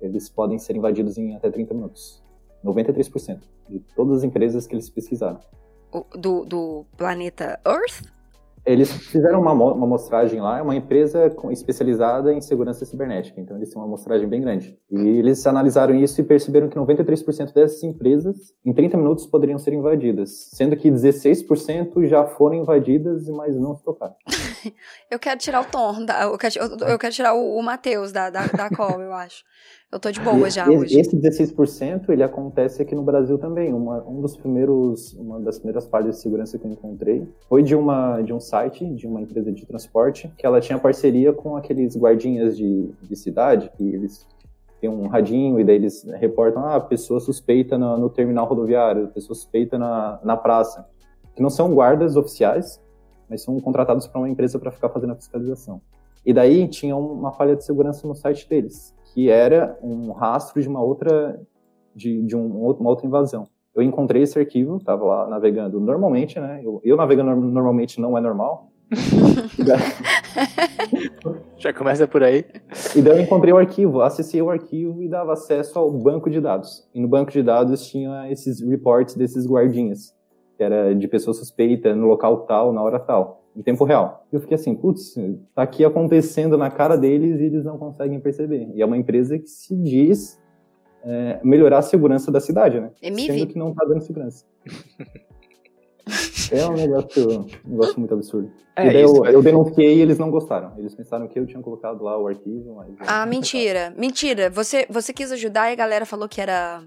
eles 0.02 0.28
podem 0.28 0.58
ser 0.58 0.76
invadidos 0.76 1.16
em 1.16 1.34
até 1.34 1.48
30 1.48 1.74
minutos. 1.74 2.22
93% 2.64 3.40
de 3.68 3.78
todas 3.94 4.18
as 4.18 4.24
empresas 4.24 4.66
que 4.66 4.74
eles 4.74 4.90
pesquisaram. 4.90 5.40
Do, 6.18 6.44
do 6.44 6.84
planeta 6.96 7.60
Earth? 7.66 8.11
Eles 8.64 8.92
fizeram 8.92 9.40
uma, 9.40 9.52
uma 9.52 9.84
amostragem 9.86 10.40
lá, 10.40 10.58
é 10.58 10.62
uma 10.62 10.76
empresa 10.76 11.34
especializada 11.50 12.32
em 12.32 12.40
segurança 12.40 12.84
cibernética, 12.84 13.40
então 13.40 13.56
eles 13.56 13.70
têm 13.70 13.78
uma 13.78 13.86
amostragem 13.86 14.28
bem 14.28 14.40
grande. 14.40 14.78
E 14.90 14.96
eles 14.96 15.44
analisaram 15.46 15.94
isso 15.94 16.20
e 16.20 16.24
perceberam 16.24 16.68
que 16.68 16.78
93% 16.78 17.52
dessas 17.52 17.82
empresas, 17.82 18.54
em 18.64 18.72
30 18.72 18.96
minutos, 18.96 19.26
poderiam 19.26 19.58
ser 19.58 19.72
invadidas, 19.72 20.50
sendo 20.52 20.76
que 20.76 20.90
16% 20.90 22.06
já 22.06 22.24
foram 22.24 22.56
invadidas, 22.56 23.28
mas 23.28 23.56
não 23.56 23.74
se 23.74 23.82
tocaram. 23.82 24.14
eu 25.10 25.18
quero 25.18 25.38
tirar 25.38 25.60
o 25.60 25.64
Tom, 25.64 26.06
eu, 26.22 26.38
quero, 26.38 26.54
eu, 26.88 26.98
quero 26.98 27.14
tirar 27.14 27.34
o, 27.34 27.56
o 27.56 27.62
Matheus 27.62 28.12
da, 28.12 28.30
da, 28.30 28.46
da 28.46 28.68
call, 28.70 29.00
eu 29.00 29.12
acho. 29.12 29.44
Eu 29.90 30.00
tô 30.00 30.10
de 30.10 30.20
boa 30.20 30.48
já 30.48 30.66
e, 30.66 30.78
hoje. 30.78 30.98
Esse 30.98 31.14
16% 31.14 32.08
ele 32.08 32.22
acontece 32.22 32.80
aqui 32.80 32.94
no 32.94 33.02
Brasil 33.02 33.36
também. 33.36 33.74
Uma, 33.74 34.02
um 34.08 34.22
dos 34.22 34.34
primeiros, 34.34 35.12
uma 35.12 35.38
das 35.38 35.58
primeiras 35.58 35.86
falhas 35.86 36.16
de 36.16 36.22
segurança 36.22 36.58
que 36.58 36.66
eu 36.66 36.70
encontrei 36.70 37.28
foi 37.46 37.62
de 37.62 37.74
uma 37.74 38.22
de 38.22 38.32
um 38.32 38.40
site 38.40 38.88
de 38.94 39.06
uma 39.06 39.20
empresa 39.20 39.52
de 39.52 39.66
transporte 39.66 40.32
que 40.38 40.46
ela 40.46 40.62
tinha 40.62 40.78
parceria 40.78 41.32
com 41.32 41.56
aqueles 41.56 41.94
guardinhas 41.94 42.56
de, 42.56 42.90
de 43.02 43.16
cidade 43.16 43.70
que 43.76 43.84
eles 43.84 44.26
têm 44.80 44.88
um 44.88 45.06
radinho 45.06 45.60
e 45.60 45.64
daí 45.64 45.76
eles 45.76 46.04
reportam 46.18 46.64
ah, 46.64 46.80
pessoa 46.80 47.20
suspeita 47.20 47.76
no, 47.76 47.98
no 47.98 48.08
terminal 48.08 48.46
rodoviário, 48.46 49.08
pessoa 49.08 49.34
suspeita 49.34 49.78
na, 49.78 50.18
na 50.24 50.36
praça, 50.36 50.86
que 51.36 51.42
não 51.42 51.50
são 51.50 51.72
guardas 51.72 52.16
oficiais, 52.16 52.80
mas 53.32 53.42
são 53.42 53.58
contratados 53.58 54.06
para 54.06 54.20
uma 54.20 54.28
empresa 54.28 54.58
para 54.58 54.70
ficar 54.70 54.90
fazendo 54.90 55.14
a 55.14 55.16
fiscalização. 55.16 55.80
E 56.24 56.34
daí 56.34 56.68
tinha 56.68 56.94
uma 56.94 57.32
falha 57.32 57.56
de 57.56 57.64
segurança 57.64 58.06
no 58.06 58.14
site 58.14 58.46
deles 58.46 58.94
que 59.12 59.30
era 59.30 59.78
um 59.82 60.10
rastro 60.12 60.60
de 60.60 60.68
uma 60.68 60.82
outra 60.82 61.40
de, 61.94 62.22
de 62.22 62.34
um, 62.34 62.46
uma 62.46 62.90
outra 62.90 63.06
invasão. 63.06 63.46
Eu 63.74 63.82
encontrei 63.82 64.22
esse 64.22 64.38
arquivo, 64.38 64.76
estava 64.76 65.04
lá 65.04 65.28
navegando 65.28 65.80
normalmente, 65.80 66.40
né? 66.40 66.60
Eu, 66.62 66.80
eu 66.84 66.96
navegando 66.96 67.34
normalmente 67.36 68.00
não 68.00 68.16
é 68.16 68.20
normal. 68.20 68.70
Já 71.56 71.72
começa 71.72 72.06
por 72.06 72.22
aí. 72.22 72.44
E 72.94 73.00
daí 73.00 73.18
eu 73.18 73.22
encontrei 73.22 73.52
o 73.52 73.58
arquivo, 73.58 74.02
acessei 74.02 74.42
o 74.42 74.50
arquivo 74.50 75.02
e 75.02 75.08
dava 75.08 75.32
acesso 75.32 75.78
ao 75.78 75.90
banco 75.90 76.28
de 76.28 76.40
dados. 76.40 76.86
E 76.94 77.00
no 77.00 77.08
banco 77.08 77.30
de 77.30 77.42
dados 77.42 77.86
tinha 77.86 78.30
esses 78.30 78.60
reports 78.60 79.14
desses 79.14 79.46
guardinhas, 79.46 80.14
que 80.62 80.64
era 80.64 80.94
de 80.94 81.08
pessoa 81.08 81.34
suspeita 81.34 81.94
no 81.94 82.06
local 82.06 82.42
tal, 82.42 82.72
na 82.72 82.82
hora 82.82 83.00
tal 83.00 83.40
em 83.54 83.62
tempo 83.62 83.84
real. 83.84 84.26
Eu 84.32 84.40
fiquei 84.40 84.54
assim, 84.54 84.74
putz, 84.74 85.14
tá 85.54 85.62
aqui 85.62 85.84
acontecendo 85.84 86.56
na 86.56 86.70
cara 86.70 86.96
deles 86.96 87.38
e 87.38 87.44
eles 87.44 87.64
não 87.64 87.76
conseguem 87.76 88.18
perceber. 88.18 88.70
E 88.74 88.80
é 88.80 88.86
uma 88.86 88.96
empresa 88.96 89.38
que 89.38 89.46
se 89.46 89.76
diz 89.76 90.40
é, 91.04 91.38
melhorar 91.44 91.78
a 91.78 91.82
segurança 91.82 92.32
da 92.32 92.40
cidade, 92.40 92.80
né? 92.80 92.90
Emive. 93.02 93.26
Sendo 93.26 93.46
que 93.48 93.58
não 93.58 93.74
tá 93.74 93.84
dando 93.84 94.00
segurança. 94.00 94.46
é 96.50 96.66
um 96.66 96.72
negócio, 96.72 97.40
um 97.66 97.70
negócio 97.70 98.00
muito 98.00 98.14
absurdo. 98.14 98.50
É, 98.74 98.86
e 98.86 98.92
daí 98.94 99.02
eu, 99.02 99.26
eu 99.26 99.42
denunciei 99.42 99.98
e 99.98 100.00
eles 100.00 100.18
não 100.18 100.30
gostaram. 100.30 100.72
Eles 100.78 100.94
pensaram 100.94 101.28
que 101.28 101.38
eu 101.38 101.44
tinha 101.44 101.62
colocado 101.62 102.02
lá 102.02 102.18
o 102.18 102.26
arquivo, 102.28 102.76
mas... 102.76 102.94
Ah, 103.00 103.26
mentira. 103.26 103.92
Mentira. 103.98 104.48
Você, 104.48 104.86
você 104.88 105.12
quis 105.12 105.30
ajudar 105.30 105.68
e 105.68 105.74
a 105.74 105.76
galera 105.76 106.06
falou 106.06 106.26
que 106.26 106.40
era... 106.40 106.82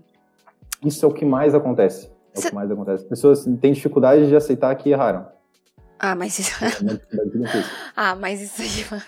Isso 0.83 1.05
é 1.05 1.07
o 1.07 1.13
que 1.13 1.25
mais 1.25 1.53
acontece. 1.53 2.14
É 2.35 2.41
Cê... 2.41 2.47
o 2.47 2.49
que 2.49 2.55
mais 2.55 2.71
acontece. 2.71 3.03
As 3.03 3.09
pessoas 3.09 3.45
têm 3.61 3.73
dificuldade 3.73 4.27
de 4.27 4.35
aceitar 4.35 4.73
que 4.75 4.89
erraram. 4.89 5.27
Ah, 5.97 6.15
mas 6.15 6.37
isso. 6.39 6.51
ah, 7.95 8.15
mas 8.15 8.41
isso 8.41 8.61
aí. 8.61 9.01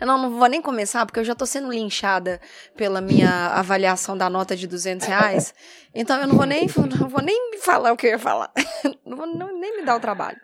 Eu 0.00 0.06
não, 0.06 0.16
não, 0.22 0.38
vou 0.38 0.48
nem 0.48 0.62
começar, 0.62 1.04
porque 1.04 1.20
eu 1.20 1.24
já 1.24 1.34
tô 1.34 1.44
sendo 1.44 1.70
linchada 1.70 2.40
pela 2.76 3.00
minha 3.00 3.48
avaliação 3.48 4.16
da 4.16 4.30
nota 4.30 4.56
de 4.56 4.66
200 4.66 5.06
reais. 5.06 5.52
Então 5.94 6.20
eu 6.20 6.26
não 6.26 6.36
vou 6.36 6.46
nem, 6.46 6.66
não 6.98 7.08
vou 7.08 7.22
nem 7.22 7.58
falar 7.58 7.92
o 7.92 7.96
que 7.96 8.06
eu 8.06 8.12
ia 8.12 8.18
falar. 8.18 8.50
Não 9.04 9.16
vou 9.16 9.26
não, 9.26 9.58
nem 9.58 9.78
me 9.78 9.84
dar 9.84 9.96
o 9.96 10.00
trabalho. 10.00 10.38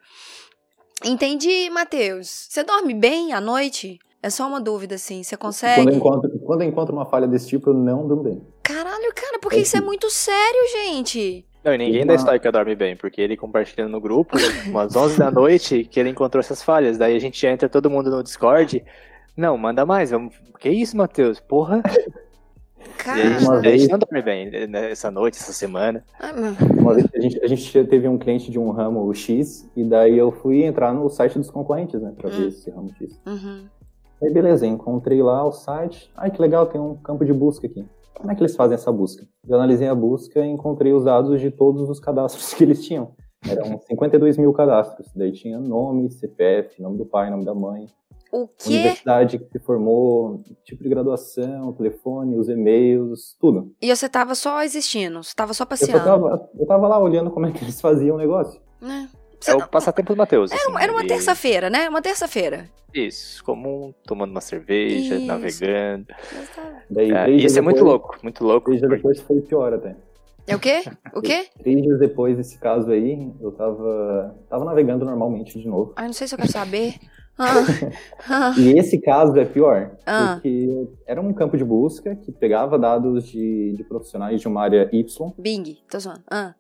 Entendi, 1.05 1.69
Matheus. 1.71 2.49
Você 2.49 2.65
dorme 2.65 2.95
bem 2.95 3.35
à 3.35 3.41
noite? 3.41 3.99
É 4.23 4.31
só 4.31 4.49
uma 4.49 4.59
dúvida, 4.59 4.95
assim. 4.95 5.23
Você 5.23 5.37
consegue? 5.37 5.83
Quando 5.83 5.91
eu 5.91 5.97
encontro, 5.97 6.39
quando 6.41 6.63
eu 6.63 6.69
encontro 6.69 6.95
uma 6.95 7.05
falha 7.05 7.29
desse 7.29 7.47
tipo, 7.47 7.71
eu 7.71 7.75
não 7.75 8.09
durmo 8.09 8.23
bem. 8.23 8.43
Caralho, 8.63 9.13
cara, 9.15 9.39
porque 9.39 9.59
é 9.59 9.61
isso 9.61 9.77
é 9.77 9.83
muito 9.83 10.09
sério, 10.09 10.61
gente. 10.73 11.47
Não, 11.65 11.75
e 11.75 11.79
ninguém 11.79 12.03
uma... 12.03 12.13
da 12.13 12.19
Stoica 12.19 12.53
dorme 12.53 12.75
bem, 12.75 12.97
porque 12.97 13.21
ele 13.21 13.37
compartilhando 13.37 13.93
no 13.93 14.01
grupo, 14.01 14.37
umas 14.69 14.95
11 14.95 15.19
da 15.19 15.31
noite, 15.31 15.85
que 15.85 15.99
ele 15.99 16.11
encontrou 16.11 16.41
essas 16.41 16.63
falhas. 16.63 16.99
Daí 16.99 17.17
a 17.17 17.21
gente 17.21 17.45
entra 17.47 17.69
todo 17.69 17.89
mundo 17.89 18.11
no 18.11 18.23
Discord. 18.23 18.85
Não, 19.37 19.57
manda 19.57 19.87
mais. 19.87 20.11
Vamos... 20.11 20.35
Que 20.59 20.69
isso, 20.69 20.97
Matheus? 20.97 21.41
Porra. 21.41 21.83
Cara, 22.99 23.21
a 23.21 23.39
gente, 23.39 23.61
vez... 23.61 23.75
a 23.75 23.77
gente 23.79 23.91
não 23.91 23.99
dorme 23.99 24.23
bem 24.23 24.69
né, 24.69 24.91
essa 24.91 25.11
noite, 25.11 25.39
essa 25.39 25.53
semana. 25.53 26.05
Ah, 26.21 26.33
uma 26.79 26.95
vez 26.95 27.07
a 27.15 27.21
gente, 27.21 27.43
a 27.43 27.47
gente 27.47 27.85
teve 27.85 28.09
um 28.09 28.19
cliente 28.19 28.51
de 28.51 28.59
um 28.59 28.71
ramo 28.71 29.13
X, 29.15 29.69
e 29.77 29.85
daí 29.85 30.17
eu 30.17 30.31
fui 30.31 30.63
entrar 30.63 30.93
no 30.93 31.09
site 31.11 31.39
dos 31.39 31.51
concorrentes, 31.51 32.01
né, 32.01 32.13
pra 32.17 32.29
hum. 32.29 32.33
ver 32.33 32.49
esse 32.49 32.71
ramo 32.71 32.91
X. 32.99 33.21
Uhum. 33.27 33.65
Aí 34.23 34.33
beleza, 34.33 34.67
encontrei 34.67 35.23
lá 35.23 35.45
o 35.45 35.53
site. 35.53 36.11
Ai, 36.17 36.31
que 36.31 36.41
legal, 36.41 36.67
tem 36.67 36.81
um 36.81 36.95
campo 36.95 37.25
de 37.25 37.33
busca 37.33 37.67
aqui. 37.67 37.85
Como 38.15 38.31
é 38.31 38.35
que 38.35 38.41
eles 38.41 38.57
fazem 38.57 38.75
essa 38.75 38.91
busca? 38.93 39.27
Eu 39.47 39.57
analisei 39.57 39.89
a 39.89 39.95
busca 39.95 40.41
e 40.41 40.49
encontrei 40.49 40.93
os 40.93 41.05
dados 41.05 41.41
de 41.41 41.51
todos 41.51 41.89
os 41.89 42.01
cadastros 42.01 42.53
que 42.55 42.65
eles 42.65 42.85
tinham. 42.85 43.13
Eram 43.47 43.79
52 43.79 44.39
mil 44.39 44.53
cadastros. 44.53 45.09
Daí 45.15 45.33
tinha 45.33 45.59
nome, 45.59 46.11
CPF, 46.11 46.81
nome 46.81 46.97
do 46.97 47.05
pai, 47.05 47.31
nome 47.31 47.45
da 47.45 47.55
mãe. 47.55 47.87
O 48.33 48.49
quê? 48.49 48.71
Universidade 48.71 49.39
que 49.39 49.49
se 49.49 49.59
formou, 49.61 50.43
tipo 50.65 50.83
de 50.83 50.89
graduação, 50.89 51.73
telefone, 51.73 52.37
os 52.37 52.49
e-mails, 52.49 53.37
tudo. 53.39 53.73
E 53.81 53.95
você 53.95 54.09
tava 54.09 54.35
só 54.35 54.63
existindo? 54.63 55.23
Você 55.23 55.33
tava 55.37 55.55
só 55.55 55.65
passeando? 55.65 55.99
Eu 55.99 56.05
tava, 56.05 56.51
eu 56.59 56.67
tava 56.67 56.89
lá 56.89 56.99
olhando 56.99 57.31
como 57.31 57.47
é 57.47 57.53
que 57.53 57.63
eles 57.63 57.81
faziam 57.81 58.17
o 58.17 58.19
negócio. 58.19 58.61
É. 58.83 59.24
É 59.51 59.55
o 59.55 59.69
passatempo 59.69 60.15
do 60.15 60.17
Matheus. 60.17 60.51
Era, 60.51 60.61
assim, 60.61 60.83
era 60.83 60.93
uma 60.93 61.07
terça-feira, 61.07 61.71
né? 61.71 61.89
Uma 61.89 62.03
terça-feira. 62.03 62.69
Isso, 62.95 63.43
comum, 63.43 63.93
tomando 64.07 64.31
uma 64.31 64.41
cerveja, 64.41 65.17
Isso. 65.17 65.27
navegando. 65.27 66.07
Daí, 66.89 67.11
é, 67.11 67.31
isso 67.31 67.39
depois, 67.39 67.57
é 67.57 67.61
muito 67.61 67.85
louco, 67.85 68.19
muito 68.23 68.45
louco. 68.45 68.67
Três 68.67 68.81
dias 68.81 68.91
depois 68.91 69.21
foi 69.21 69.41
pior 69.41 69.73
até. 69.73 69.97
É 70.47 70.55
o 70.55 70.61
quê? 70.61 70.83
O 71.13 71.21
quê? 71.21 71.47
Três 71.59 71.83
dias 71.83 71.99
depois 71.99 72.37
desse 72.37 72.59
caso 72.59 72.91
aí, 72.91 73.33
eu 73.41 73.51
tava, 73.51 74.37
tava 74.49 74.65
navegando 74.65 75.05
normalmente 75.05 75.59
de 75.59 75.67
novo. 75.67 75.93
Ah, 75.97 76.05
não 76.05 76.13
sei 76.13 76.29
se 76.29 76.35
eu 76.35 76.39
quero 76.39 76.53
saber. 76.53 76.95
Ah, 77.37 77.65
ah. 78.31 78.55
e 78.57 78.79
esse 78.79 78.97
caso 79.01 79.37
é 79.37 79.45
pior, 79.45 79.91
ah. 80.07 80.35
porque 80.35 80.89
era 81.05 81.21
um 81.21 81.33
campo 81.33 81.57
de 81.57 81.65
busca 81.65 82.15
que 82.15 82.31
pegava 82.31 82.79
dados 82.79 83.27
de, 83.27 83.73
de 83.73 83.83
profissionais 83.83 84.41
de 84.41 84.47
uma 84.47 84.63
área 84.63 84.89
Y. 84.93 85.33
Bing, 85.37 85.79
tô 85.91 85.99
zoando. 85.99 86.23
Ah. 86.31 86.55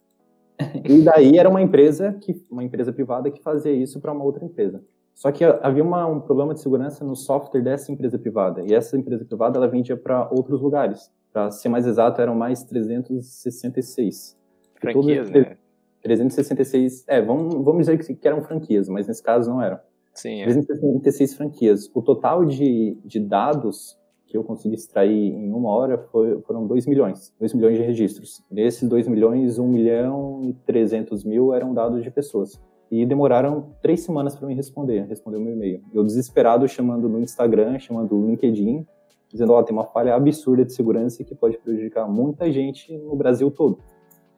E 0.85 1.03
daí 1.03 1.37
era 1.37 1.49
uma 1.49 1.63
empresa 1.63 2.13
que 2.21 2.45
uma 2.51 2.63
empresa 2.63 2.93
privada 2.93 3.31
que 3.31 3.43
fazia 3.43 3.73
isso 3.73 4.01
para 4.01 4.13
uma 4.13 4.25
outra 4.25 4.45
empresa. 4.45 4.83
Só 5.15 5.31
que 5.31 5.45
havia 5.45 5.83
uma, 5.83 6.07
um 6.07 6.21
problema 6.21 6.55
de 6.55 6.61
segurança 6.61 7.05
no 7.05 7.15
software 7.15 7.63
dessa 7.63 7.93
empresa 7.93 8.19
privada. 8.19 8.63
E 8.63 8.75
essa 8.75 8.97
empresa 8.97 9.25
privada 9.25 9.59
ela 9.59 9.69
vendia 9.69 9.97
para 9.97 10.29
outros 10.31 10.61
lugares. 10.61 11.11
Para 11.33 11.51
ser 11.51 11.69
mais 11.69 11.87
exato, 11.87 12.21
eram 12.21 12.35
mais 12.35 12.65
366. 12.65 14.37
Franquias, 14.81 15.31
né? 15.31 15.57
366. 16.03 17.05
É, 17.07 17.23
vamos, 17.23 17.55
vamos 17.65 17.87
dizer 17.87 17.99
que, 17.99 18.15
que 18.15 18.29
eram 18.29 18.43
franquias, 18.43 18.89
mas 18.89 19.07
nesse 19.07 19.23
caso 19.23 19.51
não 19.51 19.63
eram. 19.63 19.79
Sim, 20.13 20.43
é. 20.43 20.45
366 20.45 21.35
franquias. 21.35 21.91
O 21.95 22.03
total 22.03 22.45
de, 22.45 22.97
de 23.05 23.21
dados 23.21 23.97
que 24.35 24.39
eu 24.39 24.43
consegui 24.43 24.75
extrair 24.75 25.33
em 25.33 25.53
uma 25.53 25.71
hora 25.71 25.97
foi, 25.97 26.41
foram 26.41 26.67
2 26.67 26.87
milhões, 26.89 27.33
2 27.39 27.55
milhões 27.55 27.77
de 27.77 27.85
registros. 27.85 28.43
Desses 28.51 28.89
2 28.89 29.07
milhões, 29.07 29.61
1 29.61 29.69
milhão 29.69 30.41
e 30.43 30.53
300 30.67 31.23
mil 31.23 31.55
eram 31.55 31.73
dados 31.73 32.03
de 32.03 32.11
pessoas. 32.11 32.61
E 32.91 33.07
demoraram 33.07 33.71
três 33.81 34.01
semanas 34.01 34.35
para 34.35 34.49
me 34.49 34.55
responder, 34.55 35.07
responder 35.07 35.37
o 35.37 35.41
meu 35.41 35.53
e-mail. 35.53 35.81
Eu 35.93 36.03
desesperado 36.03 36.67
chamando 36.67 37.09
no 37.09 37.21
Instagram, 37.21 37.79
chamando 37.79 38.17
no 38.17 38.27
LinkedIn, 38.27 38.85
dizendo, 39.29 39.53
ó, 39.53 39.61
oh, 39.61 39.63
tem 39.63 39.73
uma 39.73 39.85
falha 39.85 40.17
absurda 40.17 40.65
de 40.65 40.73
segurança 40.73 41.23
que 41.23 41.35
pode 41.37 41.57
prejudicar 41.59 42.09
muita 42.09 42.51
gente 42.51 42.93
no 42.99 43.15
Brasil 43.15 43.53
todo 43.53 43.79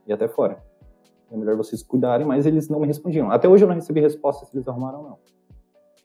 e 0.06 0.12
até 0.12 0.28
fora. 0.28 0.62
É 1.32 1.36
melhor 1.38 1.56
vocês 1.56 1.82
cuidarem, 1.82 2.26
mas 2.26 2.44
eles 2.44 2.68
não 2.68 2.80
me 2.80 2.86
respondiam. 2.86 3.30
Até 3.30 3.48
hoje 3.48 3.64
eu 3.64 3.68
não 3.68 3.74
recebi 3.74 4.00
resposta 4.00 4.44
se 4.44 4.54
eles 4.54 4.68
arrumaram 4.68 4.98
ou 4.98 5.08
não 5.08 5.35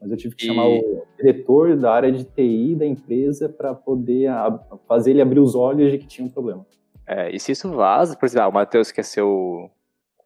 mas 0.01 0.11
eu 0.11 0.17
tive 0.17 0.35
que 0.35 0.45
e... 0.45 0.47
chamar 0.47 0.67
o 0.67 1.05
diretor 1.17 1.77
da 1.77 1.93
área 1.93 2.11
de 2.11 2.23
TI 2.23 2.75
da 2.75 2.85
empresa 2.85 3.47
para 3.47 3.75
poder 3.75 4.27
a, 4.27 4.59
fazer 4.87 5.11
ele 5.11 5.21
abrir 5.21 5.39
os 5.39 5.53
olhos 5.53 5.91
de 5.91 5.99
que 5.99 6.07
tinha 6.07 6.25
um 6.25 6.29
problema. 6.29 6.65
É, 7.07 7.33
e 7.33 7.39
se 7.39 7.51
isso 7.51 7.71
vaza, 7.71 8.15
por 8.17 8.25
exemplo, 8.25 8.45
ah, 8.45 8.49
o 8.49 8.53
Matheus 8.53 8.91
quer 8.91 9.03
ser 9.03 9.21
o. 9.21 9.69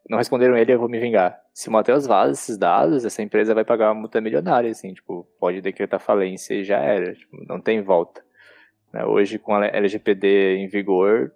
Não 0.09 0.19
responderam 0.19 0.55
ele, 0.55 0.71
eu 0.71 0.79
vou 0.79 0.87
me 0.87 0.99
vingar. 0.99 1.39
Se 1.51 1.67
o 1.67 1.71
Matheus 1.71 2.05
vaza 2.05 2.33
esses 2.33 2.57
dados, 2.57 3.03
essa 3.03 3.23
empresa 3.23 3.55
vai 3.55 3.65
pagar 3.65 3.91
uma 3.91 4.01
multa 4.01 4.21
milionária, 4.21 4.69
assim, 4.69 4.93
tipo, 4.93 5.27
pode 5.39 5.61
decretar 5.61 5.99
falência 5.99 6.53
e 6.53 6.63
já 6.63 6.77
era. 6.77 7.13
Tipo, 7.13 7.43
não 7.47 7.59
tem 7.59 7.81
volta. 7.81 8.23
Né? 8.93 9.03
Hoje, 9.03 9.39
com 9.39 9.53
a 9.55 9.65
LGPD 9.65 10.57
em 10.57 10.67
vigor, 10.67 11.31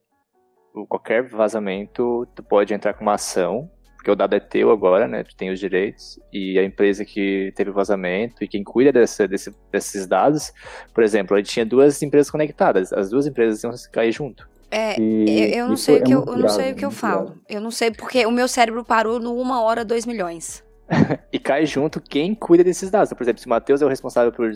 qualquer 0.88 1.24
vazamento, 1.28 2.28
tu 2.36 2.44
pode 2.44 2.74
entrar 2.74 2.94
com 2.94 3.02
uma 3.02 3.16
ação, 3.16 3.70
porque 4.00 4.10
o 4.10 4.16
dado 4.16 4.34
é 4.34 4.40
teu 4.40 4.72
agora, 4.72 5.10
né? 5.10 5.24
Tu 5.26 5.36
tem 5.36 5.52
os 5.52 5.60
direitos, 5.60 6.18
e 6.32 6.58
a 6.58 6.64
empresa 6.64 7.04
que 7.04 7.52
teve 7.54 7.70
o 7.70 7.74
vazamento 7.74 8.42
e 8.42 8.48
quem 8.48 8.64
cuida 8.64 8.94
desse, 8.94 9.28
desse, 9.28 9.54
desses 9.70 10.08
dados, 10.08 10.54
por 10.94 11.04
exemplo, 11.04 11.36
ele 11.36 11.44
tinha 11.44 11.66
duas 11.66 12.02
empresas 12.02 12.32
conectadas, 12.32 12.94
as 12.94 13.10
duas 13.10 13.28
empresas 13.28 13.62
iam 13.62 13.74
cair 13.92 14.14
junto. 14.14 14.48
É, 14.72 14.98
e 14.98 15.54
eu, 15.54 15.68
não 15.68 15.76
sei 15.76 15.96
o 15.96 15.98
é 15.98 16.02
que 16.02 16.14
eu, 16.14 16.24
eu 16.26 16.38
não 16.38 16.48
sei 16.48 16.72
o 16.72 16.76
que 16.76 16.86
eu 16.86 16.92
falo. 16.92 17.26
Grave. 17.26 17.42
Eu 17.50 17.60
não 17.60 17.72
sei 17.72 17.92
porque 17.92 18.26
o 18.26 18.32
meu 18.32 18.48
cérebro 18.48 18.86
parou 18.86 19.20
no 19.20 19.36
uma 19.36 19.62
hora, 19.62 19.84
dois 19.84 20.06
milhões. 20.06 20.64
e 21.32 21.40
cai 21.40 21.66
junto 21.66 22.02
quem 22.02 22.34
cuida 22.34 22.64
desses 22.64 22.90
dados. 22.90 23.14
Por 23.14 23.22
exemplo, 23.24 23.40
se 23.40 23.46
o 23.46 23.50
Matheus 23.50 23.82
é 23.82 23.86
o 23.86 23.90
responsável 23.90 24.32
por. 24.32 24.52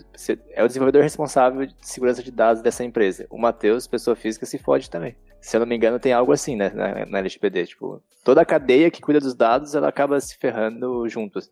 É 0.51 0.63
o 0.63 0.67
desenvolvedor 0.67 1.01
responsável 1.01 1.65
de 1.65 1.75
segurança 1.81 2.23
de 2.23 2.31
dados 2.31 2.61
dessa 2.61 2.83
empresa. 2.83 3.25
O 3.29 3.37
Matheus, 3.37 3.87
pessoa 3.87 4.15
física, 4.15 4.45
se 4.45 4.57
fode 4.57 4.89
também. 4.89 5.15
Se 5.39 5.55
eu 5.55 5.59
não 5.59 5.67
me 5.67 5.75
engano, 5.75 5.99
tem 5.99 6.13
algo 6.13 6.31
assim, 6.31 6.55
né, 6.55 6.69
na, 6.69 7.05
na 7.05 7.19
LGPD. 7.19 7.67
Tipo, 7.67 8.01
toda 8.23 8.41
a 8.41 8.45
cadeia 8.45 8.89
que 8.89 9.01
cuida 9.01 9.19
dos 9.19 9.35
dados, 9.35 9.75
ela 9.75 9.89
acaba 9.89 10.19
se 10.19 10.37
ferrando 10.37 11.07
junto. 11.07 11.39
Assim. 11.39 11.51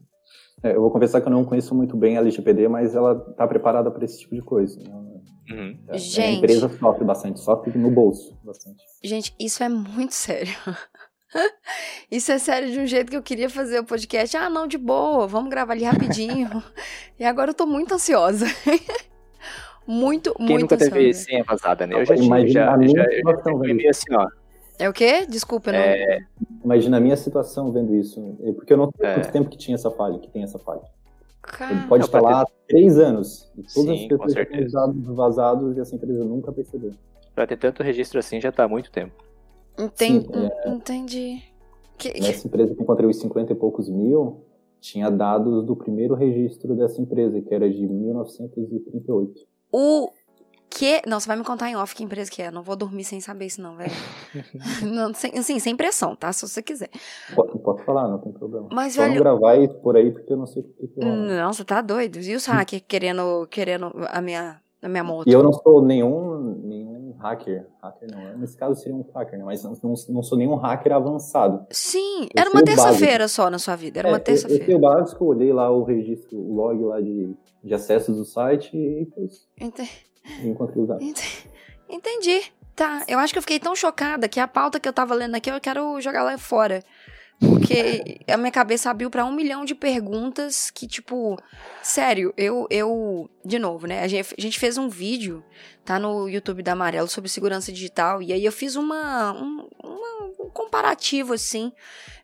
É, 0.64 0.76
eu 0.76 0.82
vou 0.82 0.92
confessar 0.92 1.22
que 1.22 1.28
eu 1.28 1.32
não 1.32 1.44
conheço 1.44 1.76
muito 1.76 1.98
bem 1.98 2.18
a 2.18 2.22
LGPD, 2.22 2.68
mas 2.68 2.96
ela 2.96 3.26
está 3.30 3.48
preparada 3.48 3.92
para 3.92 4.06
esse 4.06 4.20
tipo 4.20 4.36
de 4.36 4.42
coisa. 4.42 4.80
Né? 4.80 5.12
Uhum. 5.52 5.80
É, 5.90 5.98
Gente. 5.98 6.22
A 6.22 6.32
empresa 6.32 6.70
sofre 6.70 7.04
bastante, 7.04 7.40
sofre 7.40 7.78
no 7.78 7.92
bolso 7.92 8.38
bastante. 8.44 8.82
Gente, 9.04 9.36
isso 9.40 9.64
é 9.64 9.70
muito 9.70 10.14
sério. 10.14 10.54
Isso 12.12 12.32
é 12.32 12.38
sério 12.38 12.72
de 12.72 12.80
um 12.80 12.86
jeito 12.86 13.10
que 13.10 13.18
eu 13.18 13.24
queria 13.24 13.50
fazer 13.50 13.80
o 13.80 13.86
podcast. 13.86 14.36
Ah, 14.38 14.50
não, 14.50 14.68
de 14.68 14.78
boa, 14.78 15.28
vamos 15.28 15.50
gravar 15.50 15.74
ali 15.74 15.84
rapidinho. 15.84 16.50
e 17.20 17.24
agora 17.24 17.52
eu 17.52 17.56
tô 17.56 17.66
muito 17.66 17.94
ansiosa. 17.94 18.46
muito, 19.88 20.34
Quem 20.36 20.46
muito 20.48 20.62
nunca 20.62 20.76
ansiosa. 20.76 20.94
teve 20.94 21.14
senha 21.14 21.44
vazada, 21.44 21.88
né? 21.88 21.96
Eu 21.96 22.06
já 22.06 22.16
tive, 22.16 22.48
já, 22.50 22.78
já, 22.78 22.88
já, 22.88 23.04
já 23.04 23.90
assim, 23.90 24.14
ó. 24.14 24.28
É 24.78 24.90
o 24.90 24.94
quê? 24.94 25.26
Desculpa, 25.28 25.72
não... 25.72 25.80
É... 25.80 26.20
Imagina 26.64 26.98
a 26.98 27.00
minha 27.00 27.16
situação 27.16 27.72
vendo 27.72 27.96
isso. 27.96 28.36
Porque 28.56 28.74
eu 28.74 28.78
não 28.78 28.90
sei 28.98 29.10
é. 29.10 29.14
quanto 29.14 29.32
tempo 29.32 29.50
que 29.50 29.58
tinha 29.58 29.76
essa 29.76 29.92
falha, 29.92 30.18
que 30.18 30.30
tem 30.30 30.44
essa 30.44 30.58
falha. 30.58 30.82
Ele 31.70 31.88
pode 31.88 32.06
estar 32.06 32.22
lá 32.22 32.42
há 32.42 32.46
três 32.68 32.98
anos. 32.98 33.52
E 33.58 33.64
todas 33.64 33.98
Sim, 33.98 34.04
as 34.04 34.08
pessoas 34.08 34.48
têm 34.48 34.68
dados 34.68 35.16
vazados 35.16 35.78
e 35.78 35.80
essa 35.80 35.96
empresa 35.96 36.24
nunca 36.24 36.52
percebeu. 36.52 36.92
Pra 37.36 37.48
ter 37.48 37.58
tanto 37.58 37.84
registro 37.84 38.20
assim 38.20 38.42
já 38.42 38.52
tá 38.52 38.64
há 38.64 38.68
muito 38.68 38.92
tempo. 38.92 39.14
Entendi. 39.78 40.26
Sim, 40.26 40.50
é... 40.66 40.70
Entendi. 40.70 41.44
Que... 41.98 42.20
Nessa 42.20 42.48
empresa 42.48 42.76
que 42.76 42.82
encontrei 42.82 43.10
os 43.10 43.20
50 43.20 43.54
e 43.54 43.56
poucos 43.56 43.90
mil, 43.90 44.44
tinha 44.80 45.10
dados 45.10 45.66
do 45.66 45.76
primeiro 45.76 46.16
registro 46.16 46.76
dessa 46.76 47.00
empresa, 47.02 47.40
que 47.42 47.54
era 47.54 47.70
de 47.70 47.88
1938. 47.88 49.48
O 49.72 50.12
que. 50.72 51.02
Não, 51.06 51.20
você 51.20 51.28
vai 51.28 51.38
me 51.38 51.44
contar 51.44 51.70
em 51.70 51.76
off 51.76 51.94
que 51.94 52.04
empresa 52.04 52.32
que 52.32 52.42
é. 52.42 52.50
Não 52.50 52.64
vou 52.64 52.76
dormir 52.76 53.04
sem 53.04 53.20
saber 53.20 53.46
isso, 53.46 53.62
não, 53.62 53.76
velho. 53.76 53.92
não, 54.92 55.14
sem, 55.14 55.38
assim, 55.38 55.60
sem 55.60 55.76
pressão, 55.76 56.16
tá? 56.16 56.34
Se 56.34 56.48
você 56.48 56.64
quiser. 56.64 56.90
Pode, 57.36 57.60
pode 57.60 57.84
falar, 57.84 58.08
não 58.08 58.18
tem 58.18 58.32
problema. 58.32 58.68
Mas, 58.72 58.94
Só 58.94 59.02
velho. 59.04 59.16
não 59.16 59.22
gravar 59.22 59.58
isso 59.58 59.76
por 59.76 59.96
aí 59.96 60.12
porque 60.12 60.34
eu 60.34 60.38
não 60.38 60.48
sei 60.48 60.64
o 60.64 60.66
que, 60.66 60.88
que 60.88 61.00
Não, 61.00 61.54
você 61.54 61.64
tá 61.64 61.82
doido. 61.82 62.20
E 62.20 62.36
os 62.36 62.46
hackers 62.46 62.84
querendo, 62.88 63.46
querendo 63.48 63.92
a 64.10 64.22
minha, 64.22 64.60
a 64.82 64.90
minha 64.90 65.04
moto? 65.04 65.28
E 65.28 65.32
eu 65.32 65.44
não 65.44 65.54
sou 65.54 65.84
nenhum, 65.84 66.60
nenhum 66.64 67.16
hacker. 67.20 67.68
Hacker 67.82 68.10
não. 68.12 68.20
É, 68.20 68.38
nesse 68.38 68.58
caso 68.58 68.80
seria 68.80 68.96
um 68.96 69.06
hacker, 69.14 69.38
né? 69.38 69.46
Mas 69.46 69.64
não, 69.64 69.94
não 70.10 70.24
sou 70.24 70.38
nenhum 70.38 70.56
hacker 70.56 70.94
avançado. 70.94 71.66
Sim, 71.70 72.24
eu 72.34 72.42
era 72.42 72.50
uma 72.50 72.64
terça-feira 72.64 73.28
só 73.28 73.50
na 73.50 73.60
sua 73.60 73.76
vida. 73.76 74.00
Era 74.00 74.10
é, 74.10 74.12
uma 74.12 74.20
terça-feira. 74.20 74.66
Eu, 74.66 74.72
eu 74.72 74.78
o 74.78 74.82
básico, 74.82 75.26
olhei 75.26 75.54
lá 75.54 75.70
o 75.70 75.84
registro, 75.84 76.38
o 76.38 76.56
log 76.56 76.84
lá 76.84 77.00
de, 77.00 77.36
de 77.64 77.74
acessos 77.74 78.18
do 78.18 78.26
site 78.26 78.76
e 78.76 79.08
fez. 79.14 79.48
Entendi. 79.60 79.90
Encontrei 80.44 80.82
os 80.82 80.88
dados. 80.88 81.46
Entendi. 81.90 82.42
Tá, 82.76 83.04
eu 83.08 83.20
acho 83.20 83.34
que 83.34 83.38
eu 83.38 83.44
fiquei 83.44 83.60
tão 83.60 83.76
chocada 83.76 84.28
que 84.28 84.40
a 84.40 84.48
pauta 84.48 84.80
que 84.80 84.88
eu 84.88 84.94
tava 84.94 85.14
lendo 85.14 85.36
aqui 85.36 85.52
eu 85.52 85.60
quero 85.60 86.00
jogar 86.02 86.24
lá 86.24 86.38
fora. 86.38 86.82
Porque 87.42 88.20
a 88.28 88.38
minha 88.38 88.52
cabeça 88.52 88.92
abriu 88.92 89.10
para 89.10 89.26
um 89.26 89.32
milhão 89.32 89.66
de 89.66 89.74
perguntas 89.74 90.70
que, 90.70 90.86
tipo, 90.86 91.36
sério, 91.82 92.32
eu, 92.38 92.68
eu, 92.70 93.28
de 93.44 93.60
novo, 93.60 93.88
né? 93.88 94.02
A 94.02 94.08
gente, 94.08 94.36
a 94.38 94.42
gente 94.42 94.60
fez 94.60 94.78
um 94.78 94.88
vídeo, 94.88 95.44
tá 95.84 96.00
no 96.00 96.30
YouTube 96.30 96.62
da 96.62 96.74
Amarelo, 96.74 97.08
sobre 97.08 97.30
segurança 97.30 97.72
digital, 97.72 98.22
e 98.22 98.32
aí 98.32 98.46
eu 98.46 98.52
fiz 98.52 98.76
uma, 98.76 99.34
um, 99.34 99.68
uma, 99.84 100.26
um 100.40 100.50
comparativo, 100.50 101.34
assim, 101.34 101.72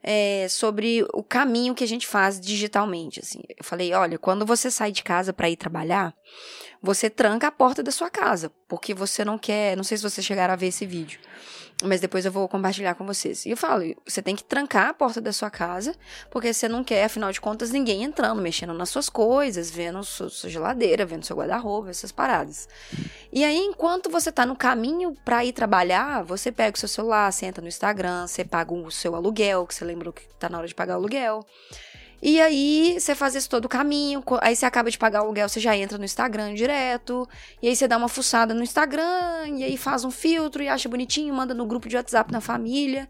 é, 0.04 0.48
sobre 0.50 1.06
o 1.14 1.24
caminho 1.24 1.76
que 1.76 1.84
a 1.84 1.88
gente 1.88 2.06
faz 2.06 2.40
digitalmente, 2.40 3.20
assim. 3.20 3.42
Eu 3.50 3.64
falei, 3.64 3.94
olha, 3.94 4.18
quando 4.18 4.46
você 4.46 4.70
sai 4.70 4.92
de 4.92 5.04
casa 5.04 5.34
para 5.34 5.50
ir 5.50 5.58
trabalhar, 5.58 6.14
você 6.82 7.10
tranca 7.10 7.48
a 7.48 7.52
porta 7.52 7.82
da 7.82 7.92
sua 7.92 8.10
casa, 8.10 8.52
porque 8.68 8.94
você 8.94 9.26
não 9.26 9.38
quer, 9.38 9.76
não 9.76 9.84
sei 9.84 9.98
se 9.98 10.04
vocês 10.04 10.26
chegaram 10.26 10.54
a 10.54 10.58
ver 10.58 10.68
esse 10.68 10.86
vídeo, 10.86 11.20
mas 11.84 12.02
depois 12.02 12.26
eu 12.26 12.32
vou 12.32 12.48
compartilhar 12.48 12.96
com 12.96 13.06
vocês. 13.06 13.46
E 13.46 13.52
eu 13.52 13.58
falo, 13.58 13.84
você 14.06 14.22
tem 14.22 14.36
que 14.36 14.44
trancar 14.44 14.90
a 14.90 14.94
porta 14.94 15.22
da 15.22 15.32
sua 15.32 15.50
casa, 15.50 15.96
porque 16.32 16.54
você 16.54 16.68
não 16.68 16.84
quer, 16.84 17.04
afinal 17.04 17.32
de 17.32 17.42
contas, 17.42 17.72
ninguém 17.72 18.04
entrando, 18.04 18.42
mexendo 18.42 18.74
nas 18.74 18.90
suas 18.90 19.10
coisas, 19.10 19.70
vendo 19.70 20.04
sua, 20.04 20.30
sua 20.30 20.50
geladeira, 20.50 21.06
vendo 21.08 21.26
seu 21.26 21.36
guarda-roupa, 21.36 21.90
essas 21.90 22.12
paradas. 22.12 22.68
E 23.32 23.44
aí, 23.44 23.58
enquanto 23.58 24.10
você 24.10 24.32
tá 24.32 24.46
no 24.46 24.56
caminho 24.56 25.16
para 25.26 25.44
ir 25.44 25.54
trabalhar, 25.54 26.24
você 26.24 26.52
pega 26.52 26.76
o 26.76 26.80
seu 26.80 26.88
celular, 26.88 27.32
senta 27.32 27.62
no 27.62 27.68
Instagram, 27.68 28.28
você 28.28 28.46
paga 28.46 28.74
o 28.74 28.92
seu 28.92 29.16
aluguel, 29.16 29.66
que 29.66 29.74
você 29.74 29.84
lembrou 29.84 30.14
que 30.14 30.28
tá 30.36 30.50
na 30.50 30.58
hora 30.58 30.68
de 30.68 30.76
pagar 30.76 30.96
o 30.96 30.98
aluguel. 30.98 31.46
E 32.22 32.42
aí 32.42 33.00
você 33.00 33.14
faz 33.14 33.36
esse 33.36 33.48
todo 33.48 33.66
o 33.66 33.70
caminho, 33.70 34.24
aí 34.42 34.56
você 34.56 34.66
acaba 34.66 34.90
de 34.90 34.98
pagar 34.98 35.22
o 35.22 35.26
aluguel, 35.26 35.48
você 35.48 35.60
já 35.60 35.78
entra 35.78 35.98
no 35.98 36.06
Instagram 36.06 36.54
direto, 36.56 37.30
e 37.62 37.68
aí 37.68 37.76
você 37.76 37.88
dá 37.88 37.96
uma 37.96 38.10
fuçada 38.10 38.54
no 38.54 38.64
Instagram, 38.64 39.48
e 39.56 39.64
aí 39.64 39.78
faz 39.78 40.04
um 40.04 40.10
filtro 40.10 40.64
e 40.64 40.68
acha 40.68 40.90
bonitinho, 40.90 41.34
manda 41.34 41.54
no 41.54 41.66
grupo 41.66 41.88
de 41.88 41.96
WhatsApp 41.96 42.32
na 42.32 42.42
família. 42.42 43.08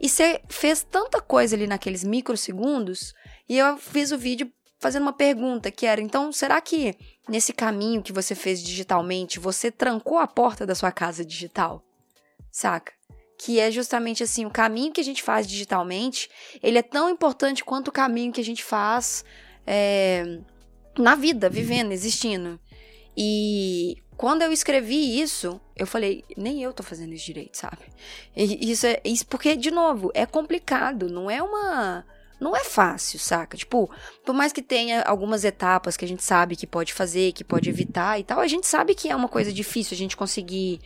E 0.00 0.08
você 0.08 0.40
fez 0.48 0.82
tanta 0.82 1.20
coisa 1.20 1.56
ali 1.56 1.66
naqueles 1.66 2.02
microsegundos, 2.04 3.12
e 3.48 3.58
eu 3.58 3.76
fiz 3.76 4.12
o 4.12 4.18
vídeo 4.18 4.50
fazendo 4.78 5.02
uma 5.02 5.12
pergunta 5.12 5.70
que 5.70 5.84
era: 5.84 6.00
então, 6.00 6.32
será 6.32 6.60
que 6.60 6.96
nesse 7.28 7.52
caminho 7.52 8.02
que 8.02 8.12
você 8.12 8.34
fez 8.34 8.62
digitalmente, 8.62 9.38
você 9.38 9.70
trancou 9.70 10.18
a 10.18 10.26
porta 10.26 10.66
da 10.66 10.74
sua 10.74 10.90
casa 10.90 11.24
digital? 11.24 11.82
Saca? 12.50 12.98
que 13.38 13.60
é 13.60 13.70
justamente 13.70 14.22
assim, 14.24 14.44
o 14.44 14.50
caminho 14.50 14.92
que 14.92 15.00
a 15.00 15.04
gente 15.04 15.22
faz 15.22 15.46
digitalmente, 15.46 16.28
ele 16.60 16.76
é 16.76 16.82
tão 16.82 17.08
importante 17.08 17.64
quanto 17.64 17.88
o 17.88 17.92
caminho 17.92 18.32
que 18.32 18.40
a 18.40 18.44
gente 18.44 18.64
faz 18.64 19.24
é, 19.64 20.40
na 20.98 21.14
vida, 21.14 21.48
vivendo, 21.48 21.92
existindo. 21.92 22.58
E 23.16 24.02
quando 24.16 24.42
eu 24.42 24.52
escrevi 24.52 25.20
isso, 25.20 25.60
eu 25.76 25.86
falei, 25.86 26.24
nem 26.36 26.62
eu 26.62 26.72
tô 26.72 26.82
fazendo 26.82 27.14
isso 27.14 27.26
direito, 27.26 27.56
sabe? 27.56 27.78
E 28.34 28.70
isso 28.70 28.86
é 28.86 29.00
isso 29.04 29.26
porque, 29.26 29.54
de 29.54 29.70
novo, 29.70 30.10
é 30.14 30.26
complicado, 30.26 31.08
não 31.08 31.30
é 31.30 31.40
uma. 31.40 32.04
Não 32.40 32.56
é 32.56 32.64
fácil, 32.64 33.18
saca? 33.18 33.56
Tipo, 33.56 33.90
por 34.24 34.34
mais 34.34 34.52
que 34.52 34.62
tenha 34.62 35.02
algumas 35.02 35.44
etapas 35.44 35.96
que 35.96 36.04
a 36.04 36.08
gente 36.08 36.22
sabe 36.22 36.56
que 36.56 36.66
pode 36.66 36.92
fazer, 36.92 37.32
que 37.32 37.42
pode 37.42 37.68
evitar 37.68 38.18
e 38.18 38.24
tal, 38.24 38.40
a 38.40 38.46
gente 38.46 38.66
sabe 38.66 38.94
que 38.94 39.08
é 39.08 39.16
uma 39.16 39.28
coisa 39.28 39.52
difícil 39.52 39.94
a 39.94 39.98
gente 39.98 40.16
conseguir 40.16 40.80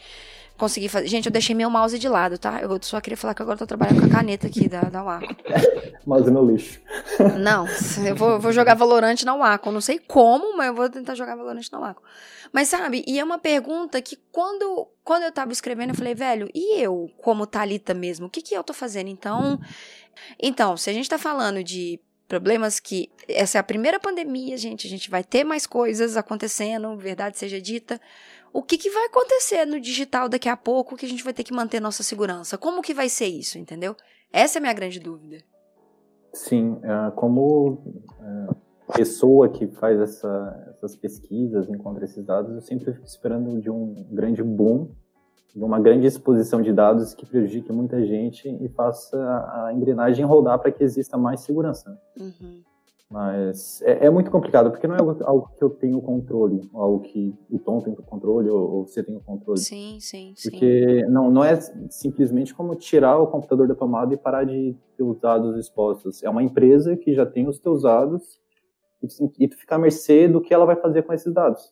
consegui 0.62 0.88
fazer. 0.88 1.08
Gente, 1.08 1.26
eu 1.26 1.32
deixei 1.32 1.56
meu 1.56 1.68
mouse 1.68 1.98
de 1.98 2.08
lado, 2.08 2.38
tá? 2.38 2.60
Eu 2.60 2.78
só 2.82 3.00
queria 3.00 3.16
falar 3.16 3.34
que 3.34 3.42
agora 3.42 3.56
eu 3.56 3.58
tô 3.58 3.66
trabalhando 3.66 4.00
com 4.00 4.06
a 4.06 4.10
caneta 4.10 4.46
aqui 4.46 4.68
da, 4.68 4.82
da 4.82 5.02
Waco. 5.02 5.34
mouse 6.06 6.30
no 6.30 6.44
lixo. 6.46 6.80
Não, 7.40 7.66
eu 8.06 8.14
vou, 8.14 8.38
vou 8.38 8.52
jogar 8.52 8.74
Valorante 8.74 9.24
na 9.24 9.34
Waco. 9.34 9.72
Não 9.72 9.80
sei 9.80 9.98
como, 9.98 10.56
mas 10.56 10.68
eu 10.68 10.74
vou 10.74 10.88
tentar 10.88 11.16
jogar 11.16 11.34
Valorante 11.34 11.70
na 11.72 11.80
Waco. 11.80 12.02
Mas 12.52 12.68
sabe, 12.68 13.02
e 13.08 13.18
é 13.18 13.24
uma 13.24 13.38
pergunta 13.38 14.00
que 14.02 14.16
quando, 14.30 14.86
quando 15.02 15.22
eu 15.22 15.32
tava 15.32 15.52
escrevendo, 15.52 15.90
eu 15.90 15.96
falei, 15.96 16.14
velho, 16.14 16.48
e 16.54 16.80
eu, 16.80 17.10
como 17.22 17.46
Talita 17.46 17.94
mesmo, 17.94 18.26
o 18.26 18.30
que 18.30 18.42
que 18.42 18.54
eu 18.54 18.62
tô 18.62 18.74
fazendo? 18.74 19.08
Então, 19.08 19.58
então, 20.40 20.76
se 20.76 20.90
a 20.90 20.92
gente 20.92 21.08
tá 21.08 21.18
falando 21.18 21.62
de 21.62 22.00
problemas 22.28 22.80
que 22.80 23.10
essa 23.28 23.58
é 23.58 23.60
a 23.60 23.64
primeira 23.64 24.00
pandemia, 24.00 24.56
gente, 24.56 24.86
a 24.86 24.90
gente 24.90 25.10
vai 25.10 25.22
ter 25.22 25.44
mais 25.44 25.66
coisas 25.66 26.16
acontecendo, 26.16 26.96
verdade 26.96 27.38
seja 27.38 27.60
dita 27.60 28.00
o 28.52 28.62
que, 28.62 28.76
que 28.76 28.90
vai 28.90 29.06
acontecer 29.06 29.64
no 29.64 29.80
digital 29.80 30.28
daqui 30.28 30.48
a 30.48 30.56
pouco 30.56 30.96
que 30.96 31.06
a 31.06 31.08
gente 31.08 31.24
vai 31.24 31.32
ter 31.32 31.42
que 31.42 31.54
manter 31.54 31.80
nossa 31.80 32.02
segurança? 32.02 32.58
Como 32.58 32.82
que 32.82 32.92
vai 32.92 33.08
ser 33.08 33.26
isso, 33.26 33.58
entendeu? 33.58 33.96
Essa 34.30 34.58
é 34.58 34.60
a 34.60 34.62
minha 34.62 34.74
grande 34.74 35.00
dúvida. 35.00 35.38
Sim, 36.34 36.78
é, 36.82 37.10
como 37.12 37.82
é, 38.20 38.94
pessoa 38.94 39.48
que 39.48 39.66
faz 39.68 39.98
essa, 39.98 40.74
essas 40.74 40.94
pesquisas, 40.94 41.68
encontra 41.68 42.04
esses 42.04 42.24
dados, 42.24 42.54
eu 42.54 42.60
sempre 42.60 42.92
fico 42.92 43.06
esperando 43.06 43.60
de 43.60 43.70
um 43.70 44.06
grande 44.10 44.42
boom, 44.42 44.90
de 45.54 45.62
uma 45.62 45.78
grande 45.78 46.06
exposição 46.06 46.62
de 46.62 46.72
dados 46.72 47.14
que 47.14 47.26
prejudique 47.26 47.70
muita 47.72 48.04
gente 48.04 48.48
e 48.48 48.68
faça 48.70 49.16
a 49.18 49.72
engrenagem 49.74 50.24
rodar 50.24 50.58
para 50.58 50.72
que 50.72 50.82
exista 50.82 51.18
mais 51.18 51.40
segurança. 51.40 51.98
Uhum. 52.18 52.62
Mas 53.12 53.82
é, 53.82 54.06
é, 54.06 54.10
muito 54.10 54.30
complicado, 54.30 54.70
porque 54.70 54.86
não 54.86 54.96
é 54.96 54.98
algo, 54.98 55.22
algo, 55.24 55.50
que 55.54 55.62
eu 55.62 55.68
tenho 55.68 56.00
controle, 56.00 56.66
algo 56.72 57.00
que 57.00 57.34
o 57.50 57.58
Tom 57.58 57.78
tem 57.82 57.94
controle 57.94 58.48
ou, 58.48 58.76
ou 58.76 58.86
você 58.86 59.02
tem 59.02 59.14
o 59.14 59.20
controle. 59.20 59.60
Sim, 59.60 59.98
sim, 60.00 60.32
Porque 60.42 61.02
sim. 61.04 61.10
Não, 61.10 61.30
não 61.30 61.44
é 61.44 61.60
simplesmente 61.90 62.54
como 62.54 62.74
tirar 62.74 63.18
o 63.18 63.26
computador 63.26 63.68
da 63.68 63.74
tomada 63.74 64.14
e 64.14 64.16
parar 64.16 64.44
de 64.44 64.74
ter 64.96 65.02
os 65.02 65.20
dados 65.20 65.58
expostos. 65.58 66.22
É 66.22 66.30
uma 66.30 66.42
empresa 66.42 66.96
que 66.96 67.12
já 67.12 67.26
tem 67.26 67.46
os 67.46 67.58
teus 67.58 67.82
dados 67.82 68.40
e 69.38 69.46
tu 69.46 69.58
fica 69.58 69.74
à 69.74 69.78
mercê 69.78 70.26
do 70.26 70.40
que 70.40 70.54
ela 70.54 70.64
vai 70.64 70.76
fazer 70.76 71.02
com 71.02 71.12
esses 71.12 71.32
dados. 71.34 71.70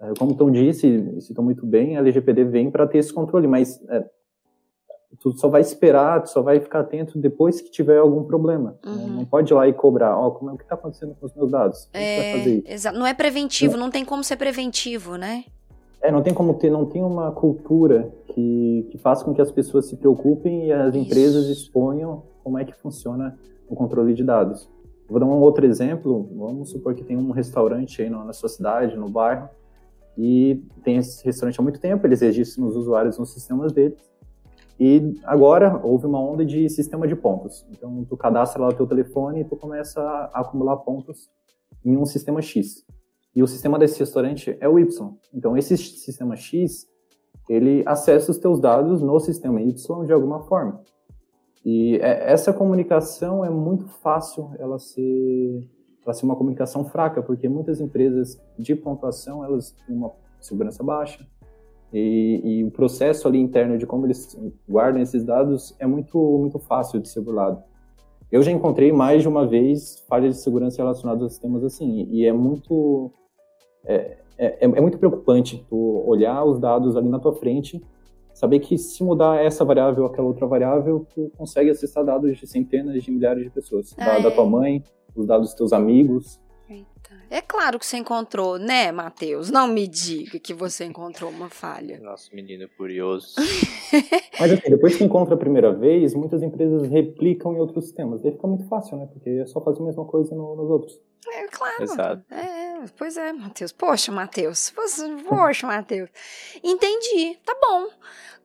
É, 0.00 0.12
como 0.18 0.32
o 0.32 0.34
Tom 0.34 0.50
disse, 0.50 1.20
citou 1.20 1.44
muito 1.44 1.64
bem, 1.64 1.96
a 1.96 2.00
LGPD 2.00 2.44
vem 2.44 2.70
para 2.70 2.86
ter 2.86 2.98
esse 2.98 3.12
controle, 3.12 3.46
mas 3.46 3.82
é, 3.88 4.04
tu 5.20 5.36
só 5.38 5.48
vai 5.48 5.60
esperar, 5.60 6.22
tu 6.22 6.30
só 6.30 6.42
vai 6.42 6.60
ficar 6.60 6.80
atento 6.80 7.18
depois 7.18 7.60
que 7.60 7.70
tiver 7.70 7.98
algum 7.98 8.24
problema. 8.24 8.78
Uhum. 8.84 9.08
Não, 9.08 9.24
pode 9.24 9.52
ir 9.52 9.54
lá 9.54 9.66
e 9.66 9.72
cobrar, 9.72 10.16
ó, 10.16 10.26
oh, 10.26 10.30
como 10.32 10.50
é 10.50 10.54
o 10.54 10.56
que 10.56 10.64
está 10.64 10.74
acontecendo 10.74 11.14
com 11.18 11.26
os 11.26 11.34
meus 11.34 11.50
dados? 11.50 11.88
É, 11.94 12.60
não 12.92 13.06
é 13.06 13.14
preventivo, 13.14 13.76
não 13.76 13.90
tem 13.90 14.04
como 14.04 14.22
ser 14.22 14.36
preventivo, 14.36 15.16
né? 15.16 15.44
É, 16.02 16.12
não 16.12 16.22
tem 16.22 16.34
como 16.34 16.54
ter, 16.54 16.70
não 16.70 16.84
tem 16.84 17.02
uma 17.02 17.32
cultura 17.32 18.12
que, 18.28 18.86
que 18.90 18.98
faça 18.98 19.24
com 19.24 19.34
que 19.34 19.40
as 19.40 19.50
pessoas 19.50 19.86
se 19.86 19.96
preocupem 19.96 20.66
e 20.66 20.72
as 20.72 20.94
Isso. 20.94 21.04
empresas 21.04 21.46
exponham 21.48 22.22
como 22.44 22.58
é 22.58 22.64
que 22.64 22.74
funciona 22.74 23.36
o 23.68 23.74
controle 23.74 24.14
de 24.14 24.22
dados. 24.22 24.68
Vou 25.08 25.18
dar 25.18 25.26
um 25.26 25.40
outro 25.40 25.64
exemplo. 25.64 26.28
Vamos 26.36 26.70
supor 26.70 26.94
que 26.94 27.02
tem 27.02 27.16
um 27.16 27.30
restaurante 27.30 28.02
aí 28.02 28.10
na 28.10 28.32
sua 28.32 28.48
cidade, 28.48 28.96
no 28.96 29.08
bairro, 29.08 29.48
e 30.16 30.62
tem 30.82 30.96
esse 30.96 31.24
restaurante 31.24 31.58
há 31.60 31.62
muito 31.62 31.80
tempo, 31.80 32.06
eles 32.06 32.20
registram 32.20 32.66
os 32.66 32.76
usuários 32.76 33.18
nos 33.18 33.32
sistemas 33.32 33.72
deles, 33.72 33.98
e 34.78 35.14
agora 35.24 35.80
houve 35.82 36.06
uma 36.06 36.20
onda 36.20 36.44
de 36.44 36.68
sistema 36.68 37.08
de 37.08 37.16
pontos. 37.16 37.66
Então, 37.70 38.04
tu 38.04 38.16
cadastra 38.16 38.60
lá 38.60 38.68
o 38.68 38.74
teu 38.74 38.86
telefone 38.86 39.40
e 39.40 39.44
tu 39.44 39.56
começa 39.56 40.00
a 40.02 40.40
acumular 40.40 40.76
pontos 40.78 41.30
em 41.84 41.96
um 41.96 42.04
sistema 42.04 42.42
X. 42.42 42.84
E 43.34 43.42
o 43.42 43.46
sistema 43.46 43.78
desse 43.78 43.98
restaurante 43.98 44.56
é 44.60 44.68
o 44.68 44.78
Y. 44.78 45.14
Então, 45.32 45.56
esse 45.56 45.76
sistema 45.76 46.36
X, 46.36 46.86
ele 47.48 47.82
acessa 47.86 48.30
os 48.30 48.38
teus 48.38 48.60
dados 48.60 49.00
no 49.00 49.18
sistema 49.18 49.62
Y 49.62 50.04
de 50.04 50.12
alguma 50.12 50.40
forma. 50.40 50.82
E 51.64 51.96
é, 51.96 52.30
essa 52.30 52.52
comunicação 52.52 53.44
é 53.44 53.50
muito 53.50 53.86
fácil 53.88 54.50
ela 54.58 54.78
ser, 54.78 55.68
ela 56.06 56.14
ser 56.14 56.24
uma 56.24 56.36
comunicação 56.36 56.84
fraca, 56.84 57.20
porque 57.20 57.48
muitas 57.48 57.80
empresas 57.80 58.40
de 58.56 58.74
pontuação, 58.74 59.44
elas 59.44 59.72
têm 59.86 59.96
uma 59.96 60.12
segurança 60.40 60.82
baixa, 60.82 61.26
e, 61.92 62.40
e, 62.44 62.64
o 62.64 62.70
processo 62.70 63.28
ali 63.28 63.38
interno 63.38 63.78
de 63.78 63.86
como 63.86 64.06
eles 64.06 64.36
guardam 64.68 65.00
esses 65.00 65.24
dados 65.24 65.74
é 65.78 65.86
muito, 65.86 66.18
muito 66.38 66.58
fácil 66.58 67.00
de 67.00 67.08
ser 67.08 67.20
burlado. 67.20 67.62
Eu 68.30 68.42
já 68.42 68.50
encontrei 68.50 68.92
mais 68.92 69.22
de 69.22 69.28
uma 69.28 69.46
vez 69.46 70.04
falhas 70.08 70.34
de 70.34 70.42
segurança 70.42 70.78
relacionadas 70.78 71.24
a 71.24 71.28
sistemas 71.28 71.62
assim, 71.64 72.08
e 72.10 72.26
é 72.26 72.32
muito, 72.32 73.12
é, 73.84 74.18
é, 74.36 74.64
é, 74.64 74.80
muito 74.80 74.98
preocupante 74.98 75.64
tu 75.68 76.02
olhar 76.06 76.44
os 76.44 76.58
dados 76.58 76.96
ali 76.96 77.08
na 77.08 77.20
tua 77.20 77.34
frente, 77.34 77.80
saber 78.34 78.58
que 78.58 78.76
se 78.76 79.02
mudar 79.02 79.42
essa 79.42 79.64
variável 79.64 80.04
ou 80.04 80.10
aquela 80.10 80.26
outra 80.26 80.46
variável, 80.46 81.06
tu 81.14 81.30
consegue 81.38 81.70
acessar 81.70 82.04
dados 82.04 82.36
de 82.36 82.46
centenas 82.46 83.02
de 83.02 83.10
milhares 83.10 83.44
de 83.44 83.50
pessoas, 83.50 83.94
da, 83.94 84.18
da 84.18 84.30
tua 84.30 84.44
mãe, 84.44 84.82
os 85.16 85.26
dados 85.26 85.48
dos 85.48 85.54
teus 85.54 85.72
amigos, 85.72 86.40
é 87.28 87.40
claro 87.40 87.78
que 87.78 87.86
você 87.86 87.96
encontrou, 87.96 88.56
né, 88.58 88.92
Matheus? 88.92 89.50
Não 89.50 89.66
me 89.66 89.88
diga 89.88 90.38
que 90.38 90.54
você 90.54 90.84
encontrou 90.84 91.30
uma 91.30 91.48
falha. 91.48 91.98
Nosso 91.98 92.34
menino 92.34 92.68
curioso. 92.76 93.34
Mas 94.38 94.52
assim, 94.52 94.70
depois 94.70 94.96
que 94.96 95.02
encontra 95.02 95.34
a 95.34 95.38
primeira 95.38 95.72
vez, 95.72 96.14
muitas 96.14 96.42
empresas 96.42 96.88
replicam 96.88 97.52
em 97.52 97.58
outros 97.58 97.84
sistemas. 97.86 98.24
Aí 98.24 98.30
fica 98.30 98.46
muito 98.46 98.68
fácil, 98.68 98.96
né? 98.96 99.08
Porque 99.12 99.30
é 99.30 99.46
só 99.46 99.60
fazer 99.60 99.82
a 99.82 99.86
mesma 99.86 100.04
coisa 100.04 100.34
no, 100.36 100.54
nos 100.54 100.70
outros. 100.70 101.00
É, 101.28 101.48
claro. 101.48 101.82
Exato. 101.82 102.24
É, 102.32 102.84
pois 102.96 103.16
é, 103.16 103.32
Matheus. 103.32 103.72
Poxa, 103.72 104.12
Matheus. 104.12 104.72
Poxa, 105.28 105.66
Matheus. 105.66 106.08
Entendi. 106.62 107.36
Tá 107.44 107.56
bom. 107.60 107.88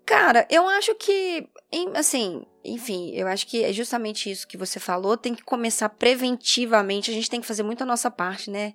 Cara, 0.06 0.48
eu 0.50 0.68
acho 0.68 0.96
que, 0.96 1.48
assim, 1.94 2.44
enfim, 2.64 3.12
eu 3.14 3.28
acho 3.28 3.48
que 3.48 3.64
é 3.64 3.74
justamente 3.74 4.30
isso 4.30 4.48
que 4.48 4.58
você 4.58 4.80
falou. 4.80 5.18
Tem 5.18 5.34
que 5.34 5.44
começar 5.44 5.90
preventivamente. 5.90 7.12
A 7.12 7.14
gente 7.14 7.30
tem 7.30 7.42
que 7.42 7.48
fazer 7.48 7.64
muito 7.64 7.82
a 7.82 7.86
nossa 7.86 8.10
parte, 8.12 8.50
né? 8.50 8.74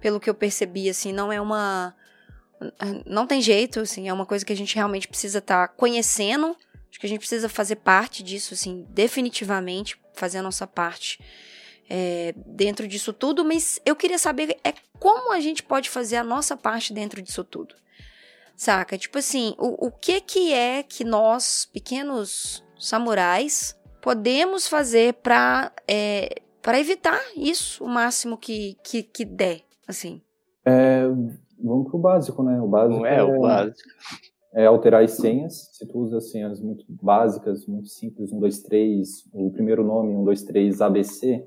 Pelo 0.00 0.20
que 0.20 0.28
eu 0.28 0.34
percebi, 0.34 0.88
assim, 0.88 1.12
não 1.12 1.32
é 1.32 1.40
uma. 1.40 1.94
Não 3.04 3.26
tem 3.26 3.42
jeito, 3.42 3.80
assim, 3.80 4.08
é 4.08 4.12
uma 4.12 4.24
coisa 4.24 4.44
que 4.44 4.52
a 4.52 4.56
gente 4.56 4.74
realmente 4.74 5.08
precisa 5.08 5.38
estar 5.38 5.68
tá 5.68 5.74
conhecendo. 5.74 6.56
Acho 6.88 7.00
que 7.00 7.06
a 7.06 7.08
gente 7.08 7.18
precisa 7.18 7.48
fazer 7.48 7.76
parte 7.76 8.22
disso, 8.22 8.54
assim, 8.54 8.86
definitivamente, 8.90 10.00
fazer 10.14 10.38
a 10.38 10.42
nossa 10.42 10.66
parte 10.66 11.18
é, 11.90 12.32
dentro 12.36 12.86
disso 12.86 13.12
tudo. 13.12 13.44
Mas 13.44 13.80
eu 13.84 13.96
queria 13.96 14.18
saber 14.18 14.56
é 14.62 14.72
como 14.98 15.32
a 15.32 15.40
gente 15.40 15.62
pode 15.62 15.90
fazer 15.90 16.16
a 16.16 16.24
nossa 16.24 16.56
parte 16.56 16.92
dentro 16.92 17.20
disso 17.20 17.42
tudo. 17.44 17.74
Saca? 18.56 18.96
Tipo 18.96 19.18
assim, 19.18 19.54
o, 19.58 19.88
o 19.88 19.90
que 19.90 20.20
que 20.20 20.52
é 20.52 20.84
que 20.84 21.02
nós, 21.02 21.68
pequenos 21.72 22.63
samurais, 22.86 23.78
podemos 24.00 24.68
fazer 24.68 25.14
para 25.14 25.72
é, 25.88 26.42
para 26.64 26.80
evitar 26.80 27.20
isso 27.36 27.84
o 27.84 27.88
máximo 27.88 28.38
que, 28.38 28.76
que, 28.82 29.02
que 29.02 29.24
der, 29.24 29.60
assim? 29.86 30.22
É, 30.64 31.06
vamos 31.62 31.90
pro 31.90 31.98
básico, 31.98 32.42
né? 32.42 32.58
O 32.60 32.66
básico 32.66 33.04
é, 33.04 33.16
é 33.16 33.22
o 33.22 33.40
básico. 33.40 33.88
É 34.54 34.66
alterar 34.66 35.02
as 35.02 35.12
senhas. 35.12 35.68
Se 35.72 35.86
tu 35.86 35.98
usa 35.98 36.20
senhas 36.20 36.60
muito 36.62 36.84
básicas, 36.88 37.66
muito 37.66 37.88
simples, 37.88 38.32
1, 38.32 38.38
2, 38.38 38.62
3, 38.62 39.08
o 39.34 39.50
primeiro 39.50 39.84
nome, 39.84 40.16
1, 40.16 40.24
2, 40.24 40.42
3, 40.44 40.80
ABC, 40.80 41.46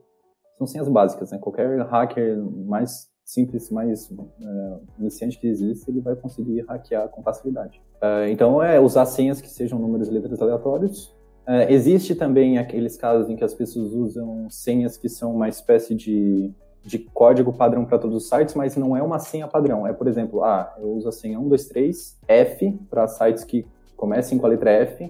são 0.58 0.68
senhas 0.68 0.88
básicas, 0.88 1.32
né? 1.32 1.40
Qualquer 1.40 1.82
hacker 1.88 2.38
mais 2.66 3.10
simples, 3.26 3.72
mais 3.72 4.12
é, 4.12 4.80
iniciante 5.00 5.40
que 5.40 5.48
existe, 5.48 5.90
ele 5.90 6.00
vai 6.00 6.16
conseguir 6.16 6.62
hackear 6.62 7.10
com 7.10 7.24
facilidade. 7.24 7.82
É, 8.02 8.30
então, 8.30 8.62
é 8.62 8.80
usar 8.80 9.06
senhas 9.06 9.42
que 9.42 9.50
sejam 9.50 9.80
números 9.80 10.08
e 10.10 10.12
letras 10.12 10.40
aleatórios. 10.42 11.17
É, 11.48 11.72
existe 11.72 12.14
também 12.14 12.58
aqueles 12.58 12.98
casos 12.98 13.30
em 13.30 13.36
que 13.38 13.44
as 13.44 13.54
pessoas 13.54 13.94
usam 13.94 14.50
senhas 14.50 14.98
que 14.98 15.08
são 15.08 15.34
uma 15.34 15.48
espécie 15.48 15.96
de, 15.96 16.54
de 16.84 17.00
código 17.00 17.54
padrão 17.54 17.86
para 17.86 17.98
todos 17.98 18.18
os 18.18 18.28
sites, 18.28 18.54
mas 18.54 18.76
não 18.76 18.98
é 18.98 19.02
uma 19.02 19.18
senha 19.18 19.48
padrão. 19.48 19.88
É, 19.88 19.94
por 19.94 20.08
exemplo, 20.10 20.44
ah, 20.44 20.76
eu 20.78 20.90
uso 20.92 21.08
a 21.08 21.12
senha 21.12 21.38
123 21.38 22.20
F 22.28 22.78
para 22.90 23.08
sites 23.08 23.46
que 23.46 23.66
comecem 23.96 24.38
com 24.38 24.46
a 24.46 24.50
letra 24.50 24.72
F, 24.72 25.10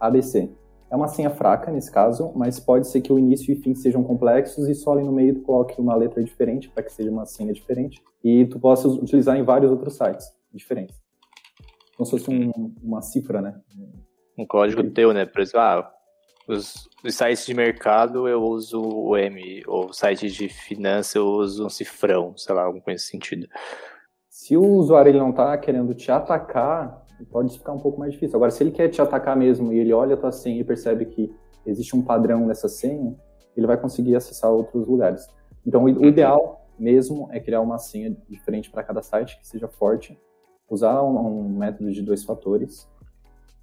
ABC. 0.00 0.50
É 0.90 0.96
uma 0.96 1.08
senha 1.08 1.28
fraca 1.28 1.70
nesse 1.70 1.90
caso, 1.90 2.32
mas 2.34 2.58
pode 2.58 2.86
ser 2.86 3.02
que 3.02 3.12
o 3.12 3.18
início 3.18 3.52
e 3.52 3.56
fim 3.56 3.74
sejam 3.74 4.02
complexos 4.02 4.68
e 4.68 4.74
só 4.74 4.92
ali 4.92 5.04
no 5.04 5.12
meio 5.12 5.34
tu 5.34 5.42
coloque 5.42 5.78
uma 5.78 5.94
letra 5.94 6.22
diferente 6.24 6.70
para 6.70 6.82
que 6.82 6.92
seja 6.92 7.10
uma 7.10 7.26
senha 7.26 7.52
diferente 7.52 8.02
e 8.22 8.46
tu 8.46 8.58
possa 8.58 8.88
utilizar 8.88 9.36
em 9.36 9.42
vários 9.42 9.70
outros 9.70 9.96
sites 9.96 10.32
diferentes. 10.52 10.96
Como 11.94 12.06
se 12.06 12.10
fosse 12.12 12.30
um, 12.30 12.72
uma 12.82 13.02
cifra, 13.02 13.42
né? 13.42 13.60
Um 14.38 14.46
código 14.46 14.82
teu, 14.90 15.12
né? 15.12 15.24
Por 15.26 15.40
exemplo, 15.40 15.60
ah, 15.60 15.92
os, 16.48 16.88
os, 17.04 17.14
sites 17.14 17.46
de 17.46 17.54
mercado 17.54 18.28
eu 18.28 18.42
uso 18.42 18.80
o 18.80 19.16
M, 19.16 19.62
ou 19.66 19.92
sites 19.92 20.34
de 20.34 20.48
finanças 20.48 21.14
eu 21.14 21.26
uso 21.26 21.66
um 21.66 21.70
cifrão, 21.70 22.36
sei 22.36 22.54
lá, 22.54 22.62
algum 22.62 22.80
coisa 22.80 22.94
nesse 22.94 23.08
sentido. 23.08 23.46
Se 24.28 24.56
o 24.56 24.62
usuário 24.62 25.10
ele 25.10 25.18
não 25.18 25.30
está 25.30 25.56
querendo 25.56 25.94
te 25.94 26.10
atacar, 26.10 27.04
pode 27.30 27.56
ficar 27.56 27.72
um 27.72 27.78
pouco 27.78 27.98
mais 27.98 28.12
difícil. 28.12 28.36
Agora, 28.36 28.50
se 28.50 28.62
ele 28.62 28.72
quer 28.72 28.88
te 28.88 29.00
atacar 29.00 29.36
mesmo 29.36 29.72
e 29.72 29.78
ele 29.78 29.92
olha 29.92 30.14
a 30.14 30.18
tua 30.18 30.32
senha 30.32 30.60
e 30.60 30.64
percebe 30.64 31.06
que 31.06 31.32
existe 31.64 31.96
um 31.96 32.02
padrão 32.02 32.46
nessa 32.46 32.68
senha, 32.68 33.14
ele 33.56 33.66
vai 33.66 33.76
conseguir 33.76 34.16
acessar 34.16 34.50
outros 34.50 34.86
lugares. 34.86 35.26
Então, 35.66 35.84
o 35.84 36.04
ideal 36.04 36.68
mesmo 36.78 37.28
é 37.30 37.40
criar 37.40 37.60
uma 37.60 37.78
senha 37.78 38.14
diferente 38.28 38.70
para 38.70 38.82
cada 38.82 39.02
site 39.02 39.38
que 39.38 39.46
seja 39.46 39.68
forte, 39.68 40.18
usar 40.68 41.02
um, 41.02 41.16
um, 41.16 41.58
método 41.58 41.92
de 41.92 42.02
dois 42.02 42.24
fatores 42.24 42.88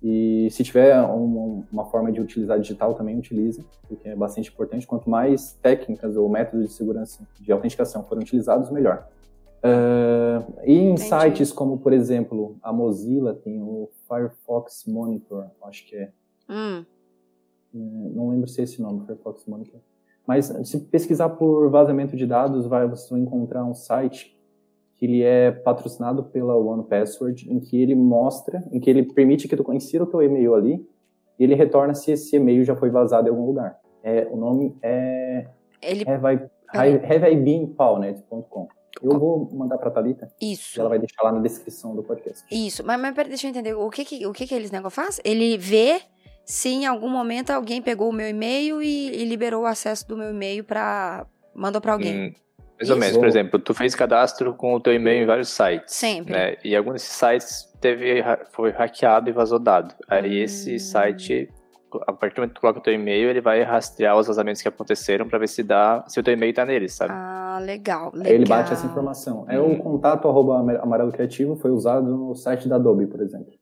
e 0.04 0.50
se 0.50 0.64
tiver 0.64 1.00
um, 1.04 1.64
uma 1.72 1.86
forma 1.86 2.12
de 2.12 2.20
utilizar 2.20 2.60
digital 2.60 2.96
também 2.96 3.18
utilize, 3.20 3.64
porque 3.88 4.10
é 4.10 4.16
bastante 4.16 4.50
importante. 4.50 4.88
Quanto 4.88 5.10
mais 5.10 5.54
técnicas 5.62 6.18
ou 6.18 6.28
métodos 6.28 6.68
de 6.68 6.74
segurança 6.74 7.28
de 7.40 7.52
autenticação 7.52 8.04
forem 8.04 8.24
utilizados, 8.24 8.72
melhor. 8.72 9.08
Uh, 9.64 10.54
e 10.66 10.74
em 10.74 10.92
Entendi. 10.94 11.02
sites 11.02 11.52
como, 11.52 11.78
por 11.78 11.94
exemplo, 11.94 12.58
a 12.64 12.74
Mozilla 12.74 13.36
tem 13.36 13.62
o 13.62 13.90
Firefox 14.08 14.86
Monitor, 14.88 15.46
acho 15.66 15.88
que 15.88 15.96
é. 15.96 16.12
Hum. 16.50 16.84
é 17.74 17.78
não 17.78 18.30
lembro 18.30 18.48
se 18.48 18.60
é 18.60 18.64
esse 18.64 18.82
nome, 18.82 19.06
Firefox 19.06 19.46
Monitor. 19.46 19.80
Mas 20.26 20.46
se 20.64 20.80
pesquisar 20.80 21.30
por 21.30 21.70
vazamento 21.70 22.16
de 22.16 22.26
dados, 22.26 22.66
vai 22.66 22.88
você 22.88 23.10
vai 23.12 23.20
encontrar 23.20 23.64
um 23.64 23.76
site 23.76 24.36
que 25.02 25.08
ele 25.08 25.24
é 25.24 25.50
patrocinado 25.50 26.26
pela 26.26 26.56
One 26.56 26.84
Password, 26.84 27.52
em 27.52 27.60
que 27.60 27.82
ele 27.82 27.96
mostra, 27.96 28.64
em 28.72 28.80
que 28.80 28.88
ele 28.88 29.02
permite 29.02 29.48
que 29.48 29.58
tu 29.58 29.74
insira 29.74 30.04
o 30.04 30.08
teu 30.08 30.22
e-mail 30.22 30.54
ali 30.54 30.88
e 31.40 31.44
ele 31.44 31.56
retorna 31.56 31.96
se 31.96 32.12
esse 32.12 32.36
e-mail 32.36 32.64
já 32.64 32.76
foi 32.76 32.92
vazado 32.92 33.28
em 33.28 33.32
algum 33.32 33.48
lugar. 33.48 33.80
É, 34.04 34.28
o 34.30 34.38
nome 34.38 34.78
é 34.84 35.48
ele... 35.82 36.06
haveibeenpalnet.com. 36.08 38.68
Eu 39.02 39.18
vou 39.18 39.50
mandar 39.52 39.80
pra 39.80 39.90
Thalita. 39.90 40.32
Isso. 40.40 40.78
E 40.78 40.80
ela 40.80 40.90
vai 40.90 41.00
deixar 41.00 41.24
lá 41.24 41.32
na 41.32 41.40
descrição 41.40 41.96
do 41.96 42.04
podcast. 42.04 42.46
Isso. 42.52 42.86
Mas, 42.86 43.02
mas 43.02 43.16
pera, 43.16 43.28
deixa 43.28 43.48
eu 43.48 43.50
entender. 43.50 43.74
O 43.74 43.90
que 43.90 44.06
que, 44.06 44.28
o 44.28 44.32
que, 44.32 44.46
que 44.46 44.54
eles 44.54 44.70
negócio 44.70 45.02
faz? 45.02 45.20
Ele 45.26 45.58
vê 45.58 46.00
se 46.46 46.70
em 46.70 46.86
algum 46.86 47.10
momento 47.10 47.50
alguém 47.50 47.82
pegou 47.82 48.08
o 48.08 48.14
meu 48.14 48.30
e-mail 48.30 48.84
e, 48.84 49.10
e 49.10 49.26
liberou 49.26 49.64
o 49.64 49.66
acesso 49.66 50.08
do 50.08 50.16
meu 50.16 50.30
e-mail 50.30 50.64
pra, 50.64 51.26
Mandou 51.54 51.82
pra 51.82 51.94
alguém. 51.94 52.30
Hum, 52.30 52.34
mais 52.82 52.90
ou 52.90 52.98
menos, 52.98 53.18
por 53.18 53.28
exemplo, 53.28 53.60
tu 53.60 53.74
fez 53.74 53.94
cadastro 53.96 54.54
com 54.54 54.74
o 54.74 54.80
teu 54.80 54.94
e-mail 54.94 55.24
em 55.24 55.26
vários 55.26 55.50
sites. 55.50 55.94
Sempre. 55.96 56.34
Né? 56.34 56.56
E 56.64 56.76
algum 56.76 56.92
desses 56.94 57.10
sites 57.12 57.70
teve, 57.80 58.24
foi 58.52 58.72
hackeado 58.72 59.30
e 59.30 59.34
vazou 59.34 59.60
dado. 59.60 59.94
Aí 60.08 60.42
Hum. 60.42 60.44
esse 60.44 60.80
site, 60.80 61.50
a 62.08 62.14
partir 62.14 62.36
do 62.36 62.40
momento 62.40 62.50
que 62.54 62.56
tu 62.56 62.62
coloca 62.62 62.80
o 62.80 62.84
teu 62.84 62.94
e-mail, 62.94 63.30
ele 63.30 63.42
vai 63.42 63.62
rastrear 63.64 64.18
os 64.18 64.28
vazamentos 64.28 64.62
que 64.62 64.68
aconteceram 64.68 65.28
pra 65.28 65.38
ver 65.40 65.48
se 65.48 65.62
dá, 65.64 66.04
se 66.08 66.20
o 66.20 66.24
teu 66.24 66.34
e-mail 66.34 66.54
tá 66.54 66.66
nele, 66.66 66.88
sabe? 66.90 67.12
Ah, 67.14 67.60
legal, 67.62 68.12
legal. 68.14 68.26
Aí 68.28 68.34
ele 68.34 68.46
bate 68.46 68.74
essa 68.74 68.86
informação. 68.86 69.46
É 69.50 69.60
Hum. 69.60 69.74
o 69.74 69.78
contato 69.84 70.28
arroba 70.28 70.60
amarelo 70.82 71.12
criativo 71.12 71.56
foi 71.56 71.72
usado 71.72 72.06
no 72.16 72.34
site 72.36 72.68
da 72.68 72.76
Adobe, 72.78 73.06
por 73.08 73.22
exemplo. 73.22 73.54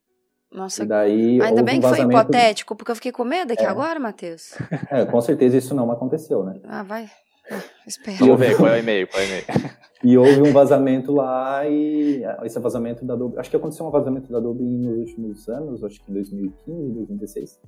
Nossa, 0.51 0.84
E 0.84 0.86
daí 0.88 1.39
ainda 1.41 1.61
bem 1.61 1.78
um 1.78 1.82
que 1.82 1.88
foi 1.88 1.99
hipotético, 2.01 2.76
porque 2.76 2.89
eu 2.91 2.95
fiquei 2.95 3.11
com 3.11 3.24
medo 3.24 3.53
aqui 3.53 3.63
É. 3.63 3.67
agora, 3.67 3.99
Matheus. 3.99 4.57
É, 4.91 5.05
com 5.05 5.22
certeza 5.22 5.55
isso 5.57 5.76
não 5.76 5.91
aconteceu, 5.91 6.43
né? 6.43 6.59
Ah, 6.63 6.82
vai. 6.82 7.07
Ah, 7.51 7.63
espera. 7.87 8.17
Vamos 8.19 8.39
ver 8.39 8.55
qual 8.57 8.69
é 8.69 8.75
o 8.75 8.79
e-mail, 8.79 9.07
qual 9.07 9.21
é 9.21 9.25
o 9.25 9.27
e-mail. 9.29 9.45
E 10.01 10.17
houve 10.17 10.41
um 10.41 10.53
vazamento 10.53 11.11
lá 11.11 11.67
e 11.67 12.23
esse 12.43 12.57
vazamento 12.57 13.03
da 13.03 13.15
Adobe, 13.15 13.37
acho 13.37 13.49
que 13.49 13.55
aconteceu 13.57 13.85
um 13.85 13.91
vazamento 13.91 14.31
da 14.31 14.37
Adobe 14.37 14.63
nos 14.63 14.97
últimos 14.99 15.49
anos, 15.49 15.83
acho 15.83 15.99
que 16.01 16.09
em 16.09 16.13
2015, 16.13 16.93
2016. 16.93 17.59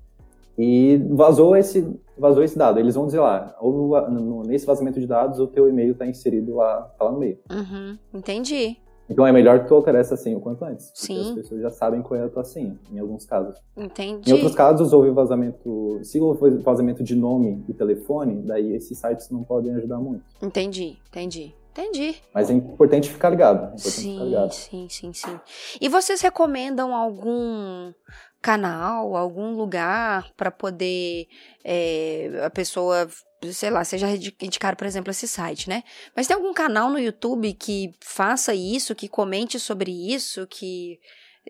E 0.57 0.97
vazou 1.09 1.57
esse, 1.57 1.85
vazou 2.17 2.41
esse 2.41 2.57
dado. 2.57 2.79
Eles 2.79 2.95
vão 2.95 3.05
dizer 3.05 3.19
lá, 3.19 3.53
ou 3.59 3.99
no- 4.09 4.43
nesse 4.43 4.65
vazamento 4.65 4.97
de 4.97 5.07
dados 5.07 5.39
o 5.39 5.47
teu 5.47 5.67
e-mail 5.67 5.91
está 5.91 6.05
inserido 6.05 6.55
lá, 6.55 6.81
tá 6.97 7.03
lá 7.03 7.11
no 7.11 7.19
meio. 7.19 7.37
Uhum, 7.51 7.97
entendi. 8.13 8.77
Então 9.11 9.27
é 9.27 9.31
melhor 9.31 9.65
tu 9.65 9.75
alterar 9.75 9.99
essa 9.99 10.15
senha 10.15 10.37
o 10.37 10.41
quanto 10.41 10.63
antes. 10.63 10.87
Porque 10.87 11.13
Sim. 11.13 11.29
as 11.29 11.35
pessoas 11.35 11.61
já 11.61 11.69
sabem 11.69 12.01
qual 12.01 12.19
é 12.19 12.23
a 12.23 12.29
tua 12.29 12.43
senha, 12.43 12.79
em 12.91 12.97
alguns 12.97 13.25
casos. 13.25 13.55
Entendi. 13.75 14.29
Em 14.29 14.33
outros 14.33 14.55
casos, 14.55 14.93
houve 14.93 15.09
vazamento. 15.11 15.99
Se 16.03 16.19
houve 16.19 16.57
vazamento 16.59 17.03
de 17.03 17.15
nome 17.15 17.63
e 17.67 17.73
telefone, 17.73 18.41
daí 18.43 18.73
esses 18.73 18.97
sites 18.97 19.29
não 19.29 19.43
podem 19.43 19.75
ajudar 19.75 19.97
muito. 19.97 20.23
Entendi, 20.41 20.97
entendi. 21.09 21.53
Entendi. 21.71 22.15
Mas 22.33 22.49
é 22.49 22.53
importante 22.53 23.09
ficar 23.09 23.29
ligado. 23.29 23.63
É 23.63 23.67
importante 23.67 23.91
ficar 23.91 24.01
Sim, 24.01 24.25
ligado. 24.25 24.51
sim, 24.51 24.87
sim, 24.89 25.13
sim. 25.13 25.39
E 25.79 25.87
vocês 25.87 26.19
recomendam 26.19 26.93
algum 26.93 27.93
canal, 28.41 29.15
algum 29.15 29.55
lugar 29.55 30.31
para 30.35 30.51
poder 30.51 31.27
é, 31.63 32.41
a 32.43 32.49
pessoa, 32.49 33.07
sei 33.51 33.69
lá, 33.69 33.83
seja 33.83 34.07
indicar, 34.41 34.75
por 34.75 34.85
exemplo, 34.85 35.09
esse 35.11 35.27
site, 35.27 35.67
né? 35.69 35.83
Mas 36.15 36.27
tem 36.27 36.35
algum 36.35 36.53
canal 36.53 36.89
no 36.89 36.99
YouTube 36.99 37.53
que 37.53 37.93
faça 37.99 38.53
isso, 38.53 38.93
que 38.95 39.07
comente 39.07 39.59
sobre 39.59 39.91
isso, 39.91 40.45
que, 40.47 40.99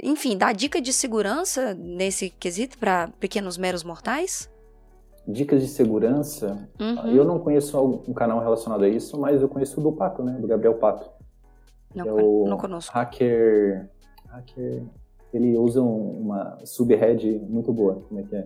enfim, 0.02 0.38
dá 0.38 0.54
dica 0.54 0.80
de 0.82 0.94
segurança 0.94 1.74
nesse 1.74 2.30
quesito 2.30 2.78
para 2.78 3.10
pequenos 3.20 3.58
meros 3.58 3.84
mortais? 3.84 4.50
Dicas 5.28 5.62
de 5.62 5.68
segurança. 5.68 6.68
Uhum. 6.80 7.16
Eu 7.16 7.24
não 7.26 7.40
conheço 7.40 7.78
algum 7.78 8.14
canal 8.14 8.40
relacionado 8.40 8.84
a 8.84 8.90
isso, 8.90 9.20
mas 9.20 9.42
eu 9.42 9.48
conheço 9.50 9.80
o 9.80 9.84
do 9.84 9.92
Pato, 9.92 10.24
né? 10.24 10.34
Do 10.40 10.48
Gabriel 10.48 10.76
Pato. 10.76 11.10
Não, 11.94 12.08
é 12.08 12.12
o 12.14 12.46
não 12.48 12.58
conosco. 12.58 12.92
Hacker. 12.94 13.90
Hacker. 14.30 14.84
Ele 15.34 15.58
usa 15.58 15.82
um- 15.82 16.22
uma 16.22 16.58
subhead 16.66 17.28
muito 17.48 17.72
boa. 17.72 18.02
Como 18.08 18.20
é 18.20 18.24
que 18.24 18.36
é? 18.36 18.46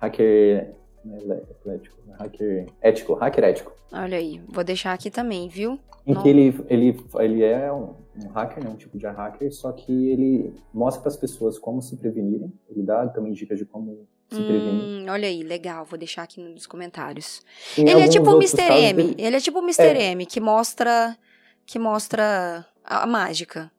Hacker. 0.00 0.74
É 1.12 1.16
Atlético. 1.52 1.96
é 2.08 2.12
Hacker 2.22 2.66
ético. 2.82 3.14
Hacker 3.14 3.44
ético. 3.44 3.72
Olha 3.92 4.18
aí, 4.18 4.40
vou 4.48 4.64
deixar 4.64 4.92
aqui 4.92 5.10
também, 5.10 5.48
viu? 5.48 5.78
Em 6.06 6.14
Não. 6.14 6.22
que 6.22 6.28
ele, 6.28 6.54
ele, 6.68 6.96
ele 7.20 7.42
é 7.42 7.72
um, 7.72 7.94
um 8.24 8.28
hacker, 8.32 8.62
né, 8.62 8.70
um 8.70 8.76
tipo 8.76 8.96
de 8.98 9.06
hacker, 9.06 9.52
só 9.52 9.72
que 9.72 10.10
ele 10.10 10.54
mostra 10.72 11.02
para 11.02 11.10
as 11.10 11.16
pessoas 11.16 11.58
como 11.58 11.80
se 11.82 11.96
prevenirem. 11.96 12.52
Ele 12.68 12.82
dá 12.82 13.06
também 13.08 13.32
dicas 13.32 13.58
de 13.58 13.64
como 13.64 14.06
se 14.28 14.36
prevenir. 14.42 15.02
Hum, 15.02 15.06
olha 15.10 15.28
aí, 15.28 15.42
legal, 15.42 15.84
vou 15.84 15.98
deixar 15.98 16.22
aqui 16.22 16.40
nos 16.40 16.66
comentários. 16.66 17.42
Em 17.78 17.88
Ele 17.88 18.00
é 18.00 18.08
tipo 18.08 18.28
o 18.30 18.34
Mr. 18.36 18.62
M. 18.62 19.02
ele- 19.02 19.14
Ele 19.18 19.36
é 19.36 19.40
tipo 19.40 19.58
o 19.58 19.62
Mr. 19.62 19.96
M, 19.98 20.26
que 20.26 20.40
mostra 20.40 21.16
que 21.64 21.78
mostra 21.78 22.64
a 22.84 23.02
a 23.02 23.06
mágica. 23.06 23.70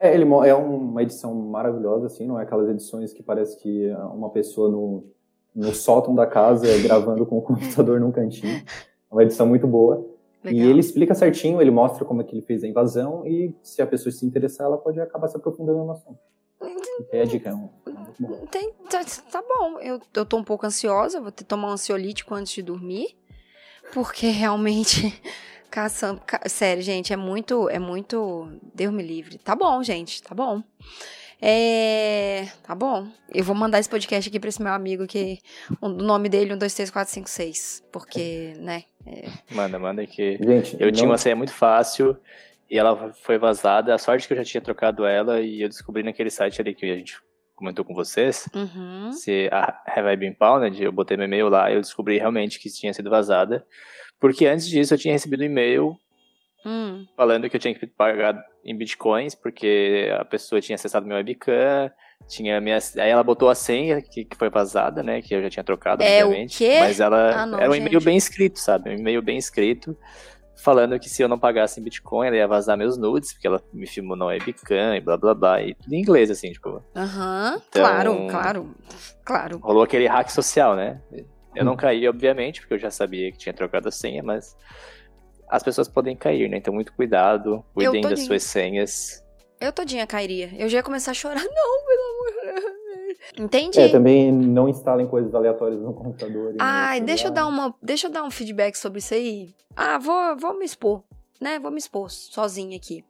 É, 0.00 0.14
ele 0.14 0.24
é 0.46 0.54
uma 0.54 1.02
edição 1.02 1.34
maravilhosa, 1.34 2.06
assim, 2.06 2.26
não 2.26 2.38
é 2.38 2.42
aquelas 2.42 2.68
edições 2.68 3.12
que 3.14 3.22
parece 3.22 3.58
que 3.58 3.86
é 3.86 3.96
uma 3.98 4.30
pessoa 4.30 4.70
no, 4.70 5.04
no 5.56 5.72
sótão 5.74 6.14
da 6.14 6.26
casa 6.26 6.66
gravando 6.86 7.24
com 7.26 7.38
o 7.38 7.42
computador 7.42 7.98
num 7.98 8.12
cantinho. 8.12 8.62
É 9.10 9.14
uma 9.14 9.22
edição 9.22 9.46
muito 9.46 9.66
boa. 9.66 10.06
Legal. 10.44 10.66
E 10.66 10.70
ele 10.70 10.78
explica 10.80 11.14
certinho, 11.14 11.60
ele 11.60 11.70
mostra 11.72 12.04
como 12.04 12.20
é 12.20 12.24
que 12.24 12.34
ele 12.34 12.42
fez 12.42 12.62
a 12.62 12.68
invasão 12.68 13.26
e 13.26 13.52
se 13.62 13.82
a 13.82 13.86
pessoa 13.86 14.12
se 14.12 14.24
interessar, 14.24 14.66
ela 14.66 14.78
pode 14.78 15.00
acabar 15.00 15.26
se 15.26 15.36
aprofundando 15.36 15.78
no 15.82 15.90
assunto. 15.90 16.18
Aí 17.12 17.20
a 17.20 17.24
dica, 17.24 17.48
é 17.50 17.52
é. 17.52 18.46
Tem- 18.50 18.72
tá, 18.88 19.00
tá 19.30 19.42
bom, 19.42 19.80
eu, 19.80 20.00
eu 20.14 20.24
tô 20.24 20.36
um 20.36 20.44
pouco 20.44 20.64
ansiosa, 20.66 21.20
vou 21.20 21.32
ter 21.32 21.44
que 21.44 21.48
tomar 21.48 21.68
um 21.68 21.72
ansiolítico 21.72 22.34
antes 22.34 22.52
de 22.52 22.62
dormir, 22.62 23.16
porque 23.92 24.28
realmente, 24.28 25.20
caçando, 25.70 26.20
ca- 26.24 26.48
sério, 26.48 26.82
gente, 26.82 27.12
é 27.12 27.16
muito, 27.16 27.68
é 27.68 27.78
muito, 27.78 28.48
Deus 28.74 28.92
me 28.94 29.02
livre. 29.02 29.38
Tá 29.38 29.54
bom, 29.56 29.82
gente, 29.82 30.22
tá 30.22 30.34
bom. 30.34 30.62
É, 31.40 32.46
tá 32.62 32.74
bom. 32.74 33.06
Eu 33.32 33.44
vou 33.44 33.54
mandar 33.54 33.78
esse 33.78 33.88
podcast 33.88 34.28
aqui 34.28 34.40
pra 34.40 34.48
esse 34.48 34.62
meu 34.62 34.72
amigo 34.72 35.06
que 35.06 35.38
o 35.80 35.88
nome 35.88 36.28
dele 36.28 36.52
é 36.52 36.54
1, 36.54 36.58
2, 36.58 36.74
3, 36.74 36.90
4, 36.90 37.12
5, 37.12 37.28
6, 37.28 37.84
porque, 37.92 38.54
né, 38.58 38.84
Manda, 39.52 39.78
manda 39.78 40.04
que. 40.04 40.36
Gente, 40.42 40.76
Eu 40.80 40.90
tinha 40.90 41.04
não- 41.04 41.12
uma 41.12 41.18
senha 41.18 41.36
muito 41.36 41.52
fácil 41.52 42.16
e 42.68 42.76
ela 42.76 43.12
foi 43.22 43.38
vazada. 43.38 43.94
A 43.94 43.98
sorte 43.98 44.24
é 44.24 44.26
que 44.26 44.32
eu 44.32 44.38
já 44.38 44.44
tinha 44.44 44.60
trocado 44.60 45.04
ela 45.06 45.40
e 45.40 45.62
eu 45.62 45.68
descobri 45.68 46.02
naquele 46.02 46.28
site 46.30 46.60
ali 46.60 46.74
que 46.74 46.90
a 46.90 46.96
gente 46.96 47.16
comentou 47.54 47.84
com 47.84 47.94
vocês. 47.94 48.48
uhum, 48.52 49.12
Se 49.12 49.48
a 49.52 49.80
Have 49.86 50.08
I 50.12 50.16
Been 50.16 50.32
Pounded, 50.34 50.82
eu 50.82 50.90
botei 50.90 51.16
meu 51.16 51.26
e-mail 51.26 51.48
lá 51.48 51.70
e 51.70 51.74
eu 51.76 51.80
descobri 51.80 52.18
realmente 52.18 52.58
que 52.58 52.68
tinha 52.68 52.92
sido 52.92 53.08
vazada. 53.08 53.64
Porque 54.18 54.44
antes 54.46 54.66
disso 54.66 54.92
eu 54.94 54.98
tinha 54.98 55.12
recebido 55.14 55.42
um 55.42 55.46
e-mail 55.46 55.96
hum, 56.66 57.06
falando 57.16 57.48
que 57.48 57.56
eu 57.56 57.60
tinha 57.60 57.74
que 57.74 57.86
pagar 57.86 58.36
em 58.64 58.76
bitcoins, 58.76 59.34
porque 59.34 60.10
a 60.18 60.24
pessoa 60.24 60.60
tinha 60.60 60.74
acessado 60.74 61.06
meu 61.06 61.16
webcam, 61.16 61.90
tinha 62.28 62.60
minha, 62.60 62.78
aí 62.98 63.08
ela 63.10 63.22
botou 63.22 63.48
a 63.48 63.54
senha 63.54 64.02
que, 64.02 64.24
que 64.24 64.36
foi 64.36 64.50
vazada, 64.50 65.02
né, 65.02 65.22
que 65.22 65.34
eu 65.34 65.42
já 65.42 65.48
tinha 65.50 65.64
trocado, 65.64 66.02
É 66.02 66.22
o 66.24 66.26
obviamente, 66.28 66.58
quê? 66.58 66.78
mas 66.80 66.98
ela 67.00 67.42
Ah, 67.42 67.46
não, 67.46 67.60
era 67.60 67.70
um 67.70 67.74
gente. 67.74 67.86
e-mail 67.86 68.00
bem 68.02 68.16
escrito, 68.16 68.58
sabe, 68.58 68.90
um 68.90 68.94
e-mail 68.94 69.22
bem 69.22 69.38
escrito, 69.38 69.96
falando 70.56 70.98
que 70.98 71.08
se 71.08 71.22
eu 71.22 71.28
não 71.28 71.38
pagasse 71.38 71.78
em 71.78 71.84
bitcoin, 71.84 72.26
ela 72.26 72.36
ia 72.36 72.48
vazar 72.48 72.76
meus 72.76 72.96
nudes, 72.98 73.32
porque 73.32 73.46
ela 73.46 73.62
me 73.72 73.86
filmou 73.86 74.16
na 74.16 74.24
webcam 74.26 74.96
e 74.96 75.00
blá 75.00 75.16
blá 75.16 75.34
blá, 75.34 75.62
e 75.62 75.74
tudo 75.74 75.92
em 75.94 76.00
inglês, 76.00 76.30
assim, 76.30 76.50
tipo, 76.50 76.82
aham, 76.96 77.54
Então- 77.68 77.82
claro, 77.82 78.26
claro, 78.28 78.74
claro. 79.24 79.58
rolou 79.58 79.82
aquele 79.84 80.06
hack 80.08 80.30
social, 80.30 80.74
né, 80.74 81.00
eu 81.54 81.62
Hum. 81.62 81.66
não 81.66 81.76
caí, 81.76 82.08
obviamente, 82.08 82.60
porque 82.60 82.74
eu 82.74 82.78
já 82.78 82.90
sabia 82.90 83.30
que 83.30 83.38
tinha 83.38 83.52
trocado 83.52 83.88
a 83.88 83.92
senha, 83.92 84.22
mas 84.22 84.56
as 85.48 85.62
pessoas 85.62 85.88
podem 85.88 86.16
cair, 86.16 86.48
né, 86.48 86.56
então 86.58 86.72
muito 86.74 86.92
cuidado, 86.92 87.64
cuidem 87.74 88.02
das 88.02 88.24
suas 88.24 88.42
senhas, 88.42 89.22
Eu 89.60 89.72
todinha 89.72 90.06
cairia. 90.06 90.50
Eu 90.58 90.68
já 90.68 90.78
ia 90.78 90.82
começar 90.82 91.12
a 91.12 91.14
chorar. 91.14 91.40
Não, 91.42 91.86
pelo 91.86 92.02
amor 92.10 92.26
de 92.30 92.62
Deus. 92.62 92.76
Entendi. 93.38 93.80
É, 93.80 93.88
também 93.88 94.30
não 94.30 94.68
instalem 94.68 95.06
coisas 95.06 95.34
aleatórias 95.34 95.80
no 95.80 95.94
computador. 95.94 96.52
no 96.52 96.58
Ai, 96.60 97.00
deixa 97.00 97.28
eu 97.28 97.30
dar 97.30 97.46
uma, 97.46 97.74
deixa 97.82 98.06
eu 98.06 98.10
dar 98.10 98.22
um 98.22 98.30
feedback 98.30 98.76
sobre 98.76 98.98
isso 98.98 99.14
aí. 99.14 99.54
Ah, 99.74 99.98
vou, 99.98 100.36
vou 100.36 100.58
me 100.58 100.64
expor, 100.64 101.02
né? 101.40 101.58
Vou 101.58 101.70
me 101.70 101.78
expor 101.78 102.10
sozinha 102.10 102.76
aqui. 102.76 103.02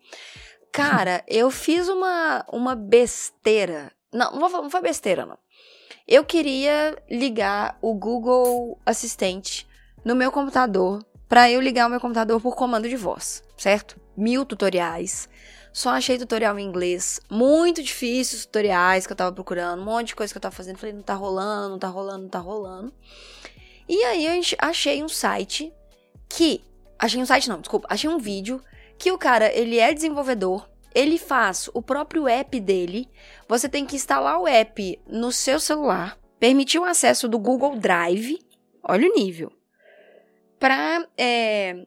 Cara, 0.72 1.22
eu 1.28 1.50
fiz 1.50 1.88
uma, 1.88 2.44
uma 2.52 2.74
besteira. 2.76 3.90
Não, 4.12 4.30
não, 4.32 4.48
vou- 4.48 4.62
não 4.62 4.70
foi 4.70 4.80
besteira, 4.80 5.26
não. 5.26 5.38
Eu 6.06 6.24
queria 6.24 6.96
ligar 7.10 7.76
o 7.82 7.92
Google 7.94 8.78
Assistente 8.86 9.66
no 10.04 10.14
meu 10.14 10.30
computador 10.30 11.04
para 11.28 11.50
eu 11.50 11.60
ligar 11.60 11.86
o 11.86 11.90
meu 11.90 12.00
computador 12.00 12.40
por 12.40 12.54
comando 12.54 12.88
de 12.88 12.96
voz, 12.96 13.42
certo? 13.56 14.00
Mil 14.16 14.44
tutoriais. 14.44 15.28
Só 15.72 15.90
achei 15.90 16.16
tutorial 16.16 16.58
em 16.58 16.64
inglês. 16.64 17.20
Muito 17.30 17.82
difícil 17.82 18.38
os 18.38 18.46
tutoriais 18.46 19.06
que 19.06 19.12
eu 19.12 19.16
tava 19.16 19.32
procurando. 19.32 19.82
Um 19.82 19.84
monte 19.84 20.08
de 20.08 20.16
coisa 20.16 20.32
que 20.32 20.38
eu 20.38 20.40
tava 20.40 20.54
fazendo. 20.54 20.78
Falei, 20.78 20.94
não 20.94 21.02
tá 21.02 21.12
rolando, 21.12 21.70
não 21.70 21.78
tá 21.78 21.88
rolando, 21.88 22.22
não 22.22 22.30
tá 22.30 22.38
rolando. 22.38 22.94
E 23.86 24.02
aí 24.04 24.24
eu 24.24 24.40
achei 24.58 25.02
um 25.02 25.08
site 25.08 25.70
que. 26.30 26.62
Achei 26.98 27.20
um 27.20 27.26
site, 27.26 27.50
não, 27.50 27.60
desculpa. 27.60 27.86
Achei 27.90 28.08
um 28.08 28.16
vídeo 28.16 28.58
que 28.98 29.12
o 29.12 29.18
cara, 29.18 29.52
ele 29.52 29.78
é 29.78 29.92
desenvolvedor. 29.92 30.66
Ele 30.94 31.18
faz 31.18 31.68
o 31.74 31.82
próprio 31.82 32.26
app 32.26 32.58
dele. 32.58 33.06
Você 33.46 33.68
tem 33.68 33.84
que 33.84 33.96
instalar 33.96 34.40
o 34.40 34.48
app 34.48 34.98
no 35.06 35.30
seu 35.30 35.60
celular. 35.60 36.18
Permitir 36.40 36.78
o 36.78 36.84
acesso 36.84 37.28
do 37.28 37.38
Google 37.38 37.76
Drive. 37.76 38.38
Olha 38.82 39.10
o 39.10 39.14
nível. 39.14 39.52
Pra. 40.58 41.06
é, 41.16 41.86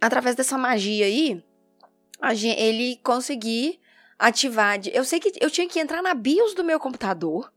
através 0.00 0.34
dessa 0.36 0.58
magia 0.58 1.06
aí 1.06 1.42
a 2.20 2.34
gen- 2.34 2.58
ele 2.58 2.96
conseguir 3.02 3.80
ativar. 4.18 4.78
de- 4.78 4.90
Eu 4.94 5.04
sei 5.04 5.20
que 5.20 5.32
eu 5.40 5.50
tinha 5.50 5.68
que 5.68 5.78
entrar 5.78 6.02
na 6.02 6.14
BIOS 6.14 6.54
do 6.54 6.64
meu 6.64 6.78
computador. 6.80 7.52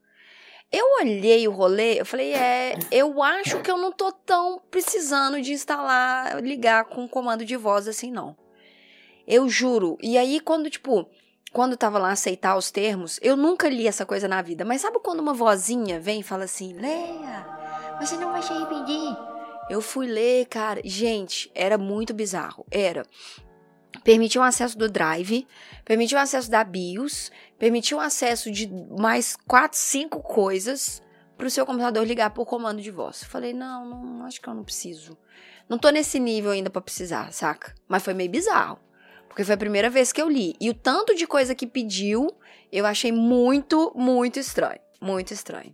Eu 0.72 0.86
olhei 1.02 1.46
o 1.48 1.52
rolê, 1.52 2.00
eu 2.00 2.06
falei, 2.06 2.34
é, 2.34 2.78
eu 2.92 3.22
acho 3.22 3.60
que 3.62 3.70
eu 3.70 3.78
não 3.78 3.92
tô 3.92 4.10
tão 4.12 4.62
precisando 4.72 5.42
de 5.42 5.52
instalar, 5.52 6.42
ligar 6.42 6.86
com 6.86 7.08
comando 7.10 7.44
de 7.44 7.58
voz 7.58 7.90
assim, 7.90 8.10
não. 8.10 8.38
Eu 9.28 9.50
juro. 9.50 9.98
E 10.02 10.18
aí, 10.18 10.40
quando, 10.40 10.70
tipo, 10.70 11.06
quando 11.52 11.76
tava 11.76 12.00
lá 12.00 12.12
aceitar 12.12 12.56
os 12.56 12.72
termos, 12.72 13.20
eu 13.22 13.36
nunca 13.36 13.68
li 13.68 13.86
essa 13.86 14.06
coisa 14.06 14.30
na 14.30 14.42
vida. 14.42 14.64
Mas 14.64 14.80
sabe 14.80 14.98
quando 15.04 15.20
uma 15.20 15.34
vozinha 15.34 16.00
vem 16.00 16.22
e 16.22 16.24
fala 16.24 16.46
assim, 16.46 16.72
Leia, 16.74 17.46
você 18.00 18.16
não 18.16 18.32
vai 18.32 18.42
se 18.42 18.54
arrepender. 18.54 19.18
Eu 19.70 19.82
fui 19.82 20.08
ler, 20.08 20.46
cara. 20.48 20.82
Gente, 20.84 21.52
era 21.54 21.78
muito 21.78 22.14
bizarro. 22.14 22.66
Era. 22.70 23.06
Permitiu 24.04 24.42
o 24.42 24.44
acesso 24.44 24.78
do 24.78 24.90
Drive, 24.90 25.48
permitiu 25.86 26.18
o 26.18 26.22
acesso 26.22 26.50
da 26.50 26.64
BIOS, 26.64 27.32
permitiu 27.60 27.98
o 27.98 28.02
acesso 28.02 28.50
de 28.50 28.68
mais 28.98 29.36
quatro, 29.36 29.78
cinco 29.78 30.22
coisas 30.22 31.04
para 31.38 31.46
o 31.46 31.52
seu 31.52 31.66
computador 31.66 32.06
ligar 32.06 32.32
por 32.32 32.46
comando 32.46 32.82
de 32.82 32.90
voz. 32.90 33.22
Eu 33.22 33.30
falei, 33.30 33.54
não, 33.54 33.86
não, 33.86 34.26
acho 34.26 34.42
que 34.42 34.48
eu 34.48 34.54
não 34.54 34.64
preciso. 34.64 35.18
Não 35.70 35.78
tô 35.78 35.90
nesse 35.90 36.20
nível 36.20 36.52
ainda 36.52 36.70
para 36.70 36.82
precisar, 36.82 37.32
saca? 37.32 37.76
Mas 37.88 38.04
foi 38.04 38.14
meio 38.14 38.30
bizarro. 38.30 38.80
Porque 39.28 39.44
foi 39.44 39.56
a 39.56 39.58
primeira 39.58 39.90
vez 39.90 40.12
que 40.12 40.22
eu 40.22 40.28
li. 40.28 40.56
E 40.60 40.70
o 40.70 40.74
tanto 40.74 41.16
de 41.16 41.26
coisa 41.26 41.56
que 41.56 41.66
pediu, 41.66 42.30
eu 42.72 42.86
achei 42.86 43.12
muito, 43.12 43.94
muito 43.96 44.40
estranho. 44.40 44.82
Muito 45.00 45.34
estranho. 45.34 45.74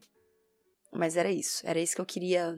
Mas 0.94 1.18
era 1.18 1.32
isso. 1.32 1.66
Era 1.66 1.80
isso 1.80 1.96
que 1.96 2.02
eu 2.02 2.06
queria 2.06 2.58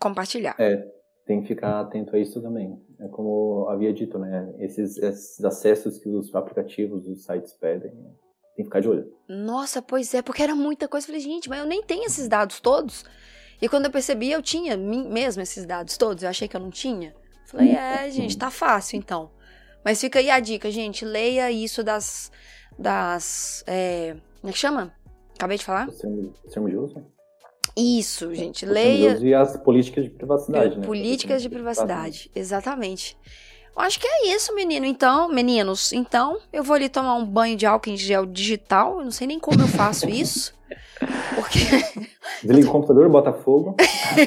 compartilhar. 0.00 0.56
É, 0.58 0.84
tem 1.26 1.42
que 1.42 1.48
ficar 1.48 1.80
atento 1.80 2.16
a 2.16 2.18
isso 2.18 2.40
também. 2.42 2.76
É 2.98 3.08
como 3.08 3.68
havia 3.68 3.92
dito, 3.92 4.18
né? 4.18 4.52
Esses, 4.58 4.98
esses 4.98 5.44
acessos 5.44 5.98
que 5.98 6.08
os 6.08 6.34
aplicativos, 6.34 7.06
os 7.06 7.24
sites 7.24 7.52
pedem, 7.52 7.92
tem 7.92 8.56
que 8.56 8.64
ficar 8.64 8.80
de 8.80 8.88
olho. 8.88 9.12
Nossa, 9.28 9.80
pois 9.80 10.12
é, 10.12 10.22
porque 10.22 10.42
era 10.42 10.54
muita 10.54 10.88
coisa. 10.88 11.04
Eu 11.04 11.08
falei, 11.08 11.20
gente, 11.20 11.48
mas 11.48 11.60
eu 11.60 11.66
nem 11.66 11.82
tenho 11.82 12.04
esses 12.04 12.26
dados 12.26 12.58
todos. 12.60 13.04
E 13.62 13.68
quando 13.68 13.84
eu 13.84 13.90
percebi, 13.90 14.30
eu 14.32 14.42
tinha 14.42 14.76
mesmo 14.76 15.42
esses 15.42 15.64
dados 15.66 15.96
todos. 15.96 16.22
Eu 16.22 16.30
achei 16.30 16.48
que 16.48 16.56
eu 16.56 16.60
não 16.60 16.70
tinha. 16.70 17.14
Falei, 17.46 17.72
é, 17.72 18.10
gente, 18.10 18.36
tá 18.36 18.50
fácil 18.50 18.98
então. 18.98 19.30
Mas 19.84 20.00
fica 20.00 20.18
aí 20.18 20.30
a 20.30 20.40
dica, 20.40 20.70
gente. 20.70 21.04
Leia 21.04 21.50
isso 21.50 21.82
das. 21.82 22.32
das. 22.78 23.62
É, 23.66 24.16
como 24.40 24.50
é 24.50 24.52
que 24.52 24.58
chama? 24.58 24.92
Acabei 25.34 25.58
de 25.58 25.64
falar? 25.64 25.88
Termo 26.52 26.68
de 26.68 26.76
uso? 26.76 27.02
Isso, 27.76 28.34
gente. 28.34 28.66
Leia. 28.66 29.18
E 29.20 29.34
as 29.34 29.56
políticas 29.56 30.04
de 30.04 30.10
privacidade, 30.10 30.78
né? 30.78 30.86
Políticas 30.86 31.42
de 31.42 31.48
privacidade, 31.48 32.30
exatamente. 32.34 33.16
Eu 33.76 33.82
acho 33.82 34.00
que 34.00 34.06
é 34.06 34.34
isso, 34.34 34.54
menino. 34.54 34.84
Então, 34.84 35.28
meninos, 35.28 35.92
então 35.92 36.38
eu 36.52 36.62
vou 36.62 36.74
ali 36.74 36.88
tomar 36.88 37.14
um 37.14 37.24
banho 37.24 37.56
de 37.56 37.66
álcool 37.66 37.90
em 37.90 37.96
gel 37.96 38.26
digital. 38.26 38.98
Eu 38.98 39.04
não 39.04 39.10
sei 39.10 39.26
nem 39.26 39.38
como 39.38 39.60
eu 39.60 39.68
faço 39.68 40.08
isso. 40.10 40.54
Porque. 41.34 41.58
Desliga 42.42 42.68
o 42.68 42.72
computador, 42.72 43.08
bota 43.08 43.32
fogo. 43.32 43.76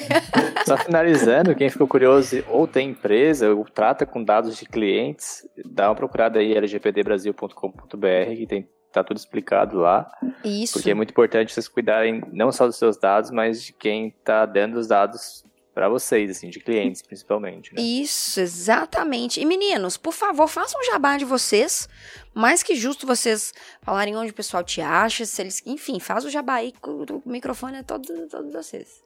Só 0.65 0.77
finalizando, 0.77 1.55
quem 1.55 1.69
ficou 1.69 1.87
curioso 1.87 2.43
ou 2.49 2.67
tem 2.67 2.89
empresa 2.89 3.53
ou 3.53 3.65
trata 3.65 4.05
com 4.05 4.23
dados 4.23 4.57
de 4.57 4.65
clientes, 4.65 5.47
dá 5.65 5.89
uma 5.89 5.95
procurada 5.95 6.39
aí 6.39 6.53
lgpdbrasil.com.br 6.53 8.35
que 8.37 8.47
tem 8.47 8.67
tá 8.93 9.03
tudo 9.03 9.17
explicado 9.17 9.77
lá. 9.77 10.09
Isso. 10.43 10.73
Porque 10.73 10.91
é 10.91 10.93
muito 10.93 11.09
importante 11.09 11.51
vocês 11.51 11.67
cuidarem 11.67 12.23
não 12.31 12.51
só 12.51 12.67
dos 12.67 12.77
seus 12.77 12.97
dados, 12.97 13.31
mas 13.31 13.63
de 13.63 13.73
quem 13.73 14.11
tá 14.23 14.45
dando 14.45 14.75
os 14.77 14.87
dados 14.87 15.43
para 15.73 15.89
vocês, 15.89 16.29
assim, 16.29 16.49
de 16.49 16.59
clientes 16.59 17.01
principalmente. 17.01 17.73
Né? 17.73 17.81
Isso, 17.81 18.39
exatamente. 18.39 19.41
E 19.41 19.45
meninos, 19.45 19.97
por 19.97 20.13
favor, 20.13 20.47
façam 20.47 20.79
um 20.79 20.83
jabá 20.83 21.17
de 21.17 21.25
vocês. 21.25 21.89
Mais 22.33 22.61
que 22.61 22.75
justo 22.75 23.07
vocês 23.07 23.53
falarem 23.81 24.15
onde 24.15 24.31
o 24.31 24.33
pessoal 24.33 24.63
te 24.63 24.81
acha, 24.81 25.25
se 25.25 25.41
eles, 25.41 25.61
enfim, 25.65 25.99
faz 25.99 26.25
o 26.25 26.29
jabá 26.29 26.55
aí, 26.55 26.73
o 26.83 27.29
microfone 27.29 27.77
é 27.77 27.83
todo, 27.83 28.05
todo 28.27 28.51
vocês. 28.51 29.03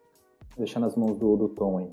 Deixar 0.57 0.79
nas 0.79 0.95
mãos 0.95 1.17
do, 1.17 1.37
do 1.37 1.49
Tom 1.49 1.77
aí. 1.77 1.89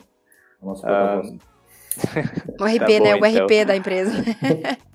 O 0.61 0.67
nosso 0.67 0.87
ah, 0.87 1.23
O 2.59 2.65
RP, 2.65 2.79
tá 2.79 2.87
bom, 2.87 3.05
né? 3.05 3.15
O 3.15 3.27
então. 3.27 3.47
RP 3.47 3.65
da 3.67 3.77
empresa. 3.77 4.13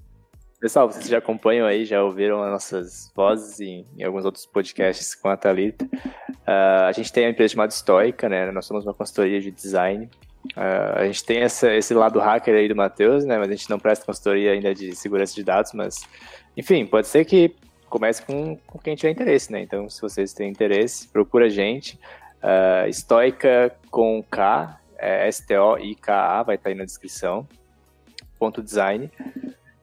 Pessoal, 0.59 0.91
vocês 0.91 1.07
já 1.07 1.19
acompanham 1.19 1.65
aí, 1.65 1.85
já 1.85 2.03
ouviram 2.03 2.43
as 2.43 2.51
nossas 2.51 3.13
vozes 3.15 3.61
em, 3.61 3.87
em 3.97 4.03
alguns 4.03 4.25
outros 4.25 4.45
podcasts 4.45 5.15
com 5.15 5.29
a 5.29 5.37
Thalita. 5.37 5.85
Uh, 5.85 6.83
a 6.85 6.91
gente 6.91 7.13
tem 7.13 7.25
a 7.25 7.29
empresa 7.29 7.53
chamada 7.53 7.71
Stoica, 7.71 8.27
né? 8.27 8.51
Nós 8.51 8.65
somos 8.65 8.85
uma 8.85 8.93
consultoria 8.93 9.39
de 9.39 9.51
design. 9.51 10.09
Uh, 10.57 10.97
a 10.97 11.05
gente 11.05 11.23
tem 11.23 11.37
essa, 11.39 11.73
esse 11.73 11.93
lado 11.93 12.19
hacker 12.19 12.55
aí 12.55 12.67
do 12.67 12.75
Matheus, 12.75 13.23
né? 13.23 13.37
Mas 13.37 13.47
a 13.47 13.55
gente 13.55 13.69
não 13.69 13.79
presta 13.79 14.05
consultoria 14.05 14.51
ainda 14.51 14.75
de 14.75 14.93
segurança 14.97 15.33
de 15.33 15.45
dados, 15.45 15.71
mas... 15.71 16.05
Enfim, 16.57 16.85
pode 16.85 17.07
ser 17.07 17.23
que 17.23 17.55
comece 17.89 18.21
com, 18.21 18.57
com 18.57 18.77
quem 18.79 18.97
tiver 18.97 19.11
interesse, 19.11 19.53
né? 19.53 19.61
Então, 19.61 19.89
se 19.89 20.01
vocês 20.01 20.33
têm 20.33 20.49
interesse, 20.49 21.07
procura 21.07 21.45
a 21.45 21.49
gente. 21.49 21.97
Uh, 22.43 22.91
Stoica 22.91 23.73
com 23.89 24.21
K, 24.29 24.77
é 24.97 25.25
S-T-O-I-K-A, 25.29 26.43
vai 26.43 26.55
estar 26.55 26.67
aí 26.67 26.75
na 26.75 26.83
descrição. 26.83 27.47
Ponto 28.37 28.61
design. 28.61 29.09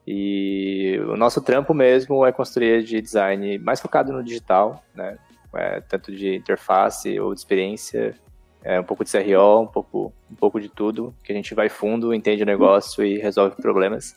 E 0.07 1.01
o 1.09 1.17
nosso 1.17 1.41
trampo 1.41 1.75
mesmo 1.75 2.25
é 2.25 2.31
construir 2.31 2.85
de 2.85 3.01
design 3.01 3.59
mais 3.59 3.81
focado 3.81 4.13
no 4.13 4.23
digital, 4.23 4.83
né? 4.95 5.19
É, 5.55 5.81
tanto 5.81 6.13
de 6.13 6.37
interface 6.37 7.19
ou 7.19 7.33
de 7.33 7.41
experiência, 7.41 8.15
é, 8.63 8.79
um 8.79 8.85
pouco 8.85 9.05
de 9.05 9.11
CRO, 9.11 9.63
um 9.63 9.67
pouco, 9.67 10.13
um 10.31 10.35
pouco 10.35 10.61
de 10.61 10.69
tudo, 10.69 11.15
que 11.25 11.33
a 11.33 11.35
gente 11.35 11.55
vai 11.55 11.69
fundo, 11.69 12.13
entende 12.13 12.43
o 12.43 12.47
negócio 12.47 13.05
e 13.05 13.19
resolve 13.19 13.57
problemas. 13.57 14.15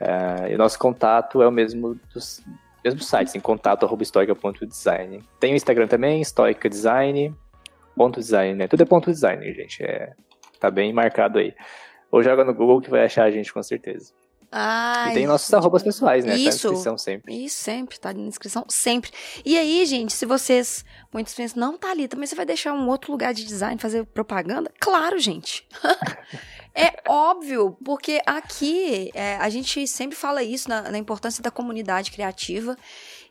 É, 0.00 0.50
e 0.50 0.54
o 0.54 0.58
nosso 0.58 0.78
contato 0.78 1.40
é 1.40 1.46
o 1.46 1.52
mesmo 1.52 1.98
dos 2.12 2.42
mesmo 2.82 3.00
site, 3.00 3.36
em 3.36 3.40
contato.stoica.design. 3.40 5.22
Tem 5.38 5.52
o 5.52 5.56
Instagram 5.56 5.86
também, 5.86 6.24
Stoica 6.24 6.68
Design, 6.68 7.34
ponto 7.94 8.18
design, 8.18 8.54
né? 8.54 8.66
Tudo 8.66 8.82
é 8.82 8.86
ponto 8.86 9.10
design, 9.10 9.52
gente. 9.52 9.82
É, 9.82 10.14
tá 10.58 10.70
bem 10.70 10.92
marcado 10.92 11.38
aí. 11.38 11.54
Ou 12.10 12.22
joga 12.22 12.44
no 12.44 12.54
Google 12.54 12.80
que 12.80 12.90
vai 12.90 13.04
achar 13.04 13.24
a 13.24 13.30
gente 13.30 13.52
com 13.52 13.62
certeza. 13.62 14.12
Ah, 14.52 15.10
e 15.10 15.14
tem 15.14 15.26
nossos 15.26 15.52
arrobas 15.54 15.82
pessoais, 15.82 16.24
né? 16.24 16.36
Isso. 16.36 16.62
Tá 16.62 16.68
na 16.68 16.72
descrição 16.72 16.98
sempre. 16.98 17.44
Isso, 17.44 17.62
sempre. 17.62 18.00
Tá 18.00 18.12
na 18.12 18.28
descrição 18.28 18.64
sempre. 18.68 19.10
E 19.44 19.56
aí, 19.56 19.86
gente, 19.86 20.12
se 20.12 20.26
vocês. 20.26 20.84
Muitos 21.12 21.34
pensam, 21.34 21.60
não, 21.60 21.78
tá 21.78 21.90
ali, 21.90 22.08
também 22.08 22.26
você 22.26 22.34
vai 22.34 22.46
deixar 22.46 22.72
um 22.72 22.88
outro 22.88 23.12
lugar 23.12 23.32
de 23.32 23.44
design, 23.44 23.80
fazer 23.80 24.04
propaganda? 24.06 24.72
Claro, 24.80 25.18
gente. 25.18 25.66
é 26.74 27.00
óbvio, 27.08 27.76
porque 27.84 28.20
aqui 28.26 29.10
é, 29.14 29.36
a 29.36 29.48
gente 29.48 29.86
sempre 29.86 30.16
fala 30.16 30.42
isso 30.42 30.68
na, 30.68 30.90
na 30.90 30.98
importância 30.98 31.42
da 31.42 31.50
comunidade 31.50 32.10
criativa. 32.10 32.76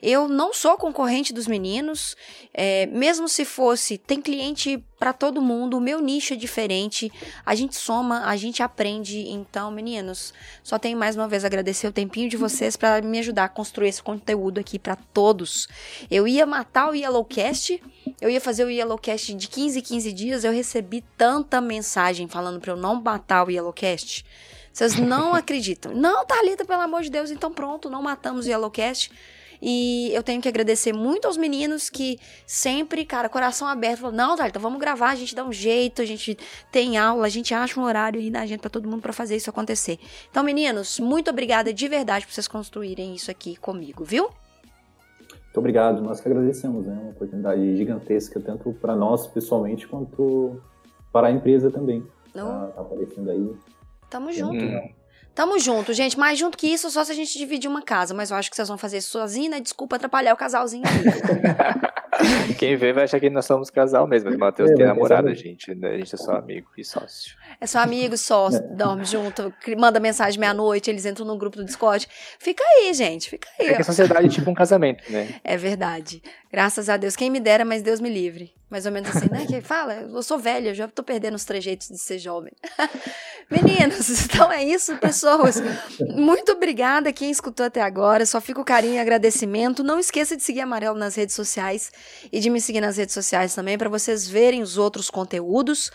Eu 0.01 0.29
não 0.29 0.53
sou 0.53 0.77
concorrente 0.77 1.33
dos 1.33 1.45
meninos, 1.45 2.15
é, 2.53 2.85
mesmo 2.85 3.27
se 3.27 3.43
fosse, 3.43 3.97
tem 3.97 4.21
cliente 4.21 4.81
para 4.97 5.11
todo 5.11 5.41
mundo, 5.41 5.77
o 5.77 5.81
meu 5.81 5.99
nicho 5.99 6.33
é 6.33 6.35
diferente, 6.37 7.11
a 7.45 7.53
gente 7.53 7.75
soma, 7.75 8.25
a 8.25 8.35
gente 8.37 8.63
aprende. 8.63 9.27
Então, 9.29 9.69
meninos, 9.71 10.33
só 10.63 10.79
tenho 10.79 10.97
mais 10.97 11.17
uma 11.17 11.27
vez 11.27 11.43
agradecer 11.43 11.87
o 11.87 11.91
tempinho 11.91 12.29
de 12.29 12.37
vocês 12.37 12.77
para 12.77 13.01
me 13.01 13.19
ajudar 13.19 13.45
a 13.45 13.49
construir 13.49 13.89
esse 13.89 14.01
conteúdo 14.01 14.59
aqui 14.59 14.79
para 14.79 14.95
todos. 14.95 15.67
Eu 16.09 16.27
ia 16.27 16.45
matar 16.45 16.89
o 16.89 16.95
Yellowcast, 16.95 17.81
eu 18.21 18.29
ia 18.29 18.39
fazer 18.39 18.63
o 18.63 18.69
Yellowcast 18.69 19.33
de 19.33 19.47
15 19.47 19.79
em 19.79 19.81
15 19.81 20.13
dias, 20.13 20.43
eu 20.45 20.51
recebi 20.51 21.03
tanta 21.17 21.59
mensagem 21.59 22.27
falando 22.27 22.59
para 22.59 22.71
eu 22.71 22.77
não 22.77 23.01
matar 23.01 23.45
o 23.45 23.51
Yellowcast. 23.51 24.25
Vocês 24.71 24.95
não 24.97 25.33
acreditam. 25.35 25.93
Não, 25.93 26.25
Thalita, 26.25 26.63
pelo 26.63 26.81
amor 26.81 27.01
de 27.01 27.09
Deus, 27.09 27.31
então 27.31 27.51
pronto, 27.51 27.89
não 27.89 28.01
matamos 28.01 28.45
o 28.45 28.49
Yellowcast. 28.49 29.11
E 29.61 30.11
eu 30.13 30.23
tenho 30.23 30.41
que 30.41 30.47
agradecer 30.47 30.93
muito 30.93 31.25
aos 31.25 31.35
meninos 31.35 31.89
que 31.89 32.17
sempre, 32.45 33.03
cara, 33.05 33.27
coração 33.27 33.67
aberto, 33.67 33.99
falam, 33.99 34.15
não, 34.15 34.35
Thalita, 34.35 34.59
vamos 34.59 34.79
gravar, 34.79 35.09
a 35.09 35.15
gente 35.15 35.35
dá 35.35 35.43
um 35.43 35.51
jeito, 35.51 36.01
a 36.01 36.05
gente 36.05 36.37
tem 36.71 36.97
aula, 36.97 37.25
a 37.25 37.29
gente 37.29 37.53
acha 37.53 37.79
um 37.79 37.83
horário 37.83 38.19
aí 38.19 38.29
na 38.29 38.41
agenda 38.41 38.61
para 38.61 38.69
todo 38.69 38.87
mundo 38.87 39.01
para 39.01 39.13
fazer 39.13 39.35
isso 39.35 39.49
acontecer. 39.49 39.99
Então, 40.29 40.43
meninos, 40.43 40.99
muito 40.99 41.29
obrigada 41.29 41.73
de 41.73 41.87
verdade 41.87 42.25
por 42.25 42.33
vocês 42.33 42.47
construírem 42.47 43.15
isso 43.15 43.29
aqui 43.29 43.55
comigo, 43.57 44.03
viu? 44.03 44.29
Muito 45.29 45.57
obrigado, 45.57 46.01
nós 46.01 46.21
que 46.21 46.29
agradecemos, 46.29 46.85
né? 46.85 46.97
Uma 47.01 47.11
oportunidade 47.11 47.75
gigantesca, 47.75 48.39
tanto 48.39 48.71
para 48.73 48.95
nós 48.95 49.27
pessoalmente 49.27 49.87
quanto 49.87 50.61
para 51.11 51.27
a 51.27 51.31
empresa 51.31 51.71
também. 51.71 52.05
Não. 52.33 52.47
Tá, 52.47 52.67
tá 52.67 52.81
aparecendo 52.81 53.29
aí. 53.31 53.55
Tamo 54.09 54.31
junto. 54.31 54.63
Hum. 54.63 54.98
Tamo 55.39 55.57
junto, 55.57 55.93
gente. 55.93 56.19
Mais 56.19 56.37
junto 56.37 56.57
que 56.57 56.67
isso, 56.67 56.91
só 56.91 57.01
se 57.01 57.13
a 57.13 57.15
gente 57.15 57.37
dividir 57.37 57.69
uma 57.69 57.81
casa. 57.81 58.13
Mas 58.13 58.29
eu 58.29 58.35
acho 58.35 58.49
que 58.49 58.57
vocês 58.57 58.67
vão 58.67 58.77
fazer 58.77 58.97
isso 58.97 59.11
sozinho, 59.11 59.49
né? 59.49 59.61
Desculpa 59.61 59.95
atrapalhar 59.95 60.33
o 60.33 60.35
casalzinho 60.35 60.83
aqui. 60.83 60.99
Quem 62.59 62.75
vê 62.75 62.91
vai 62.91 63.05
achar 63.05 63.21
que 63.21 63.29
nós 63.29 63.45
somos 63.45 63.69
casal 63.69 64.05
mesmo. 64.05 64.29
Mas 64.29 64.35
o 64.35 64.39
Matheus 64.39 64.71
é, 64.71 64.73
tem 64.73 64.85
namorada, 64.85 65.33
gente. 65.33 65.73
Né? 65.73 65.91
A 65.91 65.97
gente 65.97 66.13
é 66.13 66.17
só 66.17 66.33
amigo 66.33 66.67
e 66.77 66.83
sócio. 66.83 67.37
É 67.61 67.65
só 67.65 67.79
amigo, 67.79 68.17
sócio, 68.17 68.59
é. 68.59 68.75
dorme 68.75 69.05
junto, 69.05 69.53
manda 69.77 69.97
mensagem 69.97 70.37
meia-noite, 70.37 70.89
eles 70.89 71.05
entram 71.05 71.25
no 71.25 71.37
grupo 71.37 71.55
do 71.55 71.63
Discord. 71.63 72.05
Fica 72.37 72.61
aí, 72.61 72.93
gente, 72.93 73.29
fica 73.29 73.47
aí. 73.57 73.67
É 73.67 73.75
que 73.75 73.81
a 73.81 73.85
sociedade 73.85 74.25
é 74.25 74.29
tipo 74.29 74.51
um 74.51 74.53
casamento, 74.53 75.09
né? 75.09 75.35
É 75.41 75.55
verdade. 75.55 76.21
Graças 76.51 76.89
a 76.89 76.97
Deus. 76.97 77.15
Quem 77.15 77.29
me 77.29 77.39
dera, 77.39 77.63
mas 77.63 77.81
Deus 77.81 78.01
me 78.01 78.09
livre. 78.09 78.53
Mais 78.69 78.85
ou 78.85 78.91
menos 78.91 79.09
assim, 79.09 79.29
né? 79.31 79.45
Que 79.47 79.61
fala, 79.61 79.93
eu 79.95 80.21
sou 80.21 80.37
velha, 80.37 80.73
já 80.75 80.87
tô 80.87 81.01
perdendo 81.01 81.35
os 81.35 81.43
trejeitos 81.43 81.87
de 81.87 81.97
ser 81.97 82.19
jovem. 82.19 82.51
Meninos, 83.49 84.09
então 84.25 84.51
é 84.51 84.63
isso, 84.63 84.95
pessoas. 85.37 85.61
Muito 86.15 86.51
obrigada 86.51 87.13
quem 87.13 87.29
escutou 87.29 87.65
até 87.65 87.81
agora. 87.81 88.25
Só 88.25 88.41
fica 88.41 88.61
o 88.61 88.65
carinho 88.65 88.95
e 88.95 88.99
agradecimento. 88.99 89.83
Não 89.83 89.99
esqueça 89.99 90.35
de 90.35 90.43
seguir 90.43 90.61
Amarelo 90.61 90.97
nas 90.97 91.15
redes 91.15 91.35
sociais 91.35 91.91
e 92.31 92.39
de 92.39 92.49
me 92.49 92.59
seguir 92.59 92.81
nas 92.81 92.97
redes 92.97 93.13
sociais 93.13 93.53
também 93.53 93.77
para 93.77 93.89
vocês 93.89 94.27
verem 94.27 94.61
os 94.61 94.77
outros 94.77 95.09
conteúdos. 95.09 95.91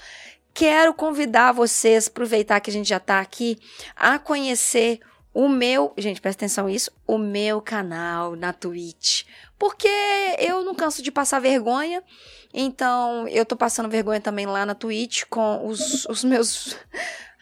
Quero 0.52 0.94
convidar 0.94 1.52
vocês, 1.52 2.06
aproveitar 2.06 2.60
que 2.60 2.70
a 2.70 2.72
gente 2.72 2.88
já 2.88 2.98
está 2.98 3.18
aqui, 3.18 3.58
a 3.96 4.18
conhecer 4.20 5.00
o 5.34 5.48
meu, 5.48 5.92
gente, 5.98 6.20
presta 6.20 6.44
atenção 6.44 6.68
nisso, 6.68 6.92
o 7.04 7.18
meu 7.18 7.60
canal 7.60 8.36
na 8.36 8.52
Twitch. 8.52 9.24
Porque 9.58 9.88
eu 10.38 10.62
não 10.62 10.76
canso 10.76 11.02
de 11.02 11.10
passar 11.10 11.40
vergonha. 11.40 12.04
Então, 12.52 13.26
eu 13.26 13.44
tô 13.44 13.56
passando 13.56 13.88
vergonha 13.88 14.20
também 14.20 14.46
lá 14.46 14.64
na 14.64 14.76
Twitch 14.76 15.24
com 15.28 15.66
os, 15.66 16.06
os 16.06 16.22
meus. 16.22 16.76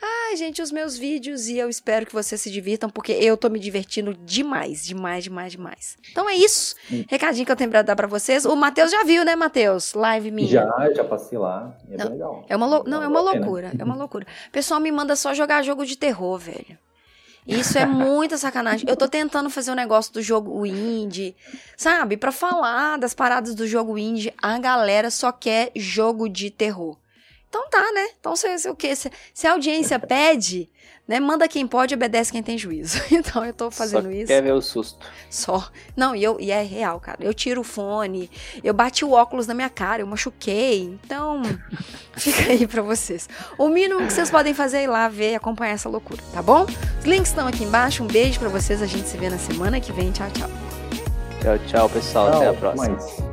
Ai, 0.04 0.36
gente, 0.36 0.60
os 0.60 0.72
meus 0.72 0.98
vídeos 0.98 1.46
e 1.46 1.58
eu 1.58 1.68
espero 1.68 2.04
que 2.04 2.12
vocês 2.12 2.40
se 2.40 2.50
divirtam, 2.50 2.90
porque 2.90 3.12
eu 3.12 3.36
tô 3.36 3.48
me 3.48 3.60
divertindo 3.60 4.12
demais, 4.12 4.84
demais, 4.84 5.22
demais, 5.22 5.52
demais. 5.52 5.96
Então 6.10 6.28
é 6.28 6.34
isso. 6.34 6.74
Hum. 6.90 7.04
Recadinho 7.08 7.46
que 7.46 7.52
eu 7.52 7.56
tenho 7.56 7.70
pra 7.70 7.82
dar 7.82 7.94
pra 7.94 8.08
vocês. 8.08 8.44
O 8.44 8.56
Matheus 8.56 8.90
já 8.90 9.04
viu, 9.04 9.24
né, 9.24 9.36
Matheus? 9.36 9.94
Live 9.94 10.32
minha. 10.32 10.48
Já, 10.48 10.92
já 10.92 11.04
passei 11.04 11.38
lá. 11.38 11.72
É 11.88 11.96
não, 11.96 12.06
bem 12.06 12.14
legal. 12.14 12.44
É 12.48 12.56
uma, 12.56 12.66
lo... 12.66 12.84
não, 12.84 13.00
é 13.00 13.06
uma 13.06 13.20
loucura. 13.20 13.70
É 13.78 13.84
uma 13.84 13.94
loucura. 13.96 14.26
O 14.48 14.50
pessoal 14.50 14.80
me 14.80 14.90
manda 14.90 15.14
só 15.14 15.32
jogar 15.32 15.62
jogo 15.62 15.86
de 15.86 15.96
terror, 15.96 16.36
velho. 16.36 16.76
Isso 17.46 17.76
é 17.76 17.84
muita 17.84 18.36
sacanagem. 18.38 18.88
Eu 18.88 18.96
tô 18.96 19.08
tentando 19.08 19.50
fazer 19.50 19.72
um 19.72 19.76
negócio 19.76 20.12
do 20.12 20.22
jogo 20.22 20.64
indie, 20.64 21.34
sabe? 21.76 22.16
Para 22.16 22.30
falar 22.30 22.98
das 22.98 23.14
paradas 23.14 23.54
do 23.54 23.66
jogo 23.66 23.98
indie, 23.98 24.32
a 24.40 24.58
galera 24.58 25.10
só 25.10 25.32
quer 25.32 25.70
jogo 25.74 26.28
de 26.28 26.50
terror. 26.50 26.96
Então 27.52 27.68
tá, 27.68 27.92
né? 27.92 28.08
Então 28.18 28.34
se, 28.34 28.58
se 28.58 28.70
o 28.70 28.74
quê? 28.74 28.96
Se, 28.96 29.12
se, 29.34 29.46
a 29.46 29.52
audiência 29.52 29.98
pede, 30.00 30.70
né? 31.06 31.20
Manda 31.20 31.46
quem 31.46 31.66
pode, 31.66 31.94
obedece 31.94 32.32
quem 32.32 32.42
tem 32.42 32.56
juízo. 32.56 32.98
Então 33.12 33.44
eu 33.44 33.52
tô 33.52 33.70
fazendo 33.70 34.04
Só 34.04 34.10
isso. 34.10 34.26
Quer 34.28 34.42
ver 34.42 34.52
o 34.52 34.62
susto. 34.62 35.06
Só. 35.28 35.68
Não, 35.94 36.16
e, 36.16 36.24
eu, 36.24 36.40
e 36.40 36.50
é 36.50 36.62
real, 36.62 36.98
cara. 36.98 37.18
Eu 37.20 37.34
tiro 37.34 37.60
o 37.60 37.64
fone, 37.64 38.30
eu 38.64 38.72
bati 38.72 39.04
o 39.04 39.12
óculos 39.12 39.46
na 39.46 39.52
minha 39.52 39.68
cara, 39.68 40.00
eu 40.00 40.06
machuquei. 40.06 40.84
Então, 40.84 41.42
fica 42.16 42.50
aí 42.50 42.66
pra 42.66 42.80
vocês. 42.80 43.28
O 43.58 43.68
mínimo 43.68 44.06
que 44.06 44.12
vocês 44.14 44.30
podem 44.30 44.54
fazer 44.54 44.78
é 44.78 44.84
ir 44.84 44.86
lá 44.86 45.06
ver 45.08 45.32
e 45.32 45.34
acompanhar 45.34 45.74
essa 45.74 45.90
loucura, 45.90 46.22
tá 46.32 46.40
bom? 46.40 46.64
Os 46.64 47.04
links 47.04 47.28
estão 47.28 47.46
aqui 47.46 47.64
embaixo. 47.64 48.02
Um 48.02 48.06
beijo 48.06 48.40
para 48.40 48.48
vocês. 48.48 48.80
A 48.80 48.86
gente 48.86 49.06
se 49.06 49.18
vê 49.18 49.28
na 49.28 49.38
semana 49.38 49.78
que 49.78 49.92
vem. 49.92 50.10
Tchau, 50.10 50.30
tchau. 50.30 50.50
Tchau, 51.42 51.58
tchau, 51.66 51.88
pessoal. 51.90 52.30
Tchau, 52.30 52.40
Até 52.40 52.48
a 52.48 52.54
próxima. 52.54 52.88
Mais. 52.88 53.31